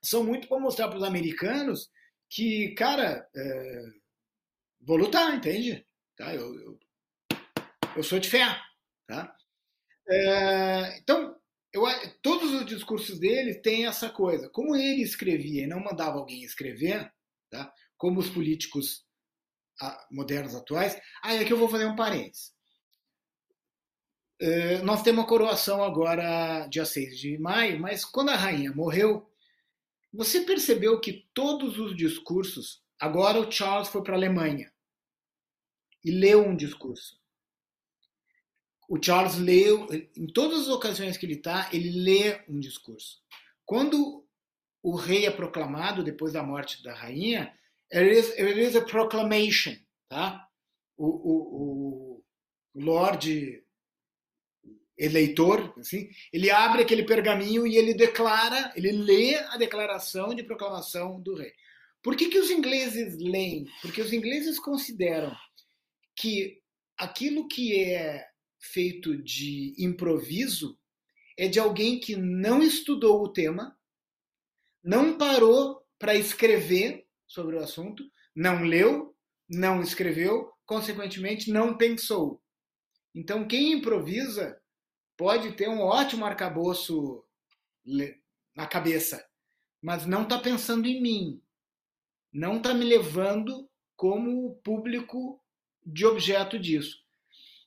são 0.00 0.22
muito 0.22 0.46
para 0.46 0.60
mostrar 0.60 0.86
para 0.86 0.98
os 0.98 1.02
americanos 1.02 1.90
que, 2.30 2.72
cara, 2.74 3.28
é, 3.34 3.82
vou 4.80 4.96
lutar, 4.96 5.34
entende? 5.34 5.84
Tá? 6.16 6.32
Eu, 6.32 6.54
eu, 6.54 6.78
eu 7.96 8.02
sou 8.04 8.20
de 8.20 8.30
fé. 8.30 8.46
Tá? 9.08 9.34
É, 10.08 10.98
então, 10.98 11.36
eu, 11.72 11.82
todos 12.22 12.52
os 12.54 12.64
discursos 12.64 13.18
dele 13.18 13.56
têm 13.56 13.86
essa 13.86 14.08
coisa. 14.08 14.48
Como 14.50 14.76
ele 14.76 15.02
escrevia 15.02 15.64
e 15.64 15.66
não 15.66 15.80
mandava 15.80 16.18
alguém 16.18 16.44
escrever, 16.44 17.12
tá? 17.50 17.72
como 17.96 18.20
os 18.20 18.30
políticos 18.30 19.04
modernos 20.12 20.54
atuais, 20.54 20.96
aí 21.24 21.38
é 21.38 21.44
que 21.44 21.52
eu 21.52 21.56
vou 21.56 21.68
fazer 21.68 21.86
um 21.86 21.96
parênteses. 21.96 22.52
É, 24.44 24.82
nós 24.82 25.04
temos 25.04 25.22
a 25.22 25.28
coroação 25.28 25.84
agora, 25.84 26.66
dia 26.66 26.84
6 26.84 27.16
de 27.16 27.38
maio, 27.38 27.78
mas 27.78 28.04
quando 28.04 28.30
a 28.30 28.34
rainha 28.34 28.72
morreu, 28.72 29.30
você 30.12 30.40
percebeu 30.40 30.98
que 30.98 31.28
todos 31.32 31.78
os 31.78 31.96
discursos. 31.96 32.82
Agora 32.98 33.38
o 33.38 33.48
Charles 33.48 33.86
foi 33.86 34.02
para 34.02 34.14
a 34.14 34.16
Alemanha 34.16 34.72
e 36.04 36.10
leu 36.10 36.44
um 36.44 36.56
discurso. 36.56 37.20
O 38.88 39.00
Charles 39.00 39.36
leu, 39.36 39.86
em 40.16 40.26
todas 40.26 40.62
as 40.62 40.68
ocasiões 40.68 41.16
que 41.16 41.24
ele 41.24 41.34
está, 41.34 41.70
ele 41.72 42.02
lê 42.02 42.42
um 42.48 42.58
discurso. 42.58 43.22
Quando 43.64 44.26
o 44.82 44.96
rei 44.96 45.24
é 45.24 45.30
proclamado, 45.30 46.02
depois 46.02 46.32
da 46.32 46.42
morte 46.42 46.82
da 46.82 46.92
rainha, 46.92 47.56
it 47.92 48.10
is, 48.10 48.30
it 48.30 48.60
is 48.60 48.74
a 48.74 48.82
proclamation. 48.82 49.76
Tá? 50.08 50.48
O, 50.96 51.06
o, 51.06 52.24
o 52.74 52.80
Lorde 52.80 53.61
eleitor, 55.02 55.74
assim, 55.78 56.08
ele 56.32 56.48
abre 56.48 56.82
aquele 56.82 57.02
pergaminho 57.02 57.66
e 57.66 57.76
ele 57.76 57.92
declara, 57.92 58.72
ele 58.76 58.92
lê 58.92 59.34
a 59.34 59.56
declaração 59.56 60.32
de 60.32 60.44
proclamação 60.44 61.20
do 61.20 61.34
rei. 61.34 61.52
Por 62.00 62.16
que, 62.16 62.28
que 62.28 62.38
os 62.38 62.50
ingleses 62.50 63.18
leem? 63.18 63.66
Porque 63.80 64.00
os 64.00 64.12
ingleses 64.12 64.60
consideram 64.60 65.34
que 66.14 66.60
aquilo 66.96 67.48
que 67.48 67.82
é 67.82 68.24
feito 68.60 69.20
de 69.20 69.74
improviso 69.76 70.78
é 71.36 71.48
de 71.48 71.58
alguém 71.58 71.98
que 71.98 72.14
não 72.14 72.62
estudou 72.62 73.24
o 73.24 73.32
tema, 73.32 73.76
não 74.84 75.18
parou 75.18 75.82
para 75.98 76.14
escrever 76.14 77.04
sobre 77.26 77.56
o 77.56 77.60
assunto, 77.60 78.04
não 78.36 78.62
leu, 78.62 79.16
não 79.48 79.82
escreveu, 79.82 80.48
consequentemente 80.64 81.50
não 81.50 81.76
pensou. 81.76 82.40
Então, 83.14 83.46
quem 83.46 83.72
improvisa 83.72 84.61
pode 85.16 85.52
ter 85.52 85.68
um 85.68 85.80
ótimo 85.80 86.24
arcabouço 86.24 87.24
na 88.54 88.66
cabeça, 88.66 89.24
mas 89.80 90.06
não 90.06 90.22
está 90.22 90.38
pensando 90.38 90.86
em 90.86 91.00
mim, 91.00 91.42
não 92.32 92.56
está 92.56 92.72
me 92.72 92.84
levando 92.84 93.68
como 93.96 94.56
público 94.56 95.40
de 95.84 96.06
objeto 96.06 96.58
disso. 96.58 97.02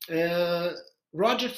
É, 0.10 0.76
Roger 1.14 1.52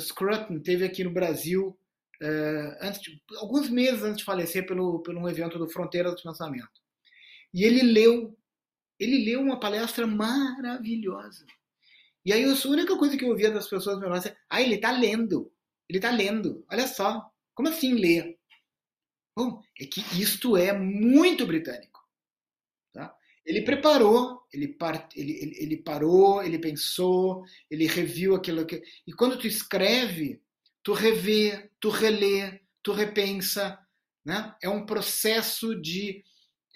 Scruton 0.00 0.60
teve 0.60 0.84
aqui 0.84 1.04
no 1.04 1.10
Brasil 1.10 1.78
é, 2.20 2.90
de, 2.90 3.22
alguns 3.36 3.68
meses 3.68 4.02
antes 4.02 4.18
de 4.18 4.24
falecer 4.24 4.66
pelo, 4.66 5.00
pelo 5.02 5.20
um 5.20 5.28
evento 5.28 5.58
do 5.58 5.68
Fronteira 5.68 6.10
do 6.10 6.22
Pensamento. 6.22 6.82
E 7.52 7.64
ele 7.64 7.82
leu, 7.82 8.36
ele 8.98 9.24
leu 9.24 9.40
uma 9.40 9.60
palestra 9.60 10.06
maravilhosa. 10.06 11.46
E 12.24 12.32
aí 12.32 12.44
a 12.44 12.68
única 12.68 12.96
coisa 12.96 13.16
que 13.16 13.24
eu 13.24 13.28
ouvia 13.28 13.50
das 13.50 13.68
pessoas 13.68 13.98
me 13.98 14.06
é, 14.06 14.36
ah, 14.48 14.62
ele 14.62 14.76
está 14.76 14.90
lendo, 14.90 15.52
ele 15.88 15.98
está 15.98 16.10
lendo. 16.10 16.64
Olha 16.70 16.86
só, 16.86 17.30
como 17.54 17.68
assim 17.68 17.92
ler? 17.94 18.38
Bom, 19.36 19.60
é 19.78 19.84
que 19.84 20.00
isto 20.20 20.56
é 20.56 20.72
muito 20.72 21.46
britânico. 21.46 22.00
Tá? 22.92 23.14
Ele 23.44 23.62
preparou, 23.62 24.42
ele, 24.52 24.68
par, 24.68 25.08
ele, 25.14 25.32
ele, 25.32 25.56
ele, 25.58 25.76
parou, 25.82 26.42
ele 26.42 26.58
pensou, 26.58 27.44
ele 27.70 27.86
reviu 27.86 28.34
aquilo 28.34 28.64
que. 28.64 28.82
E 29.06 29.12
quando 29.12 29.38
tu 29.38 29.46
escreve, 29.46 30.40
tu 30.82 30.92
revê, 30.92 31.70
tu 31.80 31.90
relê, 31.90 32.60
tu 32.82 32.92
repensa. 32.92 33.78
Né? 34.24 34.54
É 34.62 34.68
um 34.68 34.86
processo 34.86 35.78
de 35.78 36.24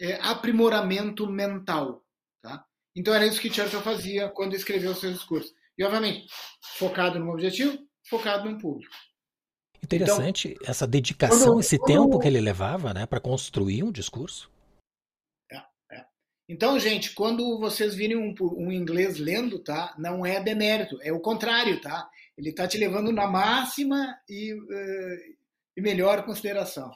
é, 0.00 0.14
aprimoramento 0.20 1.30
mental. 1.30 2.04
Tá? 2.42 2.66
Então 2.96 3.14
era 3.14 3.26
isso 3.26 3.40
que 3.40 3.52
Churchill 3.52 3.80
fazia 3.80 4.28
quando 4.28 4.54
escreveu 4.54 4.94
seus 4.94 5.14
discursos. 5.14 5.52
E, 5.76 5.84
obviamente, 5.84 6.26
focado 6.76 7.18
no 7.18 7.32
objetivo, 7.32 7.78
focado 8.08 8.50
no 8.50 8.58
público. 8.58 8.94
Interessante 9.82 10.48
então, 10.48 10.70
essa 10.70 10.86
dedicação, 10.86 11.52
quando, 11.52 11.60
esse 11.60 11.78
quando... 11.78 11.86
tempo 11.86 12.18
que 12.18 12.26
ele 12.26 12.40
levava 12.40 12.92
né, 12.92 13.06
para 13.06 13.20
construir 13.20 13.84
um 13.84 13.92
discurso. 13.92 14.50
Então, 16.48 16.78
gente, 16.78 17.12
quando 17.12 17.58
vocês 17.58 17.94
virem 17.94 18.16
um, 18.16 18.34
um, 18.40 18.72
inglês 18.72 19.18
lendo, 19.18 19.58
tá? 19.58 19.94
Não 19.98 20.24
é 20.24 20.42
demérito, 20.42 20.98
é 21.02 21.12
o 21.12 21.20
contrário, 21.20 21.78
tá? 21.78 22.08
Ele 22.38 22.48
está 22.48 22.66
te 22.66 22.78
levando 22.78 23.12
na 23.12 23.26
máxima 23.26 24.18
e, 24.26 24.54
uh, 24.54 25.36
e 25.76 25.82
melhor 25.82 26.24
consideração. 26.24 26.90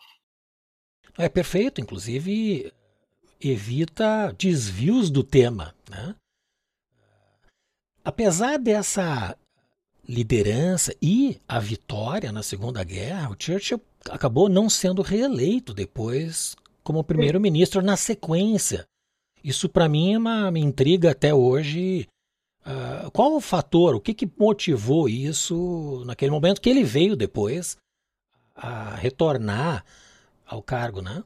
É 1.19 1.29
perfeito, 1.29 1.83
inclusive 1.83 2.73
evita 3.43 4.35
desvios 4.39 5.11
do 5.11 5.23
tema, 5.23 5.75
né? 5.91 6.15
Apesar 8.05 8.59
dessa 8.59 9.37
liderança 10.09 10.95
e 11.01 11.41
a 11.47 11.59
vitória 11.59 12.33
na 12.33 12.43
Segunda 12.43 12.83
Guerra, 12.83 13.31
o 13.31 13.37
Churchill 13.39 13.81
acabou 14.11 14.49
não 14.49 14.69
sendo 14.69 15.03
reeleito 15.03 15.73
depois 15.73 16.57
como 16.83 17.05
primeiro-ministro 17.05 17.81
na 17.81 17.97
sequência 17.97 18.85
isso 19.43 19.69
para 19.69 19.89
mim 19.89 20.15
é 20.15 20.19
uma, 20.19 20.49
uma, 20.49 20.59
intriga 20.59 21.11
até 21.11 21.35
hoje. 21.35 22.07
Uh, 22.65 23.11
qual 23.11 23.35
o 23.35 23.41
fator, 23.41 23.95
o 23.95 24.01
que, 24.01 24.15
que 24.15 24.31
motivou 24.39 25.09
isso 25.09 26.05
naquele 26.07 26.31
momento 26.31 26.61
que 26.61 26.71
ele 26.71 26.85
veio 26.85 27.17
depois 27.17 27.77
a 28.55 28.95
retornar 28.95 29.85
ao 30.47 30.63
cargo, 30.63 31.03
né? 31.03 31.25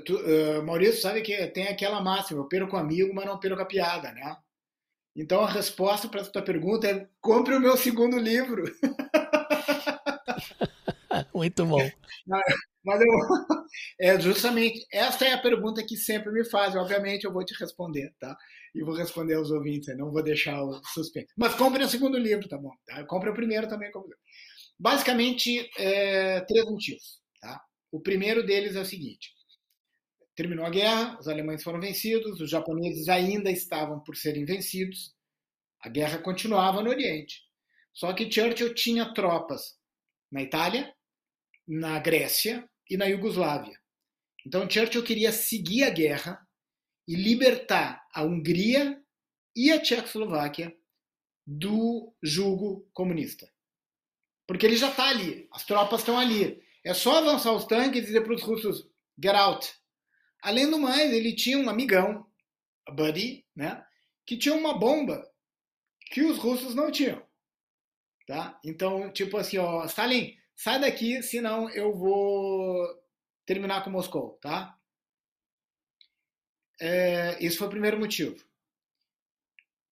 Tu, 0.00 0.16
uh, 0.16 0.62
Maurício, 0.64 1.00
sabe 1.00 1.22
que 1.22 1.46
tem 1.48 1.68
aquela 1.68 2.00
máxima, 2.00 2.40
eu 2.40 2.48
perco 2.48 2.76
amigo, 2.76 3.14
mas 3.14 3.26
não 3.26 3.38
perco 3.38 3.62
a 3.62 3.66
piada, 3.66 4.10
né? 4.12 4.36
Então 5.16 5.42
a 5.42 5.48
resposta 5.48 6.08
para 6.08 6.22
a 6.22 6.24
tua 6.24 6.42
pergunta 6.42 6.88
é 6.88 7.08
compre 7.20 7.54
o 7.54 7.60
meu 7.60 7.76
segundo 7.76 8.18
livro. 8.18 8.64
Muito 11.32 11.64
bom. 11.64 11.78
Mas 12.84 13.00
eu, 13.00 13.06
é 14.00 14.20
justamente 14.20 14.84
essa 14.92 15.24
é 15.24 15.32
a 15.32 15.40
pergunta 15.40 15.86
que 15.86 15.96
sempre 15.96 16.32
me 16.32 16.44
fazem. 16.44 16.80
Obviamente 16.80 17.24
eu 17.24 17.32
vou 17.32 17.44
te 17.44 17.54
responder, 17.58 18.12
tá? 18.18 18.36
E 18.74 18.82
vou 18.82 18.94
responder 18.94 19.34
aos 19.34 19.52
ouvintes, 19.52 19.96
não 19.96 20.10
vou 20.10 20.22
deixar 20.22 20.60
o 20.62 20.80
suspense. 20.92 21.28
Mas 21.36 21.54
compre 21.54 21.84
o 21.84 21.88
segundo 21.88 22.18
livro, 22.18 22.48
tá 22.48 22.58
bom? 22.58 22.72
Tá? 22.84 23.04
Compre 23.04 23.30
o 23.30 23.34
primeiro 23.34 23.68
também. 23.68 23.90
Basicamente, 24.76 25.70
é, 25.78 26.40
três 26.40 26.64
motivos. 26.64 27.20
Tá? 27.40 27.62
O 27.92 28.00
primeiro 28.00 28.44
deles 28.44 28.74
é 28.74 28.80
o 28.80 28.84
seguinte: 28.84 29.30
terminou 30.34 30.66
a 30.66 30.70
guerra, 30.70 31.18
os 31.18 31.28
alemães 31.28 31.62
foram 31.62 31.80
vencidos, 31.80 32.40
os 32.40 32.50
japoneses 32.50 33.08
ainda 33.08 33.50
estavam 33.50 34.00
por 34.00 34.16
serem 34.16 34.44
vencidos, 34.44 35.14
a 35.80 35.88
guerra 35.88 36.18
continuava 36.18 36.82
no 36.82 36.90
Oriente. 36.90 37.42
Só 37.92 38.12
que 38.12 38.30
Churchill 38.30 38.74
tinha 38.74 39.12
tropas 39.14 39.78
na 40.30 40.42
Itália, 40.42 40.92
na 41.66 41.98
Grécia 41.98 42.68
e 42.90 42.96
na 42.96 43.06
Iugoslávia. 43.06 43.78
Então 44.46 44.68
Churchill 44.68 45.04
queria 45.04 45.30
seguir 45.30 45.84
a 45.84 45.90
guerra 45.90 46.44
e 47.06 47.14
libertar 47.14 48.02
a 48.12 48.22
Hungria 48.22 49.00
e 49.54 49.70
a 49.70 49.80
Tchecoslováquia 49.80 50.74
do 51.46 52.12
jugo 52.22 52.88
comunista. 52.92 53.48
Porque 54.46 54.66
ele 54.66 54.76
já 54.76 54.90
está 54.90 55.08
ali, 55.08 55.48
as 55.52 55.64
tropas 55.64 56.00
estão 56.00 56.18
ali. 56.18 56.62
É 56.84 56.92
só 56.92 57.18
avançar 57.18 57.52
os 57.52 57.64
tanques 57.64 58.02
e 58.02 58.06
dizer 58.06 58.22
para 58.22 58.34
os 58.34 58.42
russos: 58.42 58.88
get 59.22 59.34
out. 59.34 59.72
Além 60.44 60.70
do 60.70 60.78
mais, 60.78 61.10
ele 61.10 61.34
tinha 61.34 61.58
um 61.58 61.70
amigão, 61.70 62.30
a 62.86 62.92
Buddy, 62.92 63.46
né, 63.56 63.82
que 64.26 64.36
tinha 64.36 64.54
uma 64.54 64.78
bomba 64.78 65.26
que 66.12 66.20
os 66.20 66.36
russos 66.36 66.74
não 66.74 66.92
tinham. 66.92 67.26
Tá? 68.26 68.60
Então, 68.62 69.10
tipo 69.10 69.38
assim, 69.38 69.56
ó, 69.56 69.86
Stalin, 69.86 70.36
sai 70.54 70.78
daqui, 70.78 71.22
senão 71.22 71.70
eu 71.70 71.94
vou 71.94 72.86
terminar 73.46 73.82
com 73.82 73.90
Moscou, 73.90 74.38
tá? 74.42 74.78
É, 76.78 77.42
esse 77.42 77.56
foi 77.56 77.66
o 77.66 77.70
primeiro 77.70 77.98
motivo. 77.98 78.36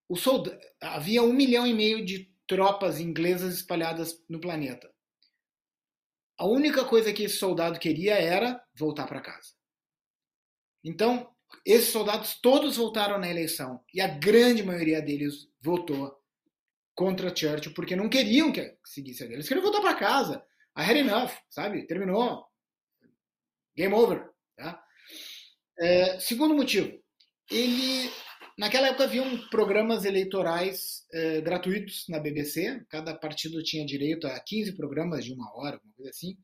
O 0.07 0.17
sold... 0.17 0.51
Havia 0.83 1.23
um 1.23 1.33
milhão 1.33 1.67
e 1.67 1.73
meio 1.73 2.05
de 2.05 2.31
tropas 2.47 3.01
inglesas 3.01 3.55
espalhadas 3.55 4.23
no 4.29 4.39
planeta. 4.39 4.93
A 6.37 6.47
única 6.47 6.85
coisa 6.85 7.11
que 7.11 7.23
esse 7.23 7.39
soldado 7.39 7.79
queria 7.79 8.17
era 8.17 8.63
voltar 8.75 9.07
para 9.07 9.23
casa. 9.23 9.62
Então, 10.85 11.31
esses 11.65 11.91
soldados 11.91 12.35
todos 12.41 12.77
voltaram 12.77 13.19
na 13.19 13.29
eleição 13.29 13.83
e 13.93 14.01
a 14.01 14.09
grande 14.09 14.63
maioria 14.63 15.01
deles 15.01 15.49
votou 15.61 16.17
contra 16.95 17.35
Churchill 17.35 17.75
porque 17.75 17.97
não 17.97 18.09
queriam 18.09 18.53
que 18.53 18.77
seguisse 18.85 19.23
a 19.23 19.27
guerra. 19.27 19.37
Eles 19.37 19.49
queriam 19.49 19.65
voltar 19.65 19.81
para 19.81 19.95
casa. 19.95 20.45
I 20.77 20.83
had 20.83 20.97
enough, 20.97 21.33
sabe? 21.49 21.87
Terminou. 21.87 22.45
Game 23.77 23.95
over. 23.95 24.29
Tá? 24.57 24.83
É, 25.79 26.19
segundo 26.21 26.55
motivo, 26.55 26.93
ele 27.51 28.11
naquela 28.59 28.89
época 28.89 29.05
haviam 29.05 29.49
programas 29.49 30.05
eleitorais 30.05 31.07
é, 31.13 31.41
gratuitos 31.41 32.05
na 32.09 32.19
BBC. 32.19 32.85
Cada 32.89 33.15
partido 33.15 33.63
tinha 33.63 33.85
direito 33.87 34.27
a 34.27 34.39
15 34.41 34.77
programas 34.77 35.25
de 35.25 35.33
uma 35.33 35.51
hora, 35.57 35.77
alguma 35.77 35.95
coisa 35.95 36.11
assim. 36.11 36.37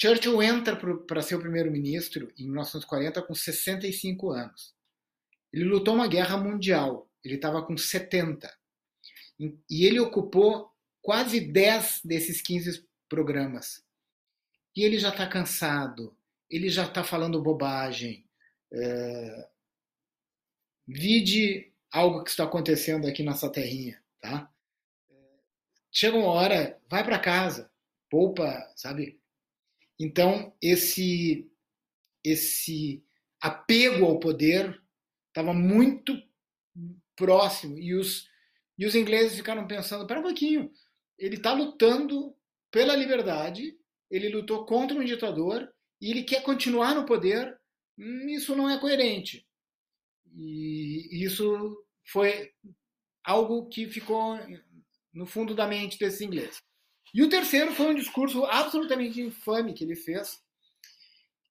Churchill 0.00 0.42
entra 0.42 0.76
para 1.06 1.22
ser 1.22 1.36
o 1.36 1.40
primeiro-ministro 1.40 2.32
em 2.36 2.44
1940 2.44 3.22
com 3.22 3.34
65 3.34 4.30
anos. 4.30 4.74
Ele 5.52 5.64
lutou 5.64 5.94
uma 5.94 6.08
guerra 6.08 6.36
mundial. 6.36 7.10
Ele 7.24 7.36
estava 7.36 7.64
com 7.64 7.76
70. 7.76 8.52
E 9.38 9.84
ele 9.84 10.00
ocupou 10.00 10.72
quase 11.00 11.40
10 11.40 12.00
desses 12.04 12.40
15 12.40 12.86
programas. 13.08 13.84
E 14.74 14.84
ele 14.84 14.98
já 14.98 15.10
está 15.10 15.26
cansado, 15.28 16.16
ele 16.48 16.68
já 16.68 16.84
está 16.84 17.04
falando 17.04 17.42
bobagem. 17.42 18.24
É... 18.72 19.48
Vide 20.86 21.72
algo 21.90 22.24
que 22.24 22.30
está 22.30 22.44
acontecendo 22.44 23.06
aqui 23.06 23.22
nessa 23.22 23.50
terrinha, 23.50 24.02
tá? 24.20 24.50
Chega 25.90 26.16
uma 26.16 26.28
hora, 26.28 26.80
vai 26.88 27.04
para 27.04 27.18
casa, 27.18 27.70
poupa, 28.10 28.72
sabe? 28.74 29.20
Então 30.02 30.52
esse 30.60 31.48
esse 32.24 33.04
apego 33.40 34.04
ao 34.04 34.18
poder 34.18 34.82
estava 35.28 35.54
muito 35.54 36.20
próximo 37.14 37.78
e 37.78 37.94
os 37.94 38.28
e 38.76 38.84
os 38.84 38.96
ingleses 38.96 39.36
ficaram 39.36 39.64
pensando: 39.64 40.04
pera 40.06 40.18
um 40.18 40.24
pouquinho, 40.24 40.72
ele 41.16 41.36
está 41.36 41.52
lutando 41.52 42.36
pela 42.68 42.96
liberdade, 42.96 43.78
ele 44.10 44.28
lutou 44.28 44.66
contra 44.66 44.98
um 44.98 45.04
ditador 45.04 45.72
e 46.00 46.10
ele 46.10 46.24
quer 46.24 46.42
continuar 46.42 46.96
no 46.96 47.06
poder. 47.06 47.56
Hum, 47.96 48.28
isso 48.28 48.56
não 48.56 48.68
é 48.68 48.80
coerente. 48.80 49.46
E 50.34 51.24
isso 51.24 51.84
foi 52.04 52.50
algo 53.22 53.68
que 53.68 53.86
ficou 53.86 54.36
no 55.12 55.26
fundo 55.26 55.54
da 55.54 55.68
mente 55.68 55.96
desses 55.96 56.20
ingleses. 56.20 56.60
E 57.12 57.22
o 57.22 57.28
terceiro 57.28 57.72
foi 57.74 57.86
um 57.86 57.94
discurso 57.94 58.44
absolutamente 58.44 59.20
infame 59.20 59.74
que 59.74 59.84
ele 59.84 59.96
fez, 59.96 60.42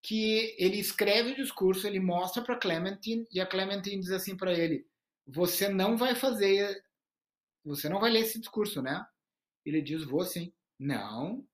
que 0.02 0.56
ele 0.58 0.80
escreve 0.80 1.32
o 1.32 1.36
discurso, 1.36 1.86
ele 1.86 2.00
mostra 2.00 2.42
para 2.42 2.58
Clementine 2.58 3.28
e 3.32 3.40
a 3.40 3.46
Clementine 3.46 4.02
diz 4.02 4.12
assim 4.12 4.36
para 4.36 4.54
ele: 4.54 4.88
"Você 5.28 5.70
não 5.70 5.96
vai 5.96 6.16
fazer 6.16 6.84
você 7.64 7.88
não 7.88 8.00
vai 8.00 8.12
ler 8.12 8.22
esse 8.22 8.40
discurso, 8.40 8.82
né? 8.82 9.06
Ele 9.66 9.82
diz, 9.82 10.04
vou 10.04 10.26
sim. 10.26 10.52
Não, 10.80 11.48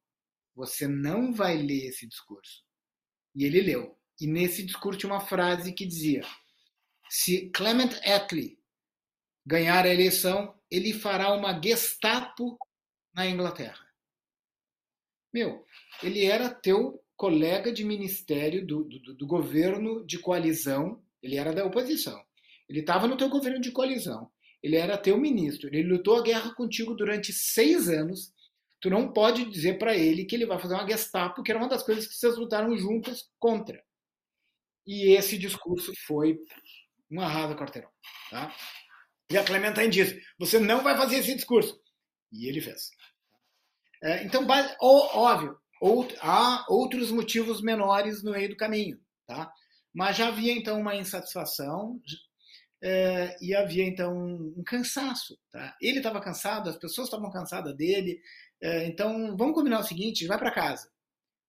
você 0.56 0.88
não 0.88 1.34
vai 1.34 1.58
ler 1.58 1.88
esse 1.88 2.08
discurso. 2.08 2.64
E 3.36 3.44
ele 3.44 3.62
leu. 3.62 3.98
E 4.20 4.26
nesse 4.26 4.64
discurso 4.64 5.00
tinha 5.00 5.12
uma 5.12 5.20
frase 5.20 5.74
que 5.74 5.86
dizia: 5.86 6.26
se 7.10 7.50
Clement 7.50 7.94
Attlee 8.04 8.58
ganhar 9.46 9.86
a 9.86 9.94
eleição, 9.94 10.58
ele 10.72 10.94
fará 10.94 11.34
uma 11.34 11.62
Gestapo 11.62 12.58
na 13.14 13.28
Inglaterra. 13.28 13.87
Meu, 15.38 15.64
ele 16.02 16.26
era 16.26 16.50
teu 16.50 17.00
colega 17.16 17.72
de 17.72 17.84
ministério 17.84 18.66
do, 18.66 18.84
do, 18.86 19.14
do 19.14 19.28
governo 19.28 20.04
de 20.04 20.18
coalizão, 20.18 21.00
ele 21.22 21.36
era 21.36 21.54
da 21.54 21.64
oposição. 21.64 22.20
Ele 22.68 22.80
estava 22.80 23.08
no 23.08 23.16
teu 23.16 23.30
governo 23.30 23.62
de 23.62 23.72
coalizão. 23.72 24.32
Ele 24.64 24.76
era 24.76 24.98
teu 24.98 25.16
ministro. 25.16 25.68
Ele 25.68 25.84
lutou 25.84 26.18
a 26.18 26.24
guerra 26.24 26.56
contigo 26.56 26.96
durante 26.96 27.32
seis 27.32 27.88
anos. 27.88 28.34
Tu 28.82 28.90
não 28.90 29.14
pode 29.14 29.46
dizer 29.46 29.78
para 29.78 29.96
ele 29.96 30.26
que 30.26 30.34
ele 30.34 30.48
vai 30.48 30.58
fazer 30.58 30.74
uma 30.74 30.90
Gestapo, 30.90 31.44
que 31.44 31.52
era 31.52 31.60
uma 31.60 31.70
das 31.70 31.84
coisas 31.84 32.08
que 32.08 32.16
vocês 32.16 32.36
lutaram 32.36 32.76
juntas 32.76 33.30
contra. 33.38 33.80
E 34.88 35.16
esse 35.16 35.38
discurso 35.38 35.94
foi 36.08 36.40
um 37.12 37.22
arrasa 37.22 37.56
quarteirão. 37.56 37.92
Tá? 38.32 38.56
E 39.32 39.38
a 39.38 39.44
Clementine 39.44 39.90
disse: 39.90 40.20
você 40.40 40.60
não 40.60 40.82
vai 40.82 40.98
fazer 40.98 41.18
esse 41.18 41.36
discurso. 41.36 41.80
E 42.32 42.48
ele 42.48 42.60
fez. 42.60 42.90
É, 44.04 44.24
então, 44.24 44.46
óbvio, 44.82 45.58
há 46.22 46.66
outros 46.70 47.12
motivos 47.12 47.62
menores 47.62 48.24
no 48.24 48.32
meio 48.32 48.50
do 48.50 48.58
caminho. 48.58 49.00
Tá? 49.26 49.52
Mas 49.94 50.18
já 50.18 50.28
havia 50.28 50.54
então 50.54 50.80
uma 50.80 50.96
insatisfação, 50.96 52.00
é, 52.82 53.36
e 53.42 53.56
havia 53.56 53.84
então 53.84 54.16
um 54.16 54.64
cansaço. 54.64 55.38
Tá? 55.52 55.76
Ele 55.82 55.98
estava 55.98 56.22
cansado, 56.22 56.70
as 56.70 56.78
pessoas 56.78 57.08
estavam 57.08 57.32
cansadas 57.32 57.76
dele. 57.76 58.20
É, 58.62 58.86
então 58.86 59.36
vamos 59.36 59.56
combinar 59.56 59.80
o 59.80 59.84
seguinte: 59.84 60.28
vai 60.28 60.38
para 60.38 60.54
casa. 60.54 60.90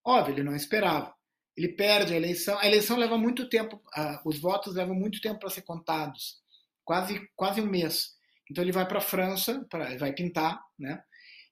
Óbvio, 0.05 0.34
ele 0.34 0.42
não 0.42 0.57
esperava. 0.57 1.14
Ele 1.57 1.68
perde 1.68 2.14
a 2.14 2.16
eleição. 2.16 2.59
A 2.59 2.66
eleição 2.66 2.96
leva 2.96 3.18
muito 3.18 3.49
tempo, 3.49 3.82
os 4.24 4.38
votos 4.38 4.74
levam 4.74 4.94
muito 4.94 5.20
tempo 5.20 5.40
para 5.40 5.51
ser 5.51 5.62
contados 5.62 6.40
quase, 6.84 7.20
quase 7.36 7.61
um 7.61 7.66
mês. 7.66 8.16
Então 8.51 8.64
ele 8.64 8.72
vai 8.72 8.88
para 8.88 8.99
a 8.99 9.03
França, 9.03 9.66
pra, 9.68 9.94
vai 9.99 10.14
pintar, 10.14 10.59
né? 10.78 11.03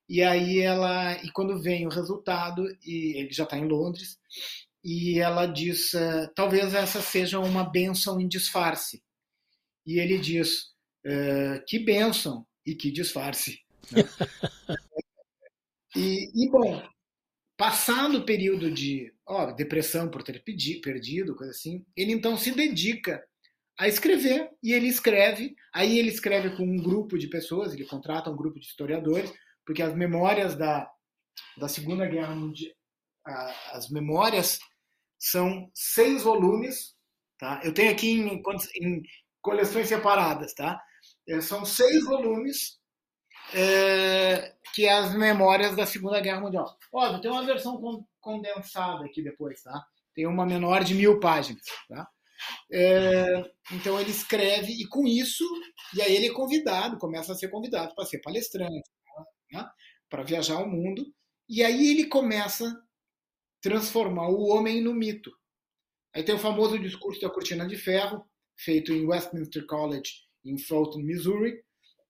E 0.08 0.22
aí 0.22 0.60
ela, 0.60 1.14
e 1.24 1.30
quando 1.32 1.60
vem 1.60 1.86
o 1.86 1.90
resultado, 1.90 2.64
e 2.84 3.18
ele 3.18 3.32
já 3.32 3.44
está 3.44 3.58
em 3.58 3.66
Londres, 3.66 4.18
e 4.84 5.18
ela 5.18 5.46
diz, 5.46 5.92
uh, 5.94 6.30
talvez 6.34 6.74
essa 6.74 7.00
seja 7.00 7.40
uma 7.40 7.64
benção 7.64 8.20
em 8.20 8.28
disfarce 8.28 9.02
e 9.86 10.00
ele 10.00 10.18
diz: 10.18 10.72
uh, 11.06 11.64
que 11.66 11.78
bênção 11.78 12.44
e 12.66 12.74
que 12.74 12.90
disfarce. 12.90 13.60
E, 15.98 16.28
e, 16.34 16.50
bom, 16.50 16.86
passado 17.56 18.18
o 18.18 18.26
período 18.26 18.70
de 18.70 19.10
ó, 19.26 19.50
depressão 19.50 20.10
por 20.10 20.22
ter 20.22 20.44
pedi, 20.44 20.78
perdido, 20.78 21.34
coisa 21.34 21.52
assim, 21.52 21.86
ele 21.96 22.12
então 22.12 22.36
se 22.36 22.52
dedica 22.52 23.26
a 23.78 23.88
escrever 23.88 24.50
e 24.62 24.74
ele 24.74 24.88
escreve. 24.88 25.54
Aí 25.72 25.98
ele 25.98 26.10
escreve 26.10 26.54
com 26.54 26.64
um 26.64 26.76
grupo 26.76 27.16
de 27.16 27.28
pessoas, 27.28 27.72
ele 27.72 27.86
contrata 27.86 28.28
um 28.28 28.36
grupo 28.36 28.60
de 28.60 28.66
historiadores, 28.66 29.32
porque 29.66 29.82
as 29.82 29.94
memórias 29.94 30.54
da, 30.54 30.88
da 31.58 31.68
Segunda 31.68 32.06
Guerra 32.06 32.34
Mundial, 32.34 32.72
as 33.72 33.90
memórias 33.90 34.60
são 35.18 35.68
seis 35.74 36.22
volumes, 36.22 36.94
tá? 37.38 37.60
Eu 37.64 37.74
tenho 37.74 37.90
aqui 37.90 38.12
em, 38.12 38.42
em 38.80 39.02
coleções 39.42 39.88
separadas, 39.88 40.54
tá? 40.54 40.80
É, 41.28 41.40
são 41.40 41.64
seis 41.64 42.04
volumes 42.04 42.78
é, 43.52 44.54
que 44.72 44.86
é 44.86 44.92
as 44.92 45.14
memórias 45.14 45.74
da 45.74 45.86
Segunda 45.86 46.20
Guerra 46.20 46.40
Mundial. 46.40 46.76
Olha, 46.92 47.20
tem 47.20 47.30
uma 47.30 47.44
versão 47.44 48.06
condensada 48.20 49.04
aqui 49.04 49.22
depois, 49.22 49.62
tá? 49.62 49.84
Tem 50.14 50.26
uma 50.26 50.46
menor 50.46 50.84
de 50.84 50.94
mil 50.94 51.18
páginas, 51.18 51.64
tá? 51.88 52.08
É, 52.70 53.42
então 53.72 54.00
ele 54.00 54.10
escreve 54.10 54.72
e 54.72 54.86
com 54.88 55.06
isso, 55.06 55.44
e 55.94 56.02
aí 56.02 56.14
ele 56.14 56.28
é 56.28 56.32
convidado, 56.32 56.98
começa 56.98 57.32
a 57.32 57.34
ser 57.34 57.48
convidado 57.48 57.94
para 57.94 58.04
ser 58.04 58.20
palestrante, 58.20 58.88
né? 59.50 59.68
para 60.08 60.22
viajar 60.22 60.58
o 60.58 60.68
mundo, 60.68 61.04
e 61.48 61.62
aí 61.62 61.88
ele 61.90 62.06
começa 62.06 62.68
a 62.68 62.76
transformar 63.60 64.28
o 64.28 64.46
homem 64.46 64.80
no 64.80 64.94
mito. 64.94 65.32
Aí 66.14 66.22
tem 66.22 66.34
o 66.34 66.38
famoso 66.38 66.78
discurso 66.78 67.20
da 67.20 67.30
cortina 67.30 67.66
de 67.66 67.76
ferro, 67.76 68.24
feito 68.56 68.92
em 68.92 69.06
Westminster 69.06 69.66
College, 69.66 70.12
em 70.44 70.58
Fulton, 70.58 71.00
Missouri, 71.00 71.62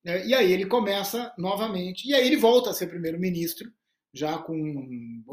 né? 0.05 0.26
e 0.26 0.34
aí 0.34 0.53
ele 0.53 0.66
começa 0.66 1.34
novamente, 1.39 2.09
e 2.09 2.14
aí 2.14 2.26
ele 2.26 2.37
volta 2.37 2.70
a 2.70 2.74
ser 2.74 2.89
primeiro-ministro, 2.89 3.72
já 4.14 4.39
com 4.39 5.24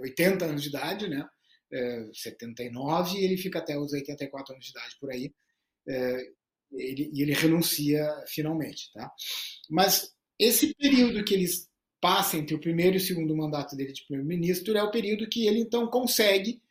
80 0.00 0.44
anos 0.44 0.62
de 0.62 0.68
idade, 0.68 1.08
né? 1.08 1.28
é, 1.72 2.08
79 2.12 3.18
e 3.18 3.24
ele 3.24 3.36
fica 3.36 3.58
até 3.58 3.78
os 3.78 3.92
84 3.92 4.54
anos 4.54 4.64
de 4.64 4.70
idade 4.70 4.96
por 5.00 5.10
aí. 5.10 5.32
É, 5.86 6.26
ele, 6.72 7.10
e 7.12 7.22
ele 7.22 7.32
renuncia 7.32 8.06
finalmente. 8.26 8.90
Tá? 8.92 9.10
Mas 9.70 10.14
esse 10.38 10.74
período 10.74 11.24
que 11.24 11.34
eles 11.34 11.68
passam 12.00 12.40
entre 12.40 12.54
o 12.54 12.60
primeiro 12.60 12.96
e 12.96 12.98
o 12.98 13.00
segundo 13.00 13.36
mandato 13.36 13.76
dele 13.76 13.92
de 13.92 14.04
primeiro-ministro 14.04 14.76
é 14.76 14.82
o 14.82 14.90
período 14.90 15.28
que 15.28 15.46
ele 15.46 15.60
então 15.60 15.88
consegue 15.88 16.62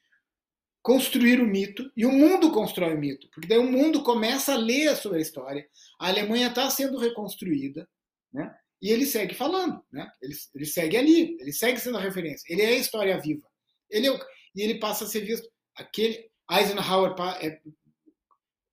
construir 0.81 1.41
o 1.41 1.45
mito 1.45 1.91
e 1.97 2.05
o 2.05 2.11
mundo 2.11 2.49
constrói 2.49 2.95
o 2.95 2.97
mito, 2.97 3.27
porque 3.33 3.47
daí 3.47 3.57
o 3.57 3.69
mundo 3.69 4.03
começa 4.03 4.53
a 4.53 4.57
ler 4.57 4.95
sobre 4.95 5.17
a 5.17 5.21
história. 5.21 5.67
A 5.99 6.07
Alemanha 6.07 6.47
está 6.47 6.69
sendo 6.69 6.97
reconstruída, 6.97 7.87
né? 8.31 8.55
E 8.81 8.89
ele 8.89 9.05
segue 9.05 9.35
falando, 9.35 9.83
né? 9.91 10.09
Ele, 10.21 10.33
ele 10.55 10.65
segue 10.65 10.95
ali, 10.95 11.37
ele 11.41 11.51
segue 11.51 11.79
sendo 11.79 11.97
a 11.97 12.01
referência. 12.01 12.45
Ele 12.47 12.61
é 12.61 12.67
a 12.67 12.77
história 12.77 13.19
viva. 13.19 13.45
Ele 13.89 14.07
é 14.07 14.11
o, 14.11 14.19
e 14.55 14.61
ele 14.61 14.79
passa 14.79 15.03
a 15.03 15.07
ser 15.07 15.21
visto. 15.25 15.49
Aquele 15.75 16.29
Eisenhower 16.49 17.13
é, 17.41 17.59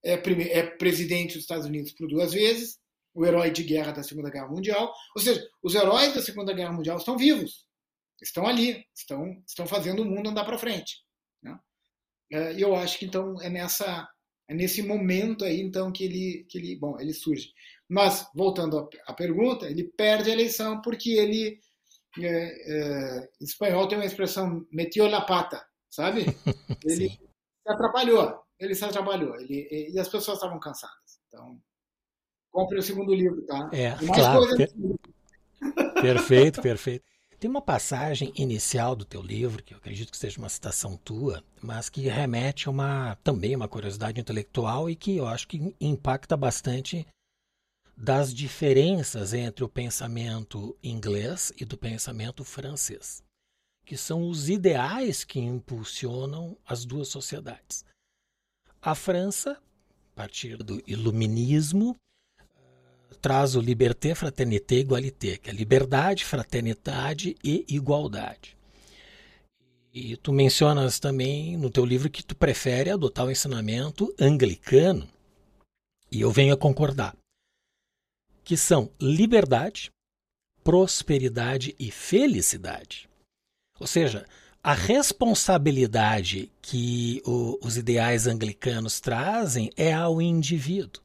é, 0.05 0.13
é 0.13 0.63
presidente 0.63 1.35
dos 1.35 1.43
Estados 1.43 1.67
Unidos 1.67 1.93
por 1.93 2.07
duas 2.07 2.33
vezes, 2.33 2.79
o 3.15 3.25
herói 3.25 3.51
de 3.51 3.63
guerra 3.63 3.93
da 3.93 4.03
Segunda 4.03 4.29
Guerra 4.29 4.49
Mundial. 4.49 4.93
Ou 5.15 5.23
seja, 5.23 5.47
os 5.63 5.75
heróis 5.75 6.15
da 6.15 6.21
Segunda 6.21 6.53
Guerra 6.53 6.73
Mundial 6.73 6.99
estão 6.99 7.17
vivos, 7.17 7.65
estão 8.21 8.47
ali, 8.47 8.85
estão, 8.95 9.43
estão 9.47 9.67
fazendo 9.67 10.03
o 10.03 10.05
mundo 10.05 10.31
andar 10.31 10.45
para 10.45 10.59
frente. 10.59 10.97
Né? 11.43 11.59
É, 12.33 12.53
e 12.55 12.61
eu 12.61 12.75
acho 12.75 12.99
que 12.99 13.07
então 13.07 13.41
é 13.41 13.49
nessa 13.49 14.09
é 14.47 14.53
nesse 14.53 14.83
momento 14.83 15.43
aí 15.43 15.59
então 15.61 15.91
que 15.91 16.05
ele 16.05 16.47
que 16.49 16.59
ele 16.59 16.77
bom 16.77 16.99
ele 16.99 17.15
surge. 17.15 17.53
Mas 17.89 18.27
voltando 18.35 18.89
à 19.07 19.13
pergunta, 19.13 19.67
ele 19.71 19.85
perde 19.97 20.31
a 20.31 20.33
eleição 20.33 20.81
porque 20.81 21.11
ele 21.11 21.59
é, 22.19 22.27
é, 22.27 23.31
em 23.41 23.45
espanhol 23.45 23.89
tem 23.89 23.99
uma 23.99 24.07
expressão 24.07 24.67
metió 24.71 25.07
la 25.09 25.23
pata, 25.23 25.65
sabe? 25.91 26.25
Ele 26.85 27.09
se 27.09 27.19
atrapalhou, 27.67 28.41
ele 28.59 28.75
se 28.75 28.85
atrapalhou, 28.85 29.35
ele, 29.37 29.91
e 29.91 29.99
as 29.99 30.09
pessoas 30.09 30.37
estavam 30.37 30.61
cansadas. 30.61 31.19
Então, 31.27 31.59
compre 32.55 32.79
o 32.79 32.83
segundo 32.83 33.13
livro, 33.13 33.43
tá? 33.43 33.69
É, 33.73 33.91
claro. 34.07 34.57
Per... 34.57 34.71
perfeito, 36.01 36.63
perfeito. 36.63 37.05
Tem 37.39 37.51
uma 37.51 37.61
passagem 37.61 38.33
inicial 38.37 38.95
do 38.95 39.05
teu 39.05 39.21
livro, 39.21 39.63
que 39.63 39.75
eu 39.75 39.79
acredito 39.79 40.11
que 40.11 40.17
seja 40.17 40.39
uma 40.39 40.49
citação 40.49 40.97
tua, 40.97 41.43
mas 41.61 41.91
que 41.91 42.09
remete 42.09 42.69
a 42.69 42.71
uma, 42.71 43.19
também 43.23 43.55
uma 43.55 43.69
curiosidade 43.69 44.21
intelectual 44.21 44.89
e 44.89 44.97
que 44.97 45.17
eu 45.17 45.27
acho 45.27 45.49
que 45.49 45.75
impacta 45.81 46.37
bastante 46.37 47.07
das 47.97 48.33
diferenças 48.33 49.35
entre 49.35 49.65
o 49.65 49.69
pensamento 49.69 50.77
inglês 50.83 51.53
e 51.61 51.65
do 51.65 51.77
pensamento 51.77 52.45
francês 52.45 53.23
que 53.85 53.97
são 53.97 54.29
os 54.29 54.49
ideais 54.49 55.25
que 55.25 55.39
impulsionam 55.39 56.57
as 56.67 56.85
duas 56.85 57.09
sociedades. 57.09 57.85
A 58.81 58.95
França, 58.95 59.61
a 60.13 60.17
partir 60.17 60.57
do 60.57 60.83
iluminismo, 60.87 61.97
traz 63.15 63.55
o 63.57 63.61
liberté, 63.61 64.15
fraternité, 64.15 64.81
égalité, 64.81 65.39
que 65.39 65.51
é 65.51 65.53
liberdade, 65.53 66.25
fraternidade 66.25 67.37
e 67.43 67.65
igualdade. 67.69 68.57
E 69.93 70.17
tu 70.17 70.33
mencionas 70.33 70.99
também 70.99 71.57
no 71.57 71.71
teu 71.71 71.85
livro 71.85 72.11
que 72.11 72.23
tu 72.23 72.35
prefere 72.35 72.91
adotar 72.91 73.27
o 73.27 73.31
ensinamento 73.31 74.13
anglicano, 74.19 75.09
e 76.11 76.21
eu 76.21 76.31
venho 76.33 76.53
a 76.53 76.57
concordar, 76.57 77.17
que 78.43 78.57
são 78.57 78.91
liberdade, 79.01 79.91
prosperidade 80.65 81.77
e 81.79 81.91
felicidade. 81.91 83.09
Ou 83.79 83.87
seja, 83.87 84.27
a 84.63 84.73
responsabilidade 84.73 86.51
que 86.63 87.21
o, 87.27 87.59
os 87.63 87.77
ideais 87.77 88.27
anglicanos 88.27 88.99
trazem 88.99 89.71
é 89.77 89.93
ao 89.93 90.23
indivíduo. 90.23 91.04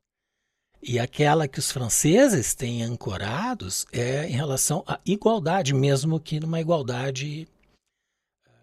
E 0.82 0.98
aquela 0.98 1.48
que 1.48 1.60
os 1.60 1.72
franceses 1.72 2.56
têm 2.56 2.84
ancorados 2.84 3.86
é 3.92 4.26
em 4.26 4.32
relação 4.32 4.84
à 4.88 5.00
igualdade, 5.06 5.74
mesmo 5.74 6.20
que 6.20 6.40
numa 6.40 6.62
igualdade 6.62 7.48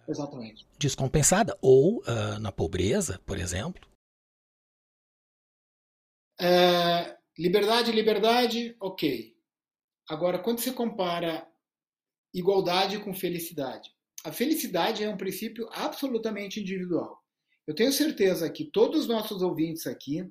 Exatamente. 0.08 0.66
descompensada, 0.78 1.56
ou 1.60 1.98
uh, 1.98 2.38
na 2.40 2.50
pobreza, 2.50 3.20
por 3.26 3.38
exemplo. 3.38 3.86
É, 6.40 7.18
liberdade, 7.38 7.92
liberdade, 7.92 8.74
ok. 8.80 9.36
Agora, 10.08 10.38
quando 10.38 10.60
se 10.60 10.72
compara 10.72 11.46
igualdade 12.32 12.98
com 13.00 13.12
felicidade, 13.12 13.90
a 14.24 14.32
felicidade 14.32 15.04
é 15.04 15.08
um 15.08 15.16
princípio 15.16 15.68
absolutamente 15.72 16.60
individual. 16.60 17.22
Eu 17.66 17.74
tenho 17.74 17.92
certeza 17.92 18.50
que 18.50 18.64
todos 18.64 19.00
os 19.00 19.06
nossos 19.06 19.42
ouvintes 19.42 19.86
aqui 19.86 20.30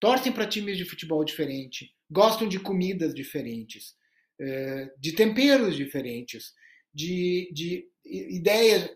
torcem 0.00 0.32
para 0.32 0.46
times 0.46 0.76
de 0.76 0.84
futebol 0.84 1.24
diferente, 1.24 1.94
gostam 2.10 2.48
de 2.48 2.58
comidas 2.58 3.14
diferentes, 3.14 3.96
eh, 4.40 4.92
de 4.98 5.12
temperos 5.12 5.76
diferentes, 5.76 6.54
de, 6.92 7.50
de 7.52 7.88
ideias. 8.04 8.90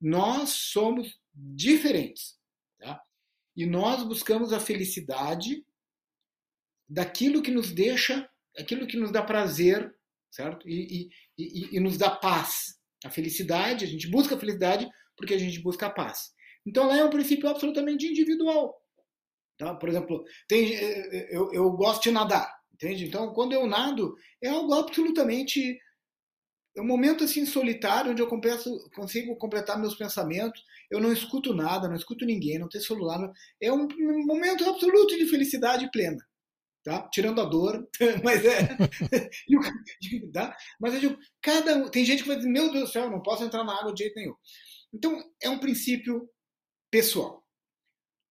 Nós 0.00 0.50
somos 0.50 1.18
diferentes. 1.34 2.38
Tá? 2.78 3.02
E 3.56 3.66
nós 3.66 4.02
buscamos 4.02 4.52
a 4.52 4.60
felicidade 4.60 5.64
daquilo 6.88 7.42
que 7.42 7.50
nos 7.50 7.72
deixa, 7.72 8.28
aquilo 8.56 8.86
que 8.86 8.96
nos 8.96 9.10
dá 9.10 9.22
prazer, 9.22 9.94
certo? 10.30 10.68
E, 10.68 11.08
e, 11.38 11.42
e, 11.44 11.76
e 11.76 11.80
nos 11.80 11.96
dá 11.96 12.10
paz 12.10 12.78
a 13.04 13.10
felicidade, 13.10 13.84
a 13.84 13.88
gente 13.88 14.08
busca 14.08 14.34
a 14.34 14.38
felicidade 14.38 14.88
porque 15.16 15.34
a 15.34 15.38
gente 15.38 15.60
busca 15.60 15.86
a 15.86 15.90
paz. 15.90 16.32
Então 16.66 16.86
lá 16.88 16.96
é 16.96 17.04
um 17.04 17.10
princípio 17.10 17.48
absolutamente 17.48 18.06
individual. 18.06 18.74
Tá? 19.58 19.74
Por 19.74 19.88
exemplo, 19.88 20.24
tem, 20.48 20.74
eh, 20.74 21.08
eh, 21.12 21.28
eu, 21.30 21.52
eu 21.52 21.70
gosto 21.72 22.02
de 22.04 22.10
nadar, 22.10 22.52
entende? 22.72 23.06
Então 23.06 23.32
quando 23.32 23.52
eu 23.52 23.66
nado 23.66 24.14
é 24.42 24.48
algo 24.48 24.74
absolutamente 24.74 25.78
é 26.76 26.80
um 26.82 26.86
momento 26.86 27.22
assim 27.22 27.46
solitário 27.46 28.10
onde 28.10 28.20
eu 28.20 28.26
compresso, 28.26 28.68
consigo 28.96 29.36
completar 29.36 29.78
meus 29.78 29.94
pensamentos. 29.94 30.60
Eu 30.90 31.00
não 31.00 31.12
escuto 31.12 31.54
nada, 31.54 31.88
não 31.88 31.94
escuto 31.94 32.24
ninguém, 32.24 32.58
não 32.58 32.68
tenho 32.68 32.82
celular. 32.82 33.32
É 33.60 33.72
um 33.72 33.86
momento 34.26 34.68
absoluto 34.68 35.16
de 35.16 35.26
felicidade 35.26 35.88
plena 35.92 36.18
tá? 36.84 37.08
Tirando 37.10 37.40
a 37.40 37.44
dor, 37.44 37.88
mas 38.22 38.44
é. 38.44 38.76
tá? 40.32 40.56
Mas 40.78 40.94
eu 40.94 41.00
digo, 41.00 41.18
cada 41.42 41.90
tem 41.90 42.04
gente 42.04 42.22
que 42.22 42.28
vai 42.28 42.36
dizer, 42.36 42.50
meu 42.50 42.70
Deus 42.70 42.84
do 42.84 42.92
céu, 42.92 43.10
não 43.10 43.22
posso 43.22 43.42
entrar 43.42 43.64
na 43.64 43.76
água 43.76 43.92
de 43.92 44.04
jeito 44.04 44.14
nenhum. 44.16 44.34
Então, 44.92 45.18
é 45.42 45.48
um 45.48 45.58
princípio 45.58 46.28
pessoal. 46.90 47.43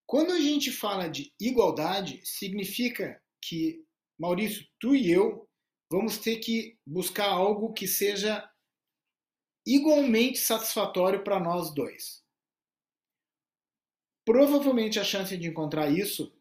Quando 0.06 0.32
a 0.32 0.40
gente 0.40 0.72
fala 0.72 1.08
de 1.08 1.34
igualdade, 1.40 2.22
significa 2.24 3.22
que, 3.42 3.84
Maurício, 4.20 4.66
tu 4.80 4.96
e 4.96 5.12
eu 5.12 5.50
vamos 5.92 6.18
ter 6.18 6.38
que 6.38 6.78
buscar 6.86 7.30
algo 7.30 7.74
que 7.74 7.88
seja 7.88 8.50
igualmente 9.66 10.40
satisfatório 10.40 11.24
para 11.24 11.40
nós 11.40 11.74
dois. 11.74 12.24
Provavelmente 14.26 15.00
a 15.00 15.04
chance 15.04 15.38
de 15.38 15.48
encontrar 15.48 15.90
isso, 15.90 16.34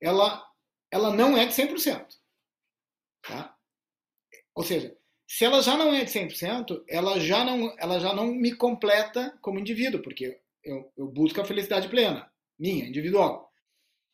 ela 0.00 0.46
ela 0.92 1.14
não 1.14 1.36
é 1.36 1.46
de 1.46 1.52
100%. 1.54 2.06
Tá? 3.22 3.56
Ou 4.54 4.64
seja, 4.64 4.96
se 5.28 5.44
ela 5.44 5.62
já 5.62 5.76
não 5.76 5.94
é 5.94 6.04
de 6.04 6.10
100%, 6.10 6.84
ela 6.88 7.20
já 7.20 7.44
não, 7.44 7.74
ela 7.78 8.00
já 8.00 8.12
não 8.12 8.26
me 8.26 8.54
completa 8.54 9.38
como 9.40 9.60
indivíduo, 9.60 10.02
porque 10.02 10.40
eu, 10.64 10.92
eu 10.96 11.06
busco 11.06 11.40
a 11.40 11.44
felicidade 11.44 11.88
plena, 11.88 12.30
minha, 12.60 12.86
individual. 12.86 13.50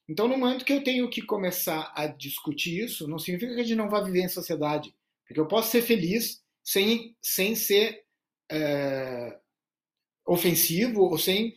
Então, 0.08 0.28
no 0.28 0.38
momento 0.38 0.64
que 0.64 0.72
eu 0.72 0.84
tenho 0.84 1.10
que 1.10 1.20
começar 1.20 1.92
a 1.96 2.06
discutir 2.06 2.84
isso, 2.84 3.08
não 3.08 3.18
significa 3.18 3.54
que 3.54 3.60
a 3.60 3.64
gente 3.64 3.76
não 3.76 3.90
vai 3.90 4.04
viver 4.04 4.20
em 4.20 4.28
sociedade. 4.28 4.94
Porque 5.26 5.40
eu 5.40 5.48
posso 5.48 5.70
ser 5.70 5.82
feliz 5.82 6.40
sem, 6.62 7.16
sem 7.20 7.56
ser 7.56 8.04
é, 8.50 9.36
ofensivo 10.24 11.02
ou 11.02 11.18
sem, 11.18 11.54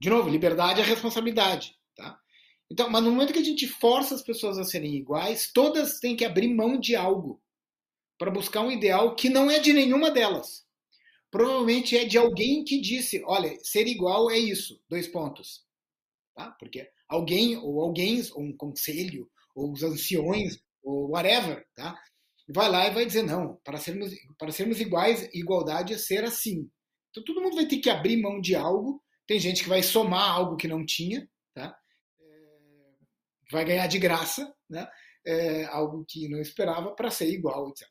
de 0.00 0.10
novo, 0.10 0.28
liberdade 0.28 0.80
é 0.80 0.84
responsabilidade, 0.84 1.76
tá? 1.96 2.18
Então, 2.68 2.90
mas 2.90 3.04
no 3.04 3.12
momento 3.12 3.32
que 3.32 3.38
a 3.38 3.44
gente 3.44 3.68
força 3.68 4.16
as 4.16 4.22
pessoas 4.22 4.58
a 4.58 4.64
serem 4.64 4.96
iguais, 4.96 5.50
todas 5.52 6.00
têm 6.00 6.16
que 6.16 6.24
abrir 6.24 6.48
mão 6.48 6.78
de 6.78 6.96
algo 6.96 7.40
para 8.18 8.32
buscar 8.32 8.62
um 8.62 8.70
ideal 8.70 9.14
que 9.14 9.28
não 9.28 9.48
é 9.48 9.60
de 9.60 9.72
nenhuma 9.72 10.10
delas. 10.10 10.64
Provavelmente 11.30 11.96
é 11.96 12.04
de 12.04 12.18
alguém 12.18 12.64
que 12.64 12.80
disse, 12.80 13.22
olha, 13.26 13.56
ser 13.62 13.86
igual 13.86 14.30
é 14.30 14.38
isso, 14.38 14.80
dois 14.88 15.06
pontos. 15.06 15.63
Tá? 16.34 16.50
Porque 16.58 16.88
alguém, 17.08 17.56
ou 17.56 17.80
alguém, 17.80 18.20
ou 18.32 18.42
um 18.42 18.56
conselho, 18.56 19.30
ou 19.54 19.72
os 19.72 19.82
anciões, 19.82 20.58
ou 20.82 21.10
whatever, 21.10 21.64
tá? 21.74 21.96
vai 22.48 22.68
lá 22.68 22.86
e 22.86 22.94
vai 22.94 23.06
dizer, 23.06 23.22
não, 23.22 23.56
para 23.64 23.78
sermos, 23.78 24.12
para 24.38 24.52
sermos 24.52 24.80
iguais, 24.80 25.28
igualdade 25.32 25.94
é 25.94 25.98
ser 25.98 26.24
assim. 26.24 26.68
Então 27.10 27.24
todo 27.24 27.40
mundo 27.40 27.56
vai 27.56 27.66
ter 27.66 27.78
que 27.78 27.88
abrir 27.88 28.20
mão 28.20 28.40
de 28.40 28.54
algo, 28.54 29.02
tem 29.26 29.38
gente 29.38 29.62
que 29.62 29.68
vai 29.68 29.82
somar 29.82 30.30
algo 30.30 30.56
que 30.56 30.68
não 30.68 30.84
tinha, 30.84 31.28
tá? 31.54 31.74
É, 32.20 32.24
vai 33.50 33.64
ganhar 33.64 33.86
de 33.86 33.98
graça, 33.98 34.52
né? 34.68 34.86
É, 35.26 35.64
algo 35.66 36.04
que 36.06 36.28
não 36.28 36.40
esperava 36.40 36.94
para 36.94 37.10
ser 37.10 37.30
igual, 37.30 37.70
etc. 37.70 37.88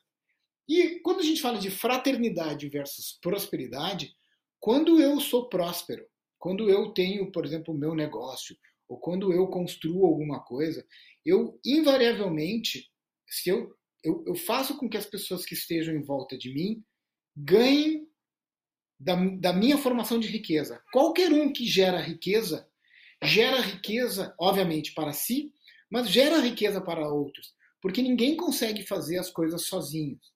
E 0.68 1.00
quando 1.00 1.20
a 1.20 1.24
gente 1.24 1.42
fala 1.42 1.58
de 1.58 1.70
fraternidade 1.70 2.68
versus 2.68 3.18
prosperidade, 3.20 4.14
quando 4.60 5.00
eu 5.00 5.20
sou 5.20 5.48
próspero, 5.48 6.06
quando 6.44 6.68
eu 6.68 6.92
tenho, 6.92 7.32
por 7.32 7.46
exemplo, 7.46 7.72
o 7.72 7.78
meu 7.78 7.94
negócio, 7.94 8.54
ou 8.86 8.98
quando 8.98 9.32
eu 9.32 9.46
construo 9.46 10.04
alguma 10.04 10.44
coisa, 10.44 10.86
eu 11.24 11.58
invariavelmente, 11.64 12.90
se 13.26 13.48
eu, 13.48 13.74
eu, 14.04 14.22
eu 14.26 14.34
faço 14.34 14.76
com 14.76 14.86
que 14.86 14.98
as 14.98 15.06
pessoas 15.06 15.46
que 15.46 15.54
estejam 15.54 15.94
em 15.96 16.02
volta 16.02 16.36
de 16.36 16.52
mim 16.52 16.84
ganhem 17.34 18.06
da, 19.00 19.14
da 19.14 19.54
minha 19.54 19.78
formação 19.78 20.20
de 20.20 20.28
riqueza. 20.28 20.84
Qualquer 20.92 21.32
um 21.32 21.50
que 21.50 21.64
gera 21.64 21.98
riqueza, 21.98 22.68
gera 23.22 23.62
riqueza, 23.62 24.34
obviamente, 24.38 24.92
para 24.92 25.14
si, 25.14 25.50
mas 25.90 26.10
gera 26.10 26.40
riqueza 26.40 26.78
para 26.78 27.08
outros. 27.08 27.54
Porque 27.80 28.02
ninguém 28.02 28.36
consegue 28.36 28.86
fazer 28.86 29.16
as 29.16 29.30
coisas 29.30 29.64
sozinhos. 29.64 30.33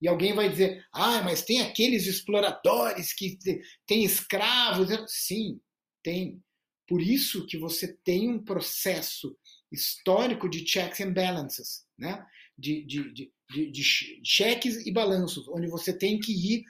E 0.00 0.08
alguém 0.08 0.34
vai 0.34 0.48
dizer, 0.48 0.84
ah, 0.92 1.22
mas 1.22 1.42
tem 1.42 1.62
aqueles 1.62 2.06
exploradores 2.06 3.12
que 3.12 3.38
têm 3.86 4.04
escravos. 4.04 4.88
Sim, 5.08 5.60
tem. 6.02 6.42
Por 6.86 7.00
isso 7.00 7.46
que 7.46 7.58
você 7.58 7.96
tem 8.04 8.30
um 8.30 8.42
processo 8.42 9.36
histórico 9.72 10.48
de 10.48 10.66
checks 10.66 11.00
and 11.00 11.12
balances, 11.12 11.84
né? 11.98 12.24
de, 12.58 12.84
de, 12.84 13.12
de, 13.12 13.70
de, 13.70 13.82
cheques 14.24 14.86
e 14.86 14.92
balanços, 14.92 15.46
onde 15.48 15.66
você 15.68 15.96
tem 15.96 16.18
que 16.18 16.32
ir, 16.32 16.64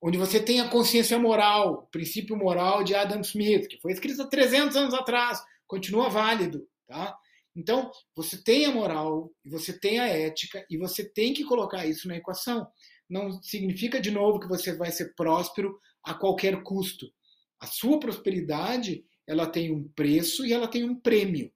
onde 0.00 0.16
você 0.16 0.40
tem 0.40 0.60
a 0.60 0.68
consciência 0.68 1.18
moral, 1.18 1.72
o 1.72 1.86
princípio 1.88 2.36
moral 2.36 2.84
de 2.84 2.94
Adam 2.94 3.20
Smith, 3.20 3.66
que 3.66 3.80
foi 3.80 3.92
escrito 3.92 4.22
há 4.22 4.28
300 4.28 4.76
anos 4.76 4.94
atrás, 4.94 5.42
continua 5.66 6.08
válido. 6.08 6.66
Tá? 6.86 7.16
Então, 7.56 7.90
você 8.16 8.42
tem 8.42 8.66
a 8.66 8.72
moral, 8.72 9.32
você 9.44 9.78
tem 9.78 10.00
a 10.00 10.08
ética, 10.08 10.66
e 10.68 10.76
você 10.76 11.08
tem 11.08 11.32
que 11.32 11.44
colocar 11.44 11.86
isso 11.86 12.08
na 12.08 12.16
equação. 12.16 12.66
Não 13.08 13.40
significa, 13.42 14.00
de 14.00 14.10
novo, 14.10 14.40
que 14.40 14.48
você 14.48 14.76
vai 14.76 14.90
ser 14.90 15.14
próspero 15.14 15.78
a 16.02 16.14
qualquer 16.14 16.62
custo. 16.62 17.06
A 17.60 17.66
sua 17.66 18.00
prosperidade 18.00 19.04
ela 19.26 19.46
tem 19.46 19.72
um 19.72 19.88
preço 19.94 20.44
e 20.44 20.52
ela 20.52 20.68
tem 20.68 20.84
um 20.84 20.98
prêmio. 20.98 21.52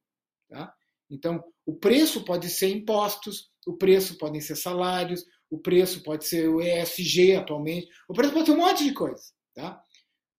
Tá? 0.48 0.72
Então, 1.10 1.42
o 1.66 1.74
preço 1.74 2.24
pode 2.24 2.48
ser 2.48 2.68
impostos, 2.68 3.50
o 3.66 3.76
preço 3.76 4.16
podem 4.16 4.40
ser 4.40 4.56
salários, 4.56 5.24
o 5.50 5.58
preço 5.58 6.02
pode 6.02 6.26
ser 6.26 6.48
o 6.48 6.60
ESG 6.60 7.36
atualmente, 7.36 7.88
o 8.08 8.14
preço 8.14 8.32
pode 8.32 8.46
ser 8.46 8.52
um 8.52 8.58
monte 8.58 8.84
de 8.84 8.94
coisa. 8.94 9.22
Tá? 9.54 9.82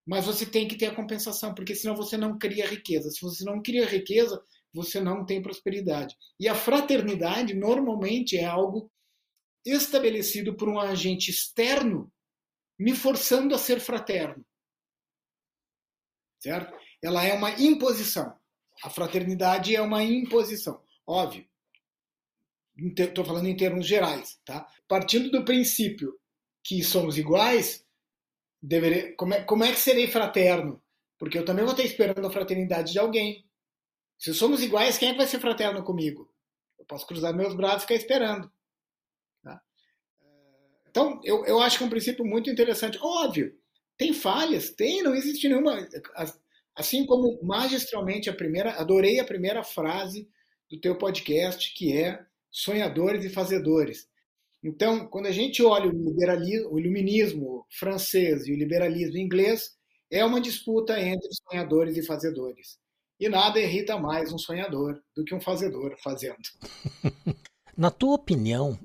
Mas 0.06 0.26
você 0.26 0.46
tem 0.46 0.68
que 0.68 0.78
ter 0.78 0.88
a 0.88 0.96
compensação, 0.96 1.54
porque 1.54 1.76
senão 1.76 1.96
você 1.96 2.18
não 2.18 2.38
cria 2.38 2.68
riqueza. 2.68 3.12
Se 3.12 3.22
você 3.22 3.44
não 3.44 3.62
cria 3.62 3.86
riqueza, 3.86 4.42
você 4.74 5.00
não 5.00 5.26
tem 5.26 5.42
prosperidade. 5.42 6.16
E 6.40 6.48
a 6.48 6.56
fraternidade 6.56 7.54
normalmente 7.54 8.38
é 8.38 8.46
algo 8.46 8.92
estabelecido 9.66 10.56
por 10.56 10.70
um 10.70 10.80
agente 10.80 11.30
externo 11.30 12.12
me 12.78 12.96
forçando 12.96 13.54
a 13.54 13.58
ser 13.58 13.80
fraterno. 13.80 14.46
Certo? 16.42 16.74
Ela 17.04 17.26
é 17.26 17.34
uma 17.34 17.52
imposição. 17.52 18.34
A 18.82 18.90
fraternidade 18.90 19.76
é 19.76 19.82
uma 19.82 20.04
imposição. 20.04 20.82
Óbvio. 21.06 21.46
Estou 22.98 23.26
falando 23.26 23.48
em 23.48 23.58
termos 23.58 23.86
gerais. 23.86 24.40
Tá? 24.46 24.66
Partindo 24.88 25.30
do 25.30 25.44
princípio 25.44 26.18
que 26.64 26.82
somos 26.82 27.18
iguais, 27.18 27.86
deveria, 28.62 29.14
como, 29.16 29.34
é, 29.34 29.44
como 29.44 29.64
é 29.66 29.72
que 29.72 29.80
serei 29.80 30.08
fraterno? 30.08 30.82
Porque 31.18 31.38
eu 31.38 31.44
também 31.44 31.66
vou 31.66 31.74
estar 31.74 31.84
esperando 31.84 32.26
a 32.26 32.32
fraternidade 32.32 32.94
de 32.94 33.00
alguém. 33.00 33.46
Se 34.20 34.34
somos 34.34 34.62
iguais, 34.62 34.98
quem 34.98 35.10
é 35.10 35.12
que 35.14 35.18
vai 35.18 35.28
ser 35.28 35.40
fraterno 35.40 35.82
comigo? 35.82 36.30
Eu 36.78 36.84
posso 36.84 37.08
cruzar 37.08 37.34
meus 37.34 37.56
braços 37.56 37.84
e 37.84 37.88
ficar 37.88 37.96
esperando. 37.96 38.52
Tá? 39.42 39.62
Então, 40.90 41.22
eu, 41.24 41.46
eu 41.46 41.62
acho 41.62 41.78
que 41.78 41.84
é 41.86 41.88
um 41.88 41.90
princípio 41.90 42.26
muito 42.26 42.50
interessante. 42.50 43.00
Óbvio, 43.02 43.58
tem 43.98 44.14
falhas, 44.14 44.72
tem, 44.72 45.02
não 45.02 45.16
existe 45.16 45.48
nenhuma. 45.48 45.88
Assim 46.76 47.06
como 47.06 47.42
magistralmente 47.42 48.30
a 48.30 48.36
primeira, 48.36 48.74
adorei 48.74 49.22
a 49.22 49.26
primeira 49.26 49.64
frase 49.64 50.30
do 50.70 50.78
teu 50.80 50.98
podcast, 50.98 51.74
que 51.74 51.98
é 51.98 52.22
sonhadores 52.52 53.24
e 53.24 53.30
fazedores. 53.30 54.10
Então, 54.62 55.08
quando 55.08 55.28
a 55.28 55.32
gente 55.32 55.64
olha 55.64 55.88
o, 55.88 55.92
liberalismo, 55.92 56.74
o 56.74 56.80
iluminismo 56.80 57.66
francês 57.70 58.46
e 58.46 58.52
o 58.52 58.58
liberalismo 58.58 59.18
inglês, 59.18 59.78
é 60.12 60.26
uma 60.26 60.42
disputa 60.42 61.00
entre 61.00 61.30
sonhadores 61.32 61.96
e 61.96 62.06
fazedores. 62.06 62.78
E 63.20 63.28
nada 63.28 63.60
irrita 63.60 63.98
mais 63.98 64.32
um 64.32 64.38
sonhador 64.38 64.98
do 65.14 65.26
que 65.26 65.36
um 65.36 65.42
fazedor 65.42 65.94
fazendo. 66.02 66.38
Na 67.76 67.92
tua 67.92 68.16
opinião, 68.16 68.80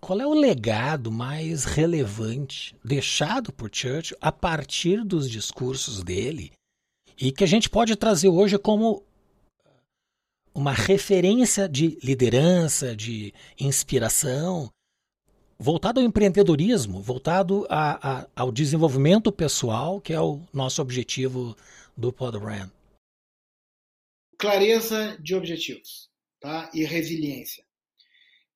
qual 0.00 0.20
é 0.20 0.26
o 0.26 0.32
legado 0.32 1.10
mais 1.10 1.64
relevante 1.64 2.76
deixado 2.84 3.52
por 3.52 3.68
Churchill 3.72 4.16
a 4.20 4.30
partir 4.30 5.04
dos 5.04 5.28
discursos 5.28 6.04
dele 6.04 6.52
e 7.20 7.32
que 7.32 7.42
a 7.42 7.48
gente 7.48 7.68
pode 7.68 7.96
trazer 7.96 8.28
hoje 8.28 8.56
como 8.58 9.02
uma 10.54 10.72
referência 10.72 11.68
de 11.68 11.98
liderança, 12.00 12.94
de 12.94 13.34
inspiração, 13.58 14.70
voltado 15.58 15.98
ao 15.98 16.06
empreendedorismo, 16.06 17.02
voltado 17.02 17.66
a, 17.68 18.20
a, 18.20 18.26
ao 18.36 18.52
desenvolvimento 18.52 19.32
pessoal, 19.32 20.00
que 20.00 20.12
é 20.12 20.20
o 20.20 20.40
nosso 20.52 20.80
objetivo 20.80 21.56
do 21.96 22.12
Podran? 22.12 22.70
Clareza 24.38 25.18
de 25.20 25.34
objetivos 25.34 26.08
tá? 26.40 26.70
e 26.72 26.84
resiliência. 26.84 27.66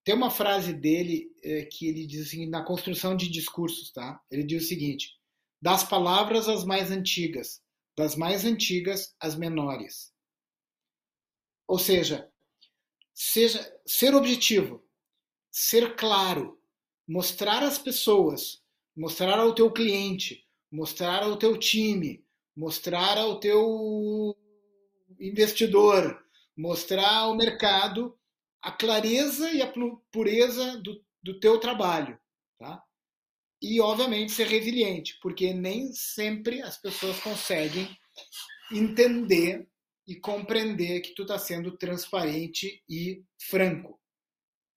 Tem 0.04 0.14
uma 0.14 0.30
frase 0.30 0.72
dele 0.72 1.30
é, 1.42 1.64
que 1.64 1.86
ele 1.86 2.06
diz 2.06 2.28
assim, 2.28 2.48
na 2.48 2.64
construção 2.64 3.16
de 3.16 3.28
discursos, 3.28 3.92
tá? 3.92 4.20
Ele 4.30 4.42
diz 4.42 4.64
o 4.64 4.68
seguinte: 4.68 5.16
das 5.60 5.84
palavras 5.84 6.48
as 6.48 6.64
mais 6.64 6.90
antigas, 6.90 7.62
das 7.96 8.16
mais 8.16 8.44
antigas 8.44 9.14
as 9.20 9.36
menores. 9.36 10.12
Ou 11.68 11.78
seja, 11.78 12.28
seja 13.14 13.64
ser 13.86 14.14
objetivo, 14.14 14.84
ser 15.52 15.94
claro, 15.94 16.60
mostrar 17.06 17.62
às 17.62 17.78
pessoas, 17.78 18.60
mostrar 18.96 19.38
ao 19.38 19.54
teu 19.54 19.70
cliente, 19.70 20.44
mostrar 20.70 21.22
ao 21.22 21.36
teu 21.36 21.56
time, 21.56 22.24
mostrar 22.56 23.18
ao 23.18 23.38
teu 23.38 24.36
investidor, 25.18 26.22
mostrar 26.56 27.08
ao 27.08 27.36
mercado 27.36 28.18
a 28.60 28.70
clareza 28.70 29.50
e 29.50 29.60
a 29.60 29.72
pureza 30.12 30.76
do, 30.78 31.04
do 31.22 31.40
teu 31.40 31.58
trabalho, 31.58 32.18
tá? 32.58 32.82
E 33.60 33.80
obviamente 33.80 34.32
ser 34.32 34.46
resiliente, 34.46 35.18
porque 35.20 35.52
nem 35.52 35.92
sempre 35.92 36.62
as 36.62 36.76
pessoas 36.76 37.18
conseguem 37.20 37.88
entender 38.72 39.68
e 40.06 40.16
compreender 40.16 41.00
que 41.00 41.14
tu 41.14 41.22
está 41.22 41.38
sendo 41.38 41.76
transparente 41.76 42.82
e 42.88 43.24
franco, 43.40 44.00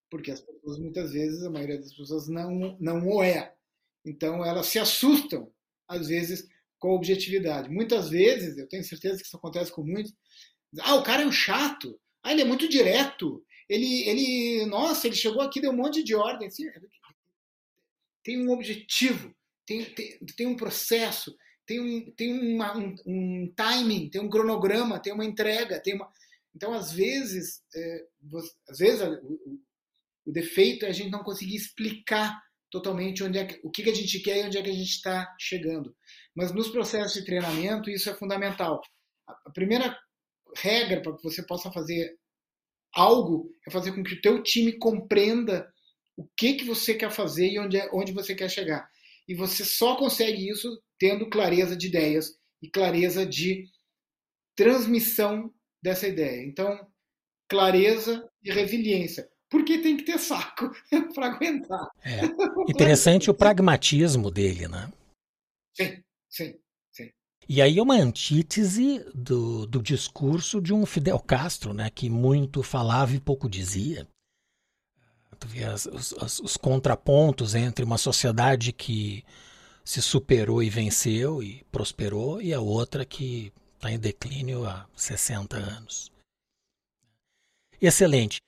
porque 0.09 0.31
as 0.31 0.39
pessoas 0.39 0.79
muitas 0.79 1.13
vezes, 1.13 1.43
a 1.43 1.49
maioria 1.49 1.79
das 1.79 1.93
pessoas 1.93 2.27
não 2.27 2.77
não 2.79 3.07
o 3.07 3.23
é. 3.23 3.55
Então 4.05 4.45
elas 4.45 4.67
se 4.67 4.79
assustam 4.79 5.51
às 5.88 6.07
vezes 6.07 6.47
com 6.86 6.93
objetividade. 6.93 7.67
Muitas 7.67 8.09
vezes, 8.09 8.59
eu 8.59 8.67
tenho 8.67 8.83
certeza 8.83 9.17
que 9.17 9.25
isso 9.25 9.36
acontece 9.36 9.71
com 9.71 9.83
muitos, 9.83 10.13
ah, 10.81 10.93
o 10.93 11.03
cara 11.03 11.23
é 11.23 11.25
um 11.25 11.31
chato. 11.31 11.99
Ah, 12.21 12.31
ele 12.31 12.41
é 12.41 12.45
muito 12.45 12.69
direto. 12.69 13.43
Ele, 13.67 14.07
ele, 14.07 14.65
nossa, 14.67 15.07
ele 15.07 15.15
chegou 15.15 15.41
aqui, 15.41 15.59
deu 15.59 15.71
um 15.71 15.75
monte 15.75 16.03
de 16.03 16.13
ordem. 16.13 16.47
Assim, 16.47 16.65
tem 18.23 18.47
um 18.47 18.51
objetivo, 18.51 19.36
tem, 19.65 19.83
tem, 19.83 20.19
tem 20.38 20.45
um 20.45 20.55
processo, 20.55 21.36
tem, 21.65 21.79
um, 21.79 22.11
tem 22.11 22.53
uma, 22.53 22.77
um, 22.77 22.95
um, 23.07 23.53
timing, 23.55 24.09
tem 24.11 24.21
um 24.21 24.29
cronograma, 24.29 24.99
tem 24.99 25.11
uma 25.11 25.25
entrega, 25.25 25.79
tem 25.79 25.95
uma. 25.95 26.07
Então, 26.55 26.71
às 26.71 26.91
vezes, 26.91 27.63
é, 27.75 28.05
às 28.69 28.77
vezes 28.77 29.01
o, 29.01 29.59
o, 30.25 30.31
defeito 30.31 30.86
é 30.86 30.89
a 30.89 30.93
gente 30.93 31.09
não 31.09 31.23
conseguir 31.23 31.55
explicar 31.55 32.39
totalmente 32.72 33.24
onde 33.24 33.38
é 33.38 33.59
o 33.63 33.70
que, 33.70 33.84
que 33.84 33.89
a 33.89 33.95
gente 33.95 34.20
quer 34.20 34.39
e 34.39 34.47
onde 34.47 34.57
é 34.57 34.61
que 34.61 34.70
a 34.70 34.74
gente 34.74 34.89
está 34.89 35.36
chegando. 35.39 35.95
Mas 36.36 36.51
nos 36.51 36.70
processos 36.70 37.13
de 37.13 37.26
treinamento 37.26 37.89
isso 37.89 38.09
é 38.09 38.13
fundamental. 38.13 38.82
A 39.28 39.51
primeira 39.51 39.97
regra 40.57 41.01
para 41.01 41.16
que 41.16 41.24
você 41.24 41.43
possa 41.45 41.72
fazer 41.72 42.18
algo 42.93 43.51
é 43.68 43.72
fazer 43.72 43.93
com 43.93 44.03
que 44.03 44.16
o 44.16 44.22
teu 44.22 44.41
time 44.41 44.74
compreenda 44.74 45.72
o 46.18 46.28
que 46.38 46.53
que 46.53 46.66
você 46.66 46.93
quer 46.93 47.11
fazer 47.11 47.47
e 47.47 47.59
onde, 47.59 47.78
é, 47.78 47.89
onde 47.93 48.13
você 48.13 48.34
quer 48.34 48.49
chegar. 48.49 48.89
E 49.28 49.36
você 49.36 49.66
só 49.66 49.95
consegue 49.95 50.49
isso 50.49 50.82
tendo 50.97 51.30
clareza 51.30 51.76
de 51.76 51.88
ideias 51.88 52.38
e 52.61 52.70
clareza 52.70 53.26
de 53.26 53.66
transmissão 54.55 55.53
dessa 55.84 56.07
ideia. 56.07 56.45
Então, 56.45 56.88
clareza 57.49 58.28
e 58.43 58.51
resiliência 58.51 59.30
porque 59.55 59.77
tem 59.77 59.95
que 59.95 60.03
ter 60.03 60.19
saco 60.19 60.69
para 61.15 61.27
aguentar. 61.27 61.87
É. 62.03 62.21
Interessante 62.69 63.31
o 63.31 63.33
pragmatismo 63.33 64.29
dele, 64.29 64.67
né? 64.67 64.91
Sim, 65.73 66.03
sim, 66.29 66.59
sim. 66.91 67.09
E 67.47 67.61
aí 67.61 67.79
é 67.79 67.81
uma 67.81 67.95
antítese 67.95 69.03
do, 69.13 69.65
do 69.65 69.81
discurso 69.81 70.61
de 70.61 70.73
um 70.73 70.85
Fidel 70.85 71.19
Castro, 71.19 71.73
né, 71.73 71.89
que 71.89 72.09
muito 72.09 72.61
falava 72.61 73.15
e 73.15 73.19
pouco 73.19 73.49
dizia. 73.49 74.05
Tu 75.39 75.47
vê 75.47 75.63
as, 75.63 75.85
os, 75.85 76.11
os 76.39 76.57
contrapontos 76.57 77.55
entre 77.55 77.85
uma 77.85 77.97
sociedade 77.97 78.73
que 78.73 79.23
se 79.83 80.01
superou 80.01 80.61
e 80.61 80.69
venceu 80.69 81.41
e 81.41 81.63
prosperou 81.71 82.41
e 82.41 82.53
a 82.53 82.59
outra 82.59 83.05
que 83.05 83.53
está 83.75 83.89
em 83.89 83.97
declínio 83.97 84.67
há 84.67 84.85
60 84.95 85.55
anos. 85.57 86.11
Excelente. 87.81 88.44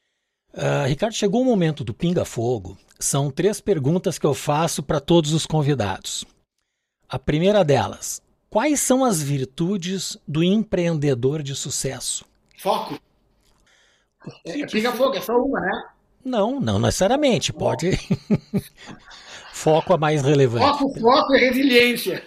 Uh, 0.58 0.88
Ricardo, 0.88 1.14
chegou 1.14 1.44
o 1.44 1.46
momento 1.46 1.84
do 1.84 1.94
pinga-fogo. 1.94 2.76
São 3.00 3.30
três 3.30 3.62
perguntas 3.62 4.18
que 4.18 4.26
eu 4.26 4.34
faço 4.34 4.82
para 4.82 5.00
todos 5.00 5.32
os 5.32 5.46
convidados. 5.46 6.26
A 7.08 7.20
primeira 7.20 7.64
delas: 7.64 8.24
quais 8.50 8.80
são 8.80 9.06
as 9.06 9.22
virtudes 9.22 10.18
do 10.28 10.44
empreendedor 10.44 11.44
de 11.44 11.54
sucesso? 11.54 12.26
Foco. 12.58 13.00
É, 14.44 14.66
pinga-fogo, 14.66 15.16
é 15.16 15.22
só 15.22 15.38
uma, 15.38 15.60
né? 15.60 15.84
Não, 16.26 16.60
não 16.60 16.80
necessariamente. 16.80 17.54
Pode. 17.54 17.92
foco 19.54 19.94
é 19.94 19.98
mais 19.98 20.24
relevante. 20.24 20.80
Foco, 20.80 21.00
foco 21.00 21.36
e 21.36 21.40
resiliência. 21.40 22.24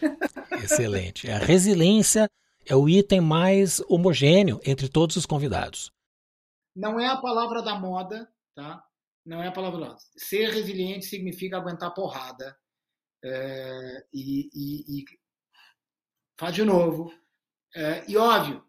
Excelente. 0.63 1.29
A 1.29 1.39
resiliência 1.39 2.31
é 2.65 2.77
o 2.77 2.89
item 2.89 3.21
mais 3.21 3.83
homogêneo 3.89 4.61
entre 4.65 4.89
todos 4.89 5.17
os 5.17 5.27
convidados 5.27 5.91
não 6.75 6.99
é 6.99 7.07
a 7.07 7.17
palavra 7.17 7.63
da 7.63 7.79
moda, 7.79 8.33
tá? 8.55 8.85
Não 9.25 9.43
é 9.43 9.49
a 9.49 9.53
palavra 9.53 9.81
da 9.81 9.87
moda. 9.89 10.01
Ser 10.17 10.51
resiliente 10.51 11.07
significa 11.07 11.57
aguentar 11.57 11.95
porrada 11.95 12.59
é, 13.25 14.07
e, 14.13 14.51
e, 14.55 15.01
e 15.01 15.05
faz 16.39 16.55
de 16.55 16.65
novo. 16.65 17.13
É, 17.75 18.11
e 18.11 18.17
óbvio, 18.17 18.65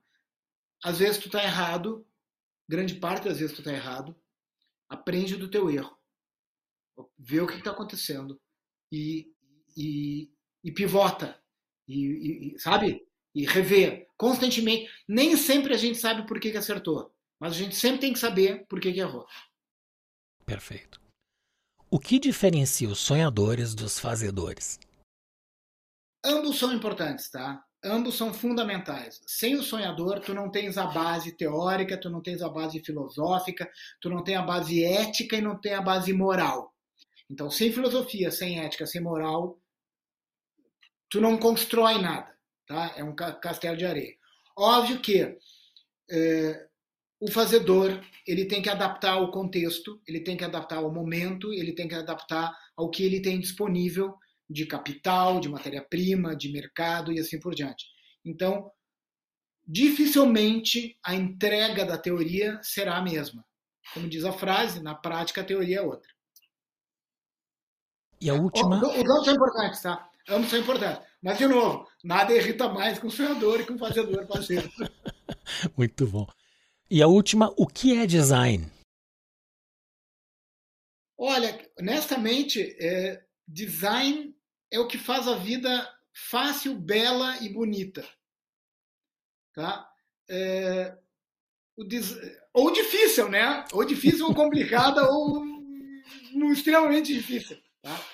às 0.84 0.99
vezes 0.99 1.18
tu 1.18 1.30
tá 1.30 1.43
errado, 1.43 2.06
grande 2.70 2.95
parte 2.95 3.28
das 3.28 3.39
vezes 3.39 3.56
tu 3.56 3.64
tá 3.64 3.72
errado, 3.72 4.16
aprende 4.89 5.36
do 5.36 5.49
teu 5.49 5.70
erro, 5.70 5.97
vê 7.18 7.39
o 7.39 7.47
que 7.47 7.56
está 7.56 7.72
acontecendo 7.72 8.39
e, 8.91 9.34
e, 9.76 10.32
e 10.64 10.72
pivota, 10.72 11.41
e, 11.88 12.54
e, 12.56 12.60
sabe? 12.60 13.06
E 13.34 13.45
revê 13.45 14.08
constantemente. 14.18 14.91
Nem 15.08 15.38
sempre 15.38 15.74
a 15.74 15.78
gente 15.78 15.97
sabe 15.97 16.28
por 16.28 16.39
que, 16.39 16.52
que 16.52 16.58
acertou. 16.58 17.14
Mas 17.42 17.54
a 17.54 17.58
gente 17.58 17.76
sempre 17.76 18.02
tem 18.02 18.14
que 18.14 18.20
saber 18.20 18.68
por 18.68 18.80
que, 18.80 18.94
que 18.94 19.00
errou. 19.00 19.26
Perfeito. 20.46 21.02
O 21.89 22.00
que 22.00 22.20
diferencia 22.20 22.88
os 22.88 23.00
sonhadores 23.00 23.74
dos 23.74 23.98
fazedores? 23.98 24.80
Ambos 26.24 26.60
são 26.60 26.72
importantes, 26.72 27.32
tá? 27.32 27.66
Ambos 27.84 28.16
são 28.16 28.32
fundamentais. 28.32 29.20
Sem 29.26 29.56
o 29.56 29.64
sonhador, 29.64 30.20
tu 30.20 30.36
não 30.36 30.52
tens 30.52 30.78
a 30.78 30.86
base 30.86 31.36
teórica, 31.36 32.00
tu 32.00 32.12
não 32.12 32.22
tens 32.22 32.44
a 32.44 32.48
base 32.48 32.80
filosófica, 32.80 33.68
tu 34.00 34.08
não 34.08 34.24
tem 34.24 34.36
a 34.36 34.44
base 34.44 34.84
ética 34.84 35.36
e 35.36 35.42
não 35.42 35.60
tem 35.60 35.74
a 35.74 35.82
base 35.82 36.14
moral. 36.14 36.72
Então, 37.28 37.50
sem 37.50 37.74
filosofia, 37.74 38.30
sem 38.30 38.60
ética, 38.60 38.86
sem 38.86 39.02
moral, 39.02 39.60
tu 41.10 41.20
não 41.20 41.39
constrói 41.39 42.00
nada, 42.00 42.38
tá? 42.68 42.94
É 42.96 43.04
um 43.04 43.16
castelo 43.16 43.76
de 43.76 43.86
areia. 43.86 44.16
Óbvio 44.56 45.02
que 45.02 45.38
é, 46.12 46.71
o 47.22 47.32
fazedor 47.32 48.02
ele 48.28 48.46
tem 48.46 48.64
que 48.64 48.70
adaptar 48.70 49.12
ao 49.12 49.30
contexto, 49.30 50.02
ele 50.08 50.22
tem 50.22 50.36
que 50.36 50.44
adaptar 50.44 50.78
ao 50.78 50.92
momento, 50.92 51.54
ele 51.54 51.72
tem 51.72 51.88
que 51.88 51.94
adaptar 51.94 52.52
ao 52.76 52.90
que 52.90 53.04
ele 53.04 53.22
tem 53.22 53.40
disponível 53.40 54.18
de 54.50 54.66
capital, 54.66 55.40
de 55.40 55.48
matéria-prima, 55.48 56.36
de 56.36 56.52
mercado 56.52 57.14
e 57.14 57.20
assim 57.20 57.40
por 57.40 57.54
diante. 57.54 57.86
Então, 58.26 58.72
dificilmente 59.66 60.98
a 61.06 61.14
entrega 61.14 61.86
da 61.86 61.96
teoria 61.96 62.60
será 62.64 62.98
a 62.98 63.02
mesma. 63.04 63.46
Como 63.94 64.10
diz 64.10 64.26
a 64.26 64.34
frase, 64.34 64.82
na 64.82 64.96
prática 64.96 65.42
a 65.42 65.46
teoria 65.46 65.78
é 65.78 65.82
outra. 65.82 66.10
E 68.20 68.32
a 68.32 68.34
última. 68.34 68.78
Os 68.78 68.84
ambos 68.84 69.26
são 69.26 69.34
importantes, 69.36 69.82
tá? 69.82 70.10
Ambos 70.28 70.50
são 70.50 70.60
importantes. 70.60 71.08
Mas, 71.22 71.38
de 71.38 71.48
novo, 71.48 71.88
nada 72.04 72.34
irrita 72.34 72.68
mais 72.68 72.98
que 72.98 73.06
um 73.06 73.12
sonhador 73.12 73.60
e 73.60 73.66
que 73.66 73.74
um 73.74 73.78
fazedor 73.78 74.26
parceiro. 74.26 74.70
Muito 75.78 76.08
bom. 76.08 76.28
E 76.94 77.02
a 77.02 77.08
última, 77.08 77.54
o 77.56 77.66
que 77.66 77.98
é 77.98 78.06
design? 78.06 78.70
Olha, 81.18 81.72
honestamente, 81.80 82.76
é, 82.82 83.26
design 83.48 84.36
é 84.70 84.78
o 84.78 84.89
que 84.89 84.98
faz 84.98 85.26
a 85.26 85.38
vida 85.38 85.89
fácil, 86.14 86.78
bela 86.78 87.38
e 87.42 87.48
bonita. 87.48 88.06
Tá? 89.54 89.89
É, 90.30 90.98
ou 92.54 92.74
difícil, 92.74 93.30
né? 93.30 93.64
Ou 93.72 93.86
difícil 93.86 94.28
ou 94.28 94.36
complicada 94.36 95.02
ou 95.10 95.46
extremamente 96.52 97.14
difícil. 97.14 97.58
Tá? 97.82 98.06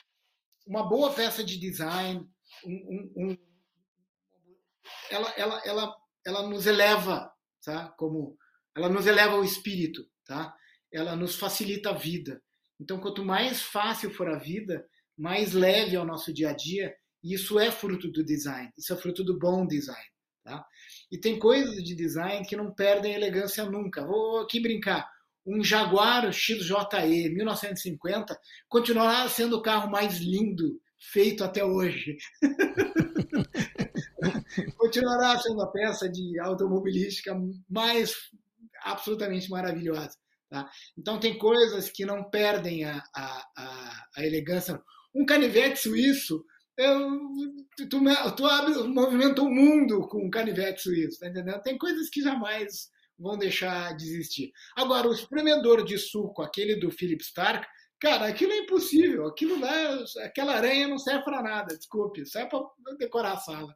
Uma 0.68 0.88
boa 0.88 1.12
peça 1.16 1.44
de 1.44 1.58
design, 1.58 2.30
um, 2.64 2.72
um, 2.72 3.14
um, 3.26 3.38
ela, 5.10 5.30
ela, 5.32 5.62
ela, 5.66 5.98
ela 6.24 6.48
nos 6.48 6.68
eleva 6.68 7.34
tá? 7.64 7.90
como 7.98 8.38
ela 8.78 8.90
nos 8.90 9.08
eleva 9.08 9.34
ao 9.34 9.44
espírito, 9.44 10.08
tá? 10.24 10.56
Ela 10.94 11.16
nos 11.16 11.36
facilita 11.36 11.90
a 11.90 11.94
vida. 11.94 12.40
Então, 12.80 13.00
quanto 13.00 13.26
mais 13.26 13.60
fácil 13.60 14.12
for 14.12 14.30
a 14.30 14.38
vida, 14.38 14.86
mais 15.18 15.54
leve 15.54 15.96
é 15.96 16.00
o 16.00 16.06
nosso 16.06 16.32
dia 16.32 16.52
a 16.52 16.54
dia, 16.54 16.94
e 17.24 17.34
isso 17.34 17.60
é 17.60 17.72
fruto 17.72 18.12
do 18.12 18.24
design, 18.24 18.72
isso 18.78 18.94
é 18.94 18.96
fruto 18.96 19.24
do 19.24 19.40
bom 19.40 19.66
design, 19.66 20.06
tá? 20.44 20.64
E 21.12 21.18
tem 21.18 21.40
coisas 21.40 21.84
de 21.84 21.96
design 21.96 22.46
que 22.46 22.56
não 22.56 22.72
perdem 22.72 23.16
elegância 23.16 23.66
nunca. 23.66 24.06
Vou 24.06 24.42
aqui 24.42 24.60
brincar. 24.60 25.10
Um 25.44 25.64
Jaguar 25.64 26.32
XJE 26.32 27.30
1950 27.34 28.40
continuará 28.68 29.28
sendo 29.28 29.58
o 29.58 29.62
carro 29.62 29.90
mais 29.90 30.20
lindo 30.20 30.80
feito 31.00 31.44
até 31.44 31.66
hoje. 31.66 32.16
continuará 34.78 35.40
sendo 35.40 35.62
a 35.62 35.72
peça 35.72 36.08
de 36.08 36.40
automobilística 36.40 37.36
mais 37.68 38.14
absolutamente 38.92 39.50
maravilhosa. 39.50 40.16
Tá? 40.50 40.70
Então, 40.98 41.20
tem 41.20 41.38
coisas 41.38 41.90
que 41.90 42.06
não 42.06 42.30
perdem 42.30 42.86
a, 42.86 43.04
a, 43.16 44.06
a, 44.16 44.26
elegância. 44.26 44.82
Um 45.14 45.26
canivete 45.26 45.80
suíço, 45.80 46.44
eu, 46.78 47.20
tu, 47.76 48.00
tu, 48.36 48.46
abre, 48.46 48.74
movimenta 48.88 49.42
o 49.42 49.50
mundo 49.50 50.08
com 50.08 50.26
um 50.26 50.30
canivete 50.30 50.82
suíço, 50.82 51.20
tá 51.20 51.28
entendendo? 51.28 51.62
Tem 51.62 51.78
coisas 51.78 52.10
que 52.10 52.22
jamais 52.22 52.90
vão 53.20 53.38
deixar 53.38 53.96
de 53.98 54.06
existir. 54.06 54.52
Agora, 54.76 55.08
o 55.08 55.14
espremedor 55.14 55.84
de 55.84 55.98
suco, 55.98 56.42
aquele 56.42 56.76
do 56.76 56.92
Philip 56.92 57.22
Stark, 57.24 57.68
cara, 58.00 58.28
aquilo 58.28 58.54
é 58.54 58.60
impossível. 58.60 59.28
Aquilo 59.28 59.60
lá, 59.60 60.04
aquela 60.24 60.56
aranha 60.56 60.88
não 60.88 61.00
serve 61.00 61.24
para 61.24 61.42
nada, 61.42 61.76
desculpe, 61.76 62.26
serve 62.26 62.50
para 62.50 62.96
decorar 62.98 63.34
a 63.34 63.38
sala. 63.38 63.76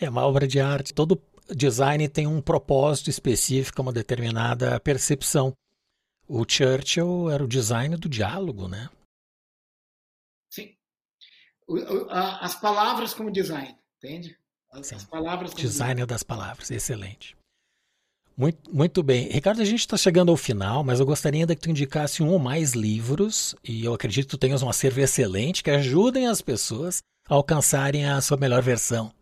É 0.00 0.08
uma 0.08 0.26
obra 0.26 0.46
de 0.46 0.60
arte. 0.60 0.92
Todo 0.92 1.20
design 1.50 2.08
tem 2.08 2.26
um 2.26 2.40
propósito 2.40 3.10
específico, 3.10 3.82
uma 3.82 3.92
determinada 3.92 4.78
percepção. 4.80 5.52
O 6.26 6.44
Churchill 6.48 7.30
era 7.30 7.44
o 7.44 7.48
design 7.48 7.96
do 7.96 8.08
diálogo, 8.08 8.68
né? 8.68 8.88
Sim. 10.50 10.74
As 12.40 12.54
palavras 12.54 13.12
como 13.12 13.30
design, 13.30 13.76
entende? 13.98 14.38
As, 14.70 14.86
Sim. 14.86 14.96
palavras 15.06 15.50
como 15.50 15.62
design, 15.62 15.94
design 15.94 16.06
das 16.06 16.22
palavras, 16.22 16.70
excelente. 16.70 17.36
Muito, 18.36 18.74
muito 18.74 19.02
bem. 19.02 19.28
Ricardo, 19.28 19.62
a 19.62 19.64
gente 19.64 19.80
está 19.80 19.96
chegando 19.96 20.30
ao 20.30 20.36
final, 20.36 20.82
mas 20.82 20.98
eu 20.98 21.06
gostaria 21.06 21.42
ainda 21.42 21.54
que 21.54 21.62
tu 21.62 21.70
indicasse 21.70 22.22
um 22.22 22.30
ou 22.30 22.38
mais 22.38 22.72
livros, 22.72 23.54
e 23.62 23.84
eu 23.84 23.94
acredito 23.94 24.24
que 24.24 24.30
tu 24.30 24.38
tenhas 24.38 24.62
um 24.62 24.68
acervo 24.68 25.00
excelente, 25.00 25.62
que 25.62 25.70
ajudem 25.70 26.26
as 26.26 26.42
pessoas 26.42 27.00
a 27.28 27.34
alcançarem 27.34 28.06
a 28.06 28.20
sua 28.20 28.36
melhor 28.36 28.60
versão. 28.60 29.12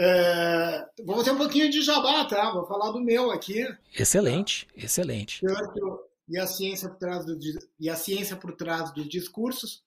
É, 0.00 0.86
vou 1.04 1.16
fazer 1.16 1.32
um 1.32 1.38
pouquinho 1.38 1.68
de 1.68 1.82
jabá, 1.82 2.24
tá? 2.24 2.52
Vou 2.52 2.64
falar 2.66 2.92
do 2.92 3.00
meu 3.00 3.32
aqui. 3.32 3.66
Excelente, 3.92 4.68
excelente. 4.76 5.40
Churchill, 5.40 5.98
e 6.28 6.38
a 6.38 6.46
ciência 6.46 6.88
por 6.88 6.98
trás, 6.98 7.26
do, 7.26 7.36
e 7.80 7.90
a 7.90 7.96
ciência 7.96 8.36
por 8.36 8.54
trás 8.54 8.92
dos 8.94 9.08
discursos, 9.08 9.82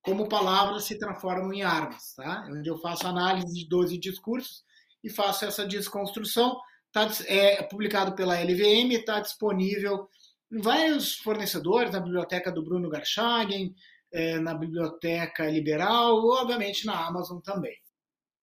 como 0.00 0.28
palavras 0.28 0.84
se 0.84 0.96
transformam 0.96 1.52
em 1.52 1.64
armas, 1.64 2.14
tá? 2.14 2.46
Onde 2.48 2.70
eu 2.70 2.78
faço 2.78 3.08
análise 3.08 3.52
de 3.52 3.68
12 3.68 3.98
discursos 3.98 4.62
e 5.02 5.10
faço 5.10 5.44
essa 5.44 5.66
desconstrução. 5.66 6.60
Tá, 6.92 7.10
é 7.26 7.60
publicado 7.64 8.14
pela 8.14 8.40
LVM, 8.40 8.92
está 8.92 9.18
disponível 9.18 10.08
em 10.52 10.60
vários 10.60 11.16
fornecedores, 11.16 11.90
na 11.90 11.98
biblioteca 11.98 12.52
do 12.52 12.62
Bruno 12.62 12.88
Garchagen, 12.88 13.74
é, 14.12 14.38
na 14.38 14.54
biblioteca 14.54 15.50
liberal, 15.50 16.24
obviamente 16.24 16.86
na 16.86 17.04
Amazon 17.04 17.40
também. 17.40 17.76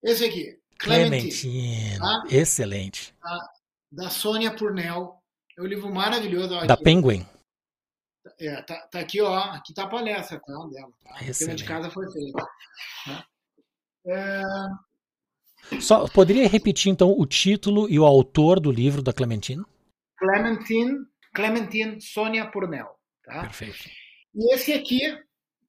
Esse 0.04 0.26
aqui, 0.26 0.60
Clementine, 0.84 1.98
tá? 1.98 2.24
excelente. 2.30 3.14
Da, 3.22 3.50
da 3.92 4.10
Sônia 4.10 4.56
Purnell, 4.56 5.16
é 5.58 5.62
um 5.62 5.66
livro 5.66 5.94
maravilhoso. 5.94 6.66
Da 6.68 6.76
Penguin. 6.76 7.26
É, 8.40 8.62
tá, 8.64 8.88
tá, 8.88 9.00
aqui, 9.00 9.22
ó. 9.22 9.38
Aqui 9.38 9.74
tá 9.74 9.84
a 9.84 9.88
palestra 9.88 10.40
tá, 10.40 10.54
dela. 10.72 10.92
Tá? 11.04 11.16
A 11.16 11.34
tema 11.34 11.56
de 11.56 11.64
casa 11.64 11.90
foi 11.90 12.12
feita. 12.12 12.48
Tá? 13.06 13.28
É... 14.08 14.44
Só 15.80 16.08
poderia 16.10 16.48
repetir 16.48 16.92
então 16.92 17.18
o 17.18 17.26
título 17.26 17.90
e 17.90 17.98
o 17.98 18.06
autor 18.06 18.60
do 18.60 18.72
livro 18.72 19.02
da 19.02 19.14
Clementine? 19.14 19.64
Clementine, 20.18 21.06
Clementine 21.34 22.02
Sônia 22.02 22.50
Purnell. 22.50 22.90
Tá? 23.24 23.42
Perfeito. 23.42 23.90
E 24.36 24.54
esse 24.54 24.74
aqui, 24.74 25.00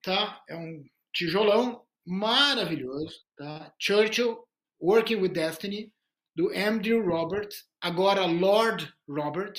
tá? 0.02 0.42
É 0.48 0.56
um 0.56 0.84
tijolão 1.12 1.84
maravilhoso, 2.04 3.20
tá? 3.36 3.72
Churchill 3.78 4.43
Working 4.84 5.22
with 5.22 5.32
Destiny 5.32 5.90
do 6.36 6.50
Andrew 6.50 7.02
Roberts, 7.02 7.64
agora 7.80 8.26
Lord 8.26 8.92
Robert, 9.08 9.54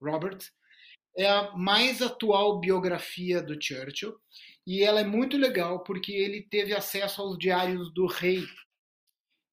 Robert, 0.00 0.38
é 1.18 1.28
a 1.28 1.54
mais 1.54 2.00
atual 2.00 2.58
biografia 2.58 3.42
do 3.42 3.62
Churchill 3.62 4.16
e 4.66 4.82
ela 4.82 5.00
é 5.00 5.04
muito 5.04 5.36
legal 5.36 5.82
porque 5.82 6.12
ele 6.12 6.48
teve 6.50 6.74
acesso 6.74 7.20
aos 7.20 7.36
diários 7.36 7.92
do 7.92 8.06
rei 8.06 8.42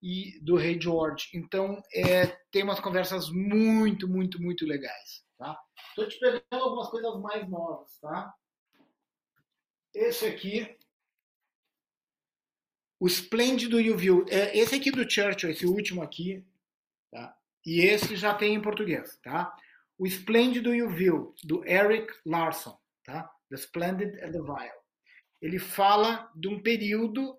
e 0.02 0.40
do 0.42 0.56
rei 0.56 0.80
George. 0.80 1.28
Então 1.34 1.82
é, 1.94 2.28
tem 2.50 2.64
umas 2.64 2.80
conversas 2.80 3.30
muito, 3.30 4.08
muito, 4.08 4.42
muito 4.42 4.66
legais. 4.66 5.26
Tá? 5.38 5.60
Estou 5.90 6.08
te 6.08 6.18
pegando 6.20 6.64
algumas 6.64 6.90
coisas 6.90 7.20
mais 7.20 7.50
novas, 7.50 8.00
tá? 8.00 8.34
Esse 9.94 10.26
aqui, 10.26 10.78
o 13.00 13.08
Esplêndido 13.08 13.80
e 13.80 13.92
o. 13.92 14.26
É, 14.30 14.58
esse 14.58 14.76
aqui 14.76 14.92
do 14.92 15.10
Churchill, 15.10 15.50
esse 15.50 15.66
último 15.66 16.02
aqui, 16.02 16.44
tá? 17.12 17.36
E 17.66 17.82
esse 17.82 18.16
já 18.16 18.34
tem 18.34 18.56
em 18.56 18.62
português, 18.62 19.18
tá? 19.24 19.56
O 19.98 20.06
Esplêndido 20.06 20.74
e 20.74 20.82
o 20.82 21.34
do 21.44 21.66
Eric 21.68 22.14
Larson, 22.26 22.78
tá? 23.04 23.30
The 23.50 23.56
Splendid 23.56 24.16
and 24.24 24.32
the 24.32 24.42
Vile. 24.42 24.78
Ele 25.42 25.60
fala 25.60 26.32
de 26.36 26.48
um 26.48 26.62
período 26.62 27.38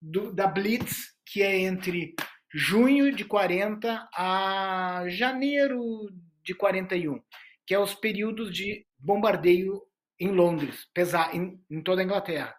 do, 0.00 0.32
da 0.32 0.46
Blitz, 0.46 1.14
que 1.24 1.42
é 1.42 1.60
entre 1.60 2.14
junho 2.52 3.14
de 3.14 3.24
40 3.24 4.08
a 4.14 5.04
janeiro 5.08 6.08
de 6.42 6.54
41, 6.54 7.20
que 7.66 7.74
é 7.74 7.78
os 7.78 7.94
períodos 7.94 8.52
de 8.52 8.86
bombardeio 8.98 9.82
em 10.18 10.30
Londres, 10.30 10.86
pesar, 10.94 11.34
em, 11.34 11.60
em 11.70 11.82
toda 11.82 12.00
a 12.00 12.04
Inglaterra. 12.04 12.54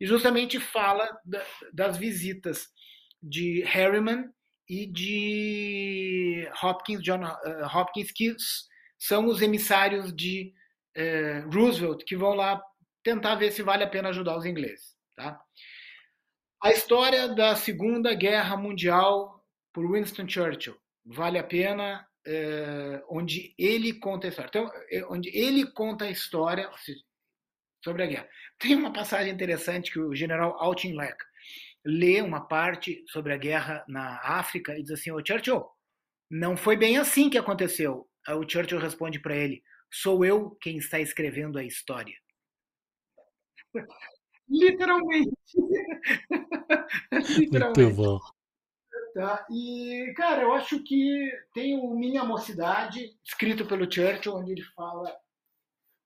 E 0.00 0.06
justamente 0.06 0.58
fala 0.60 1.08
da, 1.24 1.44
das 1.72 1.96
visitas 1.96 2.68
de 3.22 3.62
Harriman 3.62 4.30
e 4.68 4.86
de 4.86 6.48
Hopkins, 6.62 7.02
John 7.02 7.24
uh, 7.24 7.76
Hopkins, 7.76 8.12
que 8.12 8.34
são 8.98 9.26
os 9.26 9.40
emissários 9.40 10.14
de 10.14 10.52
uh, 10.96 11.50
Roosevelt, 11.50 12.04
que 12.04 12.16
vão 12.16 12.34
lá 12.34 12.60
tentar 13.02 13.36
ver 13.36 13.52
se 13.52 13.62
vale 13.62 13.84
a 13.84 13.88
pena 13.88 14.08
ajudar 14.08 14.36
os 14.36 14.44
ingleses. 14.44 14.96
Tá? 15.14 15.40
A 16.62 16.72
história 16.72 17.28
da 17.28 17.54
Segunda 17.54 18.12
Guerra 18.14 18.56
Mundial 18.56 19.44
por 19.72 19.90
Winston 19.90 20.28
Churchill 20.28 20.76
vale 21.04 21.38
a 21.38 21.44
pena, 21.44 22.06
uh, 22.26 23.04
onde 23.08 23.54
ele 23.58 23.94
conta 23.94 24.26
a 24.26 24.30
história. 24.30 24.48
Então, 24.48 24.70
onde 25.10 25.30
ele 25.36 25.70
conta 25.72 26.04
a 26.04 26.10
história 26.10 26.68
sobre 27.84 28.02
a 28.02 28.06
guerra. 28.06 28.28
Tem 28.58 28.74
uma 28.74 28.92
passagem 28.92 29.32
interessante 29.32 29.92
que 29.92 30.00
o 30.00 30.14
general 30.14 30.56
Auchinleck 30.58 31.16
lê 31.84 32.20
uma 32.20 32.46
parte 32.46 33.04
sobre 33.08 33.32
a 33.32 33.36
guerra 33.36 33.84
na 33.88 34.20
África 34.22 34.76
e 34.76 34.82
diz 34.82 34.90
assim: 34.90 35.12
Ô 35.12 35.24
Churchill, 35.24 35.64
não 36.30 36.56
foi 36.56 36.76
bem 36.76 36.98
assim 36.98 37.30
que 37.30 37.38
aconteceu. 37.38 38.08
O 38.28 38.48
Churchill 38.48 38.80
responde 38.80 39.20
para 39.20 39.36
ele: 39.36 39.62
sou 39.92 40.24
eu 40.24 40.56
quem 40.60 40.78
está 40.78 40.98
escrevendo 40.98 41.58
a 41.58 41.64
história. 41.64 42.16
Literalmente. 44.48 45.36
Literalmente. 47.38 47.80
Muito 47.80 47.96
bom. 47.96 48.18
Tá? 49.16 49.46
E, 49.50 50.12
cara, 50.14 50.42
eu 50.42 50.52
acho 50.52 50.84
que 50.84 51.32
tem 51.54 51.74
o 51.74 51.94
Minha 51.94 52.22
Mocidade, 52.22 53.16
escrito 53.24 53.64
pelo 53.64 53.90
Churchill, 53.90 54.34
onde 54.34 54.52
ele 54.52 54.62
fala 54.74 55.10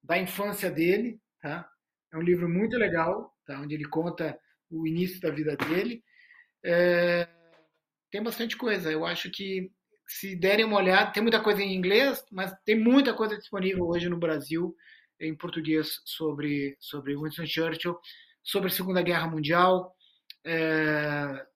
da 0.00 0.16
infância 0.16 0.70
dele. 0.70 1.20
Tá? 1.42 1.68
É 2.12 2.16
um 2.16 2.22
livro 2.22 2.48
muito 2.48 2.76
legal, 2.76 3.34
tá? 3.44 3.60
onde 3.60 3.74
ele 3.74 3.88
conta 3.88 4.38
o 4.70 4.86
início 4.86 5.20
da 5.20 5.28
vida 5.28 5.56
dele. 5.56 6.04
É, 6.64 7.26
tem 8.12 8.22
bastante 8.22 8.56
coisa. 8.56 8.92
Eu 8.92 9.04
acho 9.04 9.28
que 9.28 9.72
se 10.06 10.36
derem 10.36 10.64
uma 10.64 10.76
olhada, 10.76 11.10
tem 11.10 11.20
muita 11.20 11.42
coisa 11.42 11.60
em 11.60 11.74
inglês, 11.74 12.24
mas 12.30 12.54
tem 12.64 12.78
muita 12.78 13.12
coisa 13.12 13.36
disponível 13.36 13.88
hoje 13.88 14.08
no 14.08 14.20
Brasil 14.20 14.72
em 15.18 15.36
português 15.36 16.00
sobre 16.04 16.76
sobre 16.78 17.16
Winston 17.16 17.44
Churchill, 17.44 17.98
sobre 18.40 18.68
a 18.68 18.72
Segunda 18.72 19.02
Guerra 19.02 19.26
Mundial. 19.26 19.92
É, 20.46 21.49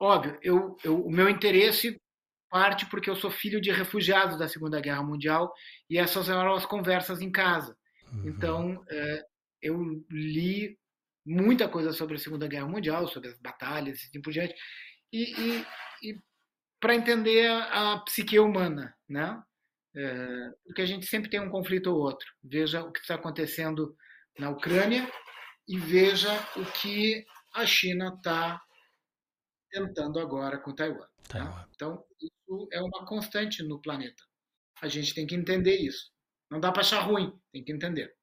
óbvio, 0.00 0.38
eu, 0.42 0.76
eu, 0.84 1.04
o 1.04 1.10
meu 1.10 1.28
interesse 1.28 2.00
parte 2.48 2.86
porque 2.86 3.10
eu 3.10 3.16
sou 3.16 3.30
filho 3.30 3.60
de 3.60 3.70
refugiados 3.70 4.38
da 4.38 4.48
Segunda 4.48 4.80
Guerra 4.80 5.02
Mundial 5.02 5.52
e 5.88 5.98
essas 5.98 6.28
eram 6.28 6.54
as 6.54 6.64
conversas 6.64 7.20
em 7.20 7.30
casa. 7.30 7.76
Uhum. 8.12 8.28
Então, 8.28 8.84
é, 8.88 9.22
eu 9.60 10.04
li 10.10 10.78
muita 11.26 11.68
coisa 11.68 11.92
sobre 11.92 12.16
a 12.16 12.18
Segunda 12.18 12.48
Guerra 12.48 12.66
Mundial, 12.66 13.06
sobre 13.06 13.28
as 13.28 13.38
batalhas 13.38 14.00
e 14.00 14.06
assim 14.06 14.22
por 14.22 14.32
diante, 14.32 14.54
e, 15.12 15.32
e, 15.32 15.66
e 16.02 16.18
para 16.80 16.94
entender 16.94 17.46
a, 17.50 17.92
a, 17.92 18.00
psique 18.00 18.38
humana, 18.38 18.94
né? 19.08 19.40
É, 19.94 20.50
porque 20.64 20.82
a 20.82 20.86
gente 20.86 21.06
sempre 21.06 21.28
tem 21.28 21.40
um 21.40 21.50
conflito 21.50 21.88
ou 21.88 21.98
outro. 21.98 22.26
Veja 22.42 22.82
o 22.82 22.92
que 22.92 23.00
está 23.00 23.16
acontecendo 23.16 23.94
na 24.38 24.50
Ucrânia 24.50 25.10
e 25.66 25.76
veja 25.76 26.32
o 26.56 26.64
que 26.64 27.24
a 27.54 27.66
China 27.66 28.14
está 28.16 28.60
tentando 29.70 30.18
agora 30.18 30.58
com 30.58 30.74
Taiwan. 30.74 31.06
Tá? 31.28 31.38
Taiwan. 31.38 31.50
Tá? 31.50 31.68
Então, 31.74 32.04
isso 32.20 32.68
é 32.72 32.80
uma 32.80 33.06
constante 33.06 33.62
no 33.62 33.80
planeta. 33.80 34.22
A 34.80 34.88
gente 34.88 35.14
tem 35.14 35.26
que 35.26 35.34
entender 35.34 35.76
isso. 35.76 36.10
Não 36.50 36.60
dá 36.60 36.72
para 36.72 36.80
achar 36.80 37.00
ruim, 37.00 37.32
tem 37.52 37.64
que 37.64 37.72
entender. 37.72 38.16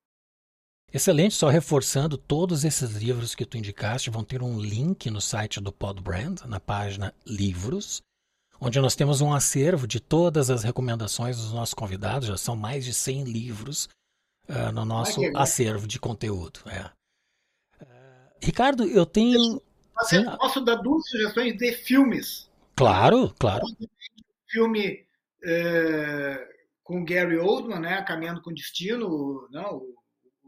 Excelente, 0.94 1.36
só 1.36 1.50
reforçando, 1.50 2.18
todos 2.18 2.64
esses 2.64 2.92
livros 2.92 3.36
que 3.36 3.46
tu 3.46 3.58
indicaste 3.58 4.10
vão 4.10 4.24
ter 4.24 4.42
um 4.42 4.60
link 4.60 5.10
no 5.10 5.20
site 5.20 5.60
do 5.60 5.72
Podbrand, 5.72 6.42
na 6.46 6.60
página 6.60 7.14
Livros, 7.26 8.02
onde 8.62 8.80
nós 8.80 8.96
temos 8.96 9.20
um 9.20 9.34
acervo 9.34 9.88
de 9.88 10.00
todas 10.00 10.50
as 10.50 10.64
recomendações 10.64 11.38
dos 11.38 11.52
nossos 11.52 11.74
convidados, 11.74 12.28
já 12.28 12.38
são 12.38 12.56
mais 12.56 12.86
de 12.86 12.94
100 12.94 13.26
livros 13.26 13.90
uh, 14.48 14.72
no 14.74 14.86
nosso 14.86 15.20
acervo 15.36 15.86
de 15.86 16.00
conteúdo. 16.00 16.62
É. 16.68 16.86
Uh, 17.84 18.30
Ricardo, 18.42 18.86
eu 18.86 19.06
tenho... 19.06 19.62
Sim, 20.04 20.26
posso 20.38 20.62
dar 20.62 20.76
duas 20.76 21.08
sugestões 21.10 21.58
de 21.58 21.72
filmes? 21.72 22.50
Claro, 22.76 23.34
claro. 23.40 23.66
Filme 24.48 25.08
é, 25.44 26.48
com 26.84 27.04
Gary 27.06 27.38
Oldman, 27.38 27.80
né, 27.80 28.02
Caminhando 28.04 28.42
com 28.42 28.54
Destino, 28.54 29.48
não, 29.52 29.78
o 29.78 29.96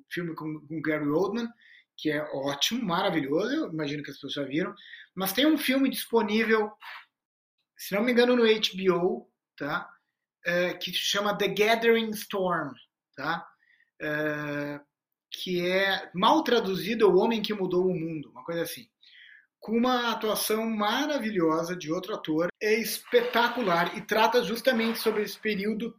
filme 0.09 0.35
com, 0.35 0.59
com 0.59 0.81
Gary 0.81 1.07
Oldman, 1.07 1.47
que 1.97 2.11
é 2.11 2.21
ótimo, 2.31 2.85
maravilhoso, 2.85 3.55
eu 3.55 3.71
imagino 3.71 4.03
que 4.03 4.11
as 4.11 4.17
pessoas 4.17 4.33
já 4.33 4.43
viram. 4.43 4.73
Mas 5.15 5.33
tem 5.33 5.47
um 5.47 5.57
filme 5.57 5.89
disponível, 5.89 6.71
se 7.75 7.95
não 7.95 8.03
me 8.03 8.11
engano, 8.11 8.35
no 8.35 8.43
HBO, 8.43 9.27
tá? 9.57 9.89
É, 10.45 10.73
que 10.75 10.91
se 10.91 10.99
chama 10.99 11.37
The 11.37 11.47
Gathering 11.47 12.11
Storm, 12.11 12.71
tá? 13.15 13.47
É, 13.99 14.79
que 15.31 15.67
é 15.67 16.09
mal 16.13 16.43
traduzido 16.43 17.09
O 17.09 17.17
Homem 17.17 17.41
que 17.41 17.53
Mudou 17.53 17.87
o 17.87 17.95
Mundo, 17.95 18.29
uma 18.29 18.43
coisa 18.43 18.61
assim. 18.61 18.87
Com 19.59 19.77
uma 19.77 20.11
atuação 20.11 20.65
maravilhosa 20.69 21.75
de 21.75 21.91
outro 21.91 22.13
ator, 22.13 22.47
é 22.61 22.79
espetacular 22.79 23.97
e 23.97 24.01
trata 24.01 24.43
justamente 24.43 24.99
sobre 24.99 25.23
esse 25.23 25.37
período 25.37 25.95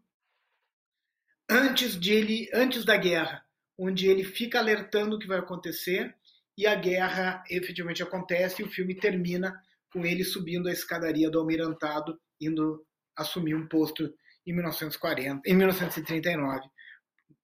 antes 1.48 1.98
de 1.98 2.12
ele, 2.12 2.50
antes 2.52 2.84
da 2.84 2.96
guerra, 2.96 3.44
onde 3.78 4.06
ele 4.06 4.24
fica 4.24 4.58
alertando 4.58 5.16
o 5.16 5.18
que 5.18 5.26
vai 5.26 5.38
acontecer 5.38 6.14
e 6.56 6.66
a 6.66 6.74
guerra 6.74 7.42
efetivamente 7.48 8.02
acontece 8.02 8.62
e 8.62 8.64
o 8.64 8.70
filme 8.70 8.94
termina 8.94 9.62
com 9.92 10.04
ele 10.04 10.24
subindo 10.24 10.68
a 10.68 10.72
escadaria 10.72 11.30
do 11.30 11.38
almirantado, 11.38 12.20
indo 12.40 12.84
assumir 13.16 13.54
um 13.54 13.66
posto 13.66 14.12
em 14.46 14.52
1940, 14.52 15.42
em 15.46 15.54
1939 15.54 16.68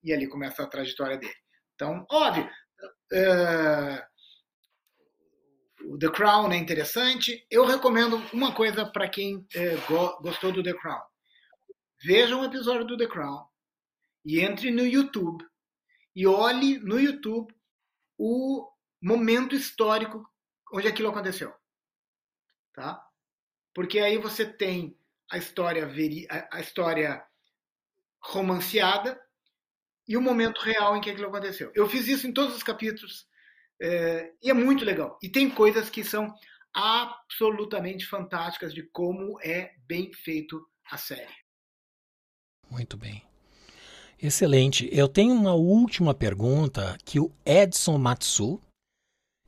E 0.02 0.12
ali 0.12 0.26
começa 0.26 0.62
a 0.62 0.66
trajetória 0.66 1.16
dele. 1.16 1.34
Então, 1.74 2.04
óbvio, 2.10 2.44
uh, 2.44 4.02
o 5.86 5.98
The 5.98 6.10
Crown 6.10 6.52
é 6.52 6.56
interessante. 6.56 7.46
Eu 7.50 7.64
recomendo 7.64 8.16
uma 8.32 8.54
coisa 8.54 8.86
para 8.86 9.08
quem 9.08 9.36
uh, 9.36 10.22
gostou 10.22 10.52
do 10.52 10.62
The 10.62 10.74
Crown. 10.74 11.00
Veja 12.02 12.36
um 12.36 12.44
episódio 12.44 12.86
do 12.86 12.96
The 12.96 13.06
Crown 13.06 13.46
e 14.24 14.40
entre 14.40 14.70
no 14.70 14.86
YouTube 14.86 15.44
e 16.14 16.26
olhe 16.26 16.78
no 16.78 16.98
YouTube 16.98 17.54
o 18.18 18.68
momento 19.02 19.54
histórico 19.54 20.24
onde 20.72 20.88
aquilo 20.88 21.08
aconteceu. 21.08 21.52
Tá? 22.72 23.02
Porque 23.74 23.98
aí 23.98 24.18
você 24.18 24.46
tem 24.46 24.98
a 25.30 25.38
história, 25.38 25.86
veri 25.86 26.26
a 26.30 26.60
história 26.60 27.24
romanceada 28.20 29.20
e 30.06 30.16
o 30.16 30.22
momento 30.22 30.60
real 30.60 30.96
em 30.96 31.00
que 31.00 31.10
aquilo 31.10 31.28
aconteceu. 31.28 31.72
Eu 31.74 31.88
fiz 31.88 32.06
isso 32.06 32.26
em 32.26 32.32
todos 32.32 32.54
os 32.54 32.62
capítulos 32.62 33.26
é, 33.80 34.32
e 34.42 34.50
é 34.50 34.54
muito 34.54 34.84
legal. 34.84 35.18
E 35.22 35.28
tem 35.28 35.50
coisas 35.50 35.90
que 35.90 36.04
são 36.04 36.34
absolutamente 36.74 38.06
fantásticas 38.06 38.74
de 38.74 38.82
como 38.90 39.38
é 39.40 39.72
bem 39.86 40.12
feito 40.12 40.60
a 40.90 40.96
série. 40.96 41.34
Muito 42.70 42.96
bem. 42.96 43.22
Excelente. 44.20 44.88
Eu 44.90 45.06
tenho 45.06 45.34
uma 45.34 45.54
última 45.54 46.14
pergunta 46.14 46.96
que 47.04 47.20
o 47.20 47.30
Edson 47.44 47.98
Matsu, 47.98 48.60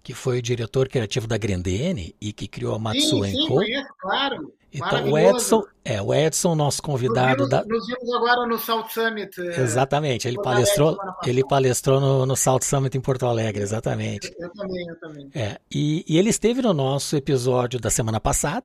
que 0.06 0.14
foi 0.14 0.38
o 0.38 0.42
diretor 0.42 0.88
criativo 0.88 1.26
da 1.26 1.36
Grendene 1.36 2.14
e 2.20 2.32
que 2.32 2.46
criou 2.46 2.76
a 2.76 2.78
Matsu 2.78 3.24
sim, 3.24 3.32
sim, 3.32 3.48
Co. 3.48 3.54
Conheço, 3.56 3.88
claro. 3.98 4.54
Então 4.72 5.10
o 5.10 5.18
Edson, 5.18 5.64
é 5.84 6.00
o 6.00 6.14
Edson, 6.14 6.54
nosso 6.54 6.80
convidado 6.80 7.40
nos 7.40 7.50
da. 7.50 7.64
Nos 7.64 7.84
vimos 7.88 8.14
agora 8.14 8.46
no 8.46 8.56
South 8.56 8.86
Summit. 8.90 9.36
É... 9.40 9.60
Exatamente. 9.62 10.28
Ele 10.28 10.40
palestrou, 10.40 10.96
ele 11.26 11.44
palestrou 11.44 12.00
no, 12.00 12.24
no 12.24 12.36
South 12.36 12.60
Summit 12.62 12.96
em 12.96 13.00
Porto 13.00 13.26
Alegre, 13.26 13.64
exatamente. 13.64 14.32
Eu, 14.38 14.46
eu 14.46 14.52
também, 14.52 14.88
eu 14.88 15.00
também. 15.00 15.28
É, 15.34 15.58
e, 15.68 16.04
e 16.06 16.16
ele 16.16 16.30
esteve 16.30 16.62
no 16.62 16.72
nosso 16.72 17.16
episódio 17.16 17.80
da 17.80 17.90
semana 17.90 18.20
passada 18.20 18.64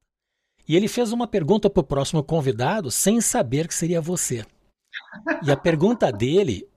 e 0.68 0.76
ele 0.76 0.88
fez 0.88 1.12
uma 1.12 1.26
pergunta 1.26 1.72
para 1.72 1.82
o 1.82 1.84
próximo 1.84 2.24
convidado 2.24 2.92
sem 2.92 3.20
saber 3.20 3.68
que 3.68 3.74
seria 3.74 4.00
você. 4.00 4.46
E 5.42 5.50
a 5.50 5.58
pergunta 5.58 6.12
dele 6.12 6.70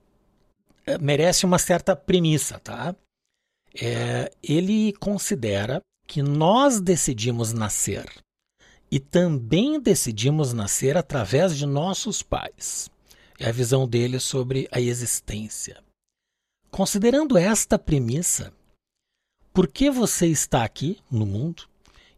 é, 0.87 0.97
merece 0.97 1.45
uma 1.45 1.59
certa 1.59 1.95
premissa, 1.95 2.57
tá? 2.57 2.95
É, 3.81 4.31
ele 4.41 4.93
considera 4.93 5.81
que 6.07 6.21
nós 6.21 6.79
decidimos 6.79 7.51
nascer 7.51 8.05
e 8.89 8.99
também 8.99 9.79
decidimos 9.79 10.53
nascer 10.53 10.95
através 10.95 11.57
de 11.57 11.65
nossos 11.65 12.21
pais. 12.21 12.89
É 13.37 13.49
a 13.49 13.51
visão 13.51 13.87
dele 13.87 14.19
sobre 14.19 14.67
a 14.71 14.79
existência. 14.79 15.83
Considerando 16.71 17.37
esta 17.37 17.77
premissa, 17.77 18.53
por 19.53 19.67
que 19.67 19.89
você 19.89 20.27
está 20.27 20.63
aqui 20.63 20.99
no 21.11 21.25
mundo 21.25 21.67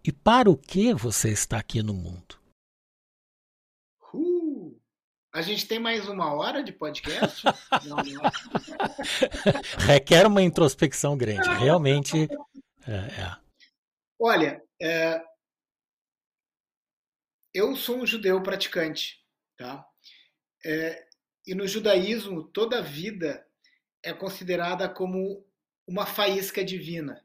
e 0.03 0.12
para 0.12 0.49
o 0.49 0.58
que 0.58 0.93
você 0.93 1.30
está 1.30 1.58
aqui 1.58 1.82
no 1.82 1.93
mundo? 1.93 2.37
A 5.38 5.42
gente 5.44 5.68
tem 5.68 5.78
mais 5.78 6.10
uma 6.10 6.34
hora 6.34 6.64
de 6.64 6.74
podcast? 6.74 7.44
não, 7.86 7.98
não. 7.98 8.24
Requer 9.86 10.26
uma 10.26 10.42
introspecção 10.42 11.16
grande. 11.16 11.48
Realmente. 11.60 12.28
É, 12.88 12.92
é. 12.92 13.38
Olha, 14.20 14.64
é... 14.82 15.24
eu 17.54 17.76
sou 17.76 17.98
um 17.98 18.06
judeu 18.08 18.42
praticante, 18.42 19.24
tá? 19.56 19.88
É... 20.66 21.08
E 21.46 21.54
no 21.54 21.68
judaísmo, 21.68 22.46
toda 22.46 22.82
vida 22.82 23.48
é 24.02 24.12
considerada 24.14 24.90
como 24.90 25.48
uma 25.88 26.08
faísca 26.08 26.66
divina. 26.66 27.24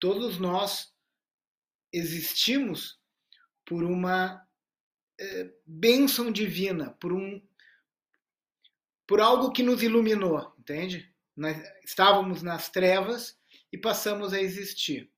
Todos 0.00 0.38
nós 0.38 0.96
existimos 1.92 2.98
por 3.66 3.84
uma 3.84 4.47
é, 5.18 5.50
bênção 5.66 6.30
divina, 6.30 6.90
por 7.00 7.12
um 7.12 7.42
por 9.06 9.22
algo 9.22 9.50
que 9.50 9.62
nos 9.62 9.82
iluminou, 9.82 10.52
entende? 10.58 11.10
Nós 11.34 11.56
estávamos 11.82 12.42
nas 12.42 12.68
trevas 12.68 13.38
e 13.72 13.78
passamos 13.78 14.34
a 14.34 14.40
existir. 14.40 15.10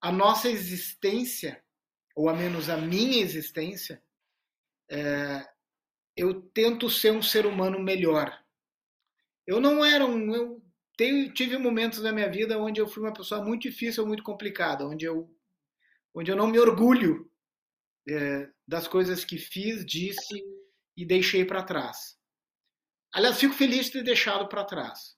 A 0.00 0.12
nossa 0.12 0.48
existência, 0.48 1.60
ou 2.14 2.28
a 2.28 2.32
menos 2.32 2.70
a 2.70 2.76
minha 2.76 3.20
existência, 3.20 4.00
é, 4.88 5.44
eu 6.16 6.40
tento 6.40 6.88
ser 6.88 7.12
um 7.12 7.22
ser 7.22 7.44
humano 7.44 7.80
melhor. 7.80 8.40
Eu 9.44 9.60
não 9.60 9.84
era 9.84 10.06
um. 10.06 10.32
Eu 10.32 10.62
tive 11.34 11.58
momentos 11.58 12.00
na 12.02 12.12
minha 12.12 12.30
vida 12.30 12.58
onde 12.58 12.80
eu 12.80 12.86
fui 12.86 13.02
uma 13.02 13.12
pessoa 13.12 13.42
muito 13.42 13.62
difícil, 13.62 14.06
muito 14.06 14.22
complicada, 14.22 14.86
onde 14.86 15.06
eu, 15.06 15.28
onde 16.14 16.30
eu 16.30 16.36
não 16.36 16.46
me 16.46 16.58
orgulho 16.58 17.29
é, 18.08 18.50
das 18.66 18.88
coisas 18.88 19.24
que 19.24 19.38
fiz, 19.38 19.84
disse 19.84 20.42
e 20.96 21.04
deixei 21.04 21.44
para 21.44 21.62
trás. 21.62 22.18
Aliás, 23.12 23.38
fico 23.38 23.54
feliz 23.54 23.86
de 23.86 23.92
ter 23.92 24.04
deixado 24.04 24.48
para 24.48 24.64
trás. 24.64 25.16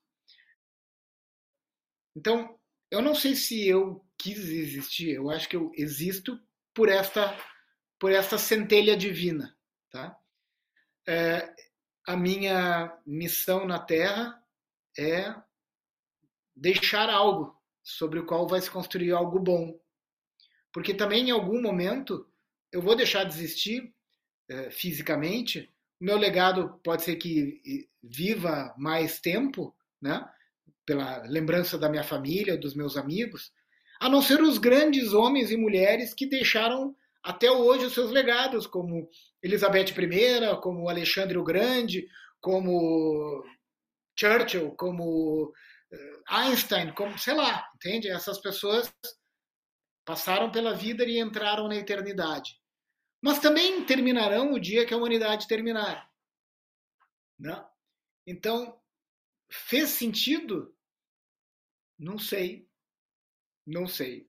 Então, 2.16 2.58
eu 2.90 3.00
não 3.00 3.14
sei 3.14 3.34
se 3.34 3.66
eu 3.66 4.06
quis 4.18 4.38
existir, 4.38 5.14
eu 5.14 5.30
acho 5.30 5.48
que 5.48 5.56
eu 5.56 5.72
existo 5.74 6.38
por 6.74 6.88
esta 6.88 7.36
por 7.98 8.10
esta 8.10 8.36
centelha 8.36 8.96
divina, 8.96 9.56
tá? 9.88 10.18
É, 11.06 11.54
a 12.04 12.16
minha 12.16 13.00
missão 13.06 13.64
na 13.64 13.78
Terra 13.78 14.42
é 14.98 15.32
deixar 16.54 17.08
algo 17.08 17.56
sobre 17.80 18.18
o 18.18 18.26
qual 18.26 18.48
vai 18.48 18.60
se 18.60 18.68
construir 18.68 19.12
algo 19.12 19.38
bom, 19.38 19.80
porque 20.72 20.92
também 20.92 21.28
em 21.28 21.30
algum 21.30 21.62
momento 21.62 22.28
eu 22.72 22.80
vou 22.80 22.96
deixar 22.96 23.24
de 23.24 23.34
existir 23.34 23.92
é, 24.48 24.70
fisicamente, 24.70 25.70
meu 26.00 26.16
legado 26.16 26.80
pode 26.82 27.02
ser 27.02 27.16
que 27.16 27.88
viva 28.02 28.74
mais 28.76 29.20
tempo, 29.20 29.76
né? 30.00 30.28
pela 30.84 31.22
lembrança 31.28 31.78
da 31.78 31.88
minha 31.88 32.02
família, 32.02 32.58
dos 32.58 32.74
meus 32.74 32.96
amigos, 32.96 33.52
a 34.00 34.08
não 34.08 34.20
ser 34.20 34.42
os 34.42 34.58
grandes 34.58 35.12
homens 35.12 35.52
e 35.52 35.56
mulheres 35.56 36.12
que 36.12 36.26
deixaram 36.26 36.96
até 37.22 37.48
hoje 37.48 37.84
os 37.84 37.94
seus 37.94 38.10
legados, 38.10 38.66
como 38.66 39.08
Elizabeth 39.40 39.90
I, 39.96 40.60
como 40.60 40.88
Alexandre 40.88 41.38
o 41.38 41.44
Grande, 41.44 42.08
como 42.40 43.44
Churchill, 44.18 44.72
como 44.72 45.52
eh, 45.92 46.20
Einstein, 46.28 46.92
como 46.94 47.16
sei 47.16 47.34
lá, 47.34 47.64
entende? 47.76 48.08
Essas 48.08 48.40
pessoas 48.40 48.92
passaram 50.04 50.50
pela 50.50 50.74
vida 50.74 51.04
e 51.04 51.20
entraram 51.20 51.68
na 51.68 51.76
eternidade 51.76 52.60
mas 53.22 53.38
também 53.38 53.84
terminarão 53.84 54.52
o 54.52 54.58
dia 54.58 54.84
que 54.84 54.92
a 54.92 54.96
humanidade 54.96 55.46
terminar. 55.46 56.10
Né? 57.38 57.64
Então, 58.26 58.76
fez 59.48 59.90
sentido? 59.90 60.74
Não 61.96 62.18
sei. 62.18 62.68
Não 63.64 63.86
sei. 63.86 64.28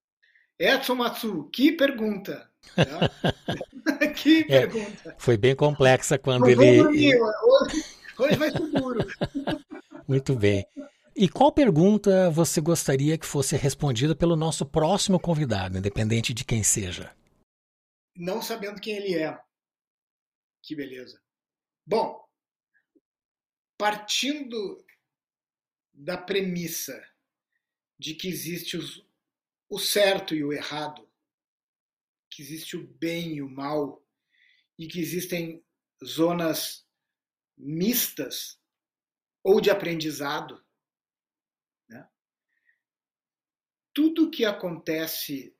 Edson 0.59 0.93
Matsu, 0.93 1.49
que 1.51 1.71
pergunta. 1.71 2.49
Né? 2.77 4.07
que 4.15 4.41
é, 4.41 4.67
pergunta. 4.67 5.15
Foi 5.17 5.35
bem 5.37 5.55
complexa 5.55 6.19
quando 6.19 6.47
ele. 6.47 6.77
Dormir, 6.77 7.15
hoje, 7.19 7.83
hoje 8.19 8.35
vai 8.35 8.51
ser 8.51 8.71
duro. 8.71 8.99
Muito 10.07 10.35
bem. 10.35 10.65
E 11.15 11.27
qual 11.27 11.51
pergunta 11.51 12.29
você 12.29 12.61
gostaria 12.61 13.17
que 13.17 13.25
fosse 13.25 13.55
respondida 13.55 14.15
pelo 14.15 14.35
nosso 14.35 14.65
próximo 14.65 15.19
convidado, 15.19 15.77
independente 15.77 16.33
de 16.33 16.43
quem 16.45 16.61
seja? 16.63 17.11
Não 18.15 18.41
sabendo 18.41 18.81
quem 18.81 18.95
ele 18.95 19.15
é. 19.15 19.41
Que 20.61 20.75
beleza. 20.75 21.21
Bom, 21.85 22.23
partindo 23.77 24.85
da 25.93 26.17
premissa 26.17 27.05
de 27.99 28.15
que 28.15 28.27
existe 28.27 28.77
os, 28.77 29.05
o 29.69 29.77
certo 29.77 30.33
e 30.33 30.43
o 30.43 30.53
errado, 30.53 31.09
que 32.29 32.41
existe 32.41 32.75
o 32.75 32.87
bem 32.87 33.35
e 33.35 33.41
o 33.41 33.49
mal, 33.49 34.03
e 34.77 34.87
que 34.87 34.99
existem 34.99 35.63
zonas 36.03 36.87
mistas 37.55 38.59
ou 39.43 39.61
de 39.61 39.69
aprendizado, 39.69 40.65
né? 41.87 42.09
tudo 43.93 44.31
que 44.31 44.45
acontece 44.45 45.55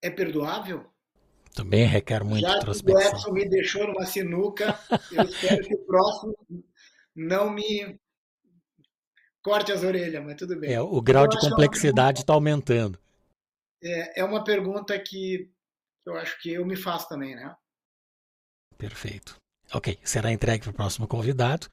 é 0.00 0.10
perdoável? 0.10 0.95
Também 1.56 1.86
requer 1.86 2.22
muita 2.22 2.48
Já 2.48 2.56
introspecção. 2.58 3.02
Já 3.02 3.08
o 3.08 3.16
Edson 3.16 3.32
me 3.32 3.48
deixou 3.48 3.86
numa 3.86 4.04
sinuca, 4.04 4.78
eu 5.10 5.24
espero 5.24 5.66
que 5.66 5.74
o 5.74 5.86
próximo 5.86 6.36
não 7.14 7.48
me 7.48 7.98
corte 9.42 9.72
as 9.72 9.82
orelhas, 9.82 10.22
mas 10.22 10.36
tudo 10.36 10.60
bem. 10.60 10.74
É, 10.74 10.82
o 10.82 11.00
grau 11.00 11.24
eu 11.24 11.30
de 11.30 11.40
complexidade 11.40 12.20
está 12.20 12.34
aumentando. 12.34 12.98
É, 13.82 14.20
é 14.20 14.24
uma 14.24 14.44
pergunta 14.44 14.98
que 14.98 15.50
eu 16.04 16.14
acho 16.16 16.38
que 16.42 16.52
eu 16.52 16.66
me 16.66 16.76
faço 16.76 17.08
também, 17.08 17.34
né? 17.34 17.56
Perfeito. 18.76 19.40
Ok, 19.72 19.98
será 20.04 20.30
entregue 20.30 20.64
para 20.64 20.72
o 20.72 20.74
próximo 20.74 21.08
convidado. 21.08 21.68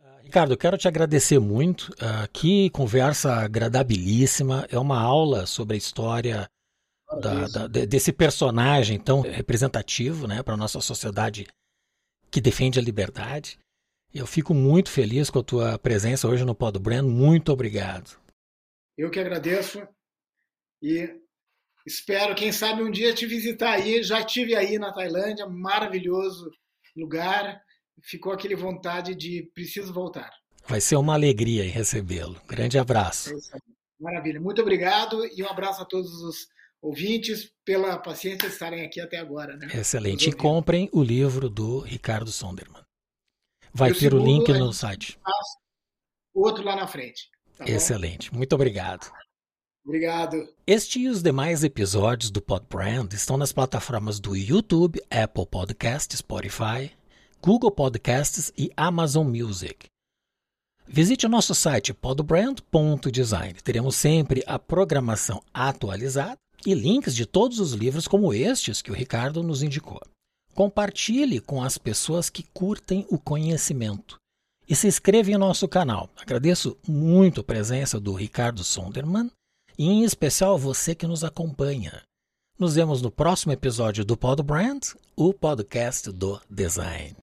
Uh, 0.00 0.22
Ricardo, 0.24 0.54
eu 0.54 0.58
quero 0.58 0.76
te 0.76 0.88
agradecer 0.88 1.38
muito. 1.38 1.92
Uh, 1.92 2.28
que 2.32 2.68
conversa 2.70 3.32
agradabilíssima. 3.36 4.66
É 4.72 4.78
uma 4.78 5.00
aula 5.00 5.46
sobre 5.46 5.76
a 5.76 5.78
história 5.78 6.50
da, 7.20 7.46
da, 7.46 7.66
desse 7.66 8.12
personagem 8.12 8.98
tão 8.98 9.20
representativo 9.20 10.26
né, 10.26 10.42
para 10.42 10.54
a 10.54 10.56
nossa 10.56 10.80
sociedade 10.80 11.46
que 12.30 12.40
defende 12.40 12.78
a 12.78 12.82
liberdade. 12.82 13.58
Eu 14.12 14.26
fico 14.26 14.54
muito 14.54 14.90
feliz 14.90 15.28
com 15.28 15.40
a 15.40 15.44
tua 15.44 15.78
presença 15.78 16.28
hoje 16.28 16.44
no 16.44 16.54
Pod 16.54 16.78
Brand. 16.78 17.04
Muito 17.04 17.52
obrigado. 17.52 18.18
Eu 18.96 19.10
que 19.10 19.18
agradeço 19.18 19.86
e 20.80 21.08
espero, 21.86 22.34
quem 22.34 22.52
sabe, 22.52 22.82
um 22.82 22.90
dia 22.90 23.14
te 23.14 23.26
visitar 23.26 23.72
aí. 23.72 24.02
Já 24.02 24.22
tive 24.22 24.54
aí 24.54 24.78
na 24.78 24.92
Tailândia, 24.92 25.46
maravilhoso 25.46 26.50
lugar. 26.96 27.60
Ficou 28.02 28.32
aquele 28.32 28.54
vontade 28.54 29.14
de 29.14 29.50
preciso 29.54 29.92
voltar. 29.92 30.30
Vai 30.66 30.80
ser 30.80 30.96
uma 30.96 31.14
alegria 31.14 31.64
recebê-lo. 31.64 32.40
Grande 32.46 32.78
abraço. 32.78 33.30
É 33.30 33.58
Maravilha. 34.00 34.40
Muito 34.40 34.60
obrigado 34.60 35.24
e 35.26 35.42
um 35.42 35.48
abraço 35.48 35.82
a 35.82 35.84
todos 35.84 36.12
os 36.22 36.46
ouvintes 36.84 37.50
pela 37.64 37.98
paciência 37.98 38.46
de 38.46 38.52
estarem 38.52 38.84
aqui 38.84 39.00
até 39.00 39.16
agora. 39.16 39.56
Né? 39.56 39.68
Excelente. 39.72 40.28
E 40.28 40.32
comprem 40.32 40.90
o 40.92 41.02
livro 41.02 41.48
do 41.48 41.78
Ricardo 41.78 42.30
Sonderman. 42.30 42.82
Vai 43.72 43.92
ter 43.94 44.12
o 44.12 44.18
link 44.18 44.52
no 44.52 44.72
site. 44.72 45.18
Outro 46.34 46.62
lá 46.62 46.76
na 46.76 46.86
frente. 46.86 47.30
Tá 47.56 47.64
Excelente. 47.64 48.32
Muito 48.34 48.54
obrigado. 48.54 49.10
Obrigado. 49.84 50.36
Este 50.66 51.00
e 51.00 51.08
os 51.08 51.22
demais 51.22 51.64
episódios 51.64 52.30
do 52.30 52.42
Podbrand 52.42 53.08
estão 53.12 53.36
nas 53.36 53.52
plataformas 53.52 54.20
do 54.20 54.36
YouTube, 54.36 55.02
Apple 55.10 55.46
Podcasts, 55.46 56.18
Spotify, 56.18 56.92
Google 57.40 57.70
Podcasts 57.70 58.52
e 58.56 58.70
Amazon 58.76 59.26
Music. 59.26 59.86
Visite 60.86 61.26
o 61.26 61.30
nosso 61.30 61.54
site 61.54 61.94
podbrand.design. 61.94 63.54
Teremos 63.62 63.96
sempre 63.96 64.42
a 64.46 64.58
programação 64.58 65.42
atualizada 65.52 66.38
e 66.66 66.74
links 66.74 67.14
de 67.14 67.26
todos 67.26 67.58
os 67.58 67.72
livros 67.72 68.08
como 68.08 68.32
estes 68.32 68.80
que 68.80 68.90
o 68.90 68.94
Ricardo 68.94 69.42
nos 69.42 69.62
indicou. 69.62 70.00
Compartilhe 70.54 71.40
com 71.40 71.62
as 71.62 71.76
pessoas 71.76 72.30
que 72.30 72.44
curtem 72.54 73.06
o 73.10 73.18
conhecimento 73.18 74.16
e 74.68 74.74
se 74.74 74.86
inscreva 74.86 75.30
em 75.30 75.36
nosso 75.36 75.68
canal. 75.68 76.08
Agradeço 76.16 76.76
muito 76.86 77.40
a 77.40 77.44
presença 77.44 77.98
do 78.00 78.12
Ricardo 78.12 78.62
Sonderman 78.62 79.30
e 79.78 79.86
em 79.88 80.04
especial 80.04 80.58
você 80.58 80.94
que 80.94 81.06
nos 81.06 81.24
acompanha. 81.24 82.02
Nos 82.58 82.76
vemos 82.76 83.02
no 83.02 83.10
próximo 83.10 83.52
episódio 83.52 84.04
do 84.04 84.16
Pod 84.16 84.42
Brand, 84.42 84.92
o 85.16 85.34
podcast 85.34 86.10
do 86.12 86.40
design. 86.48 87.23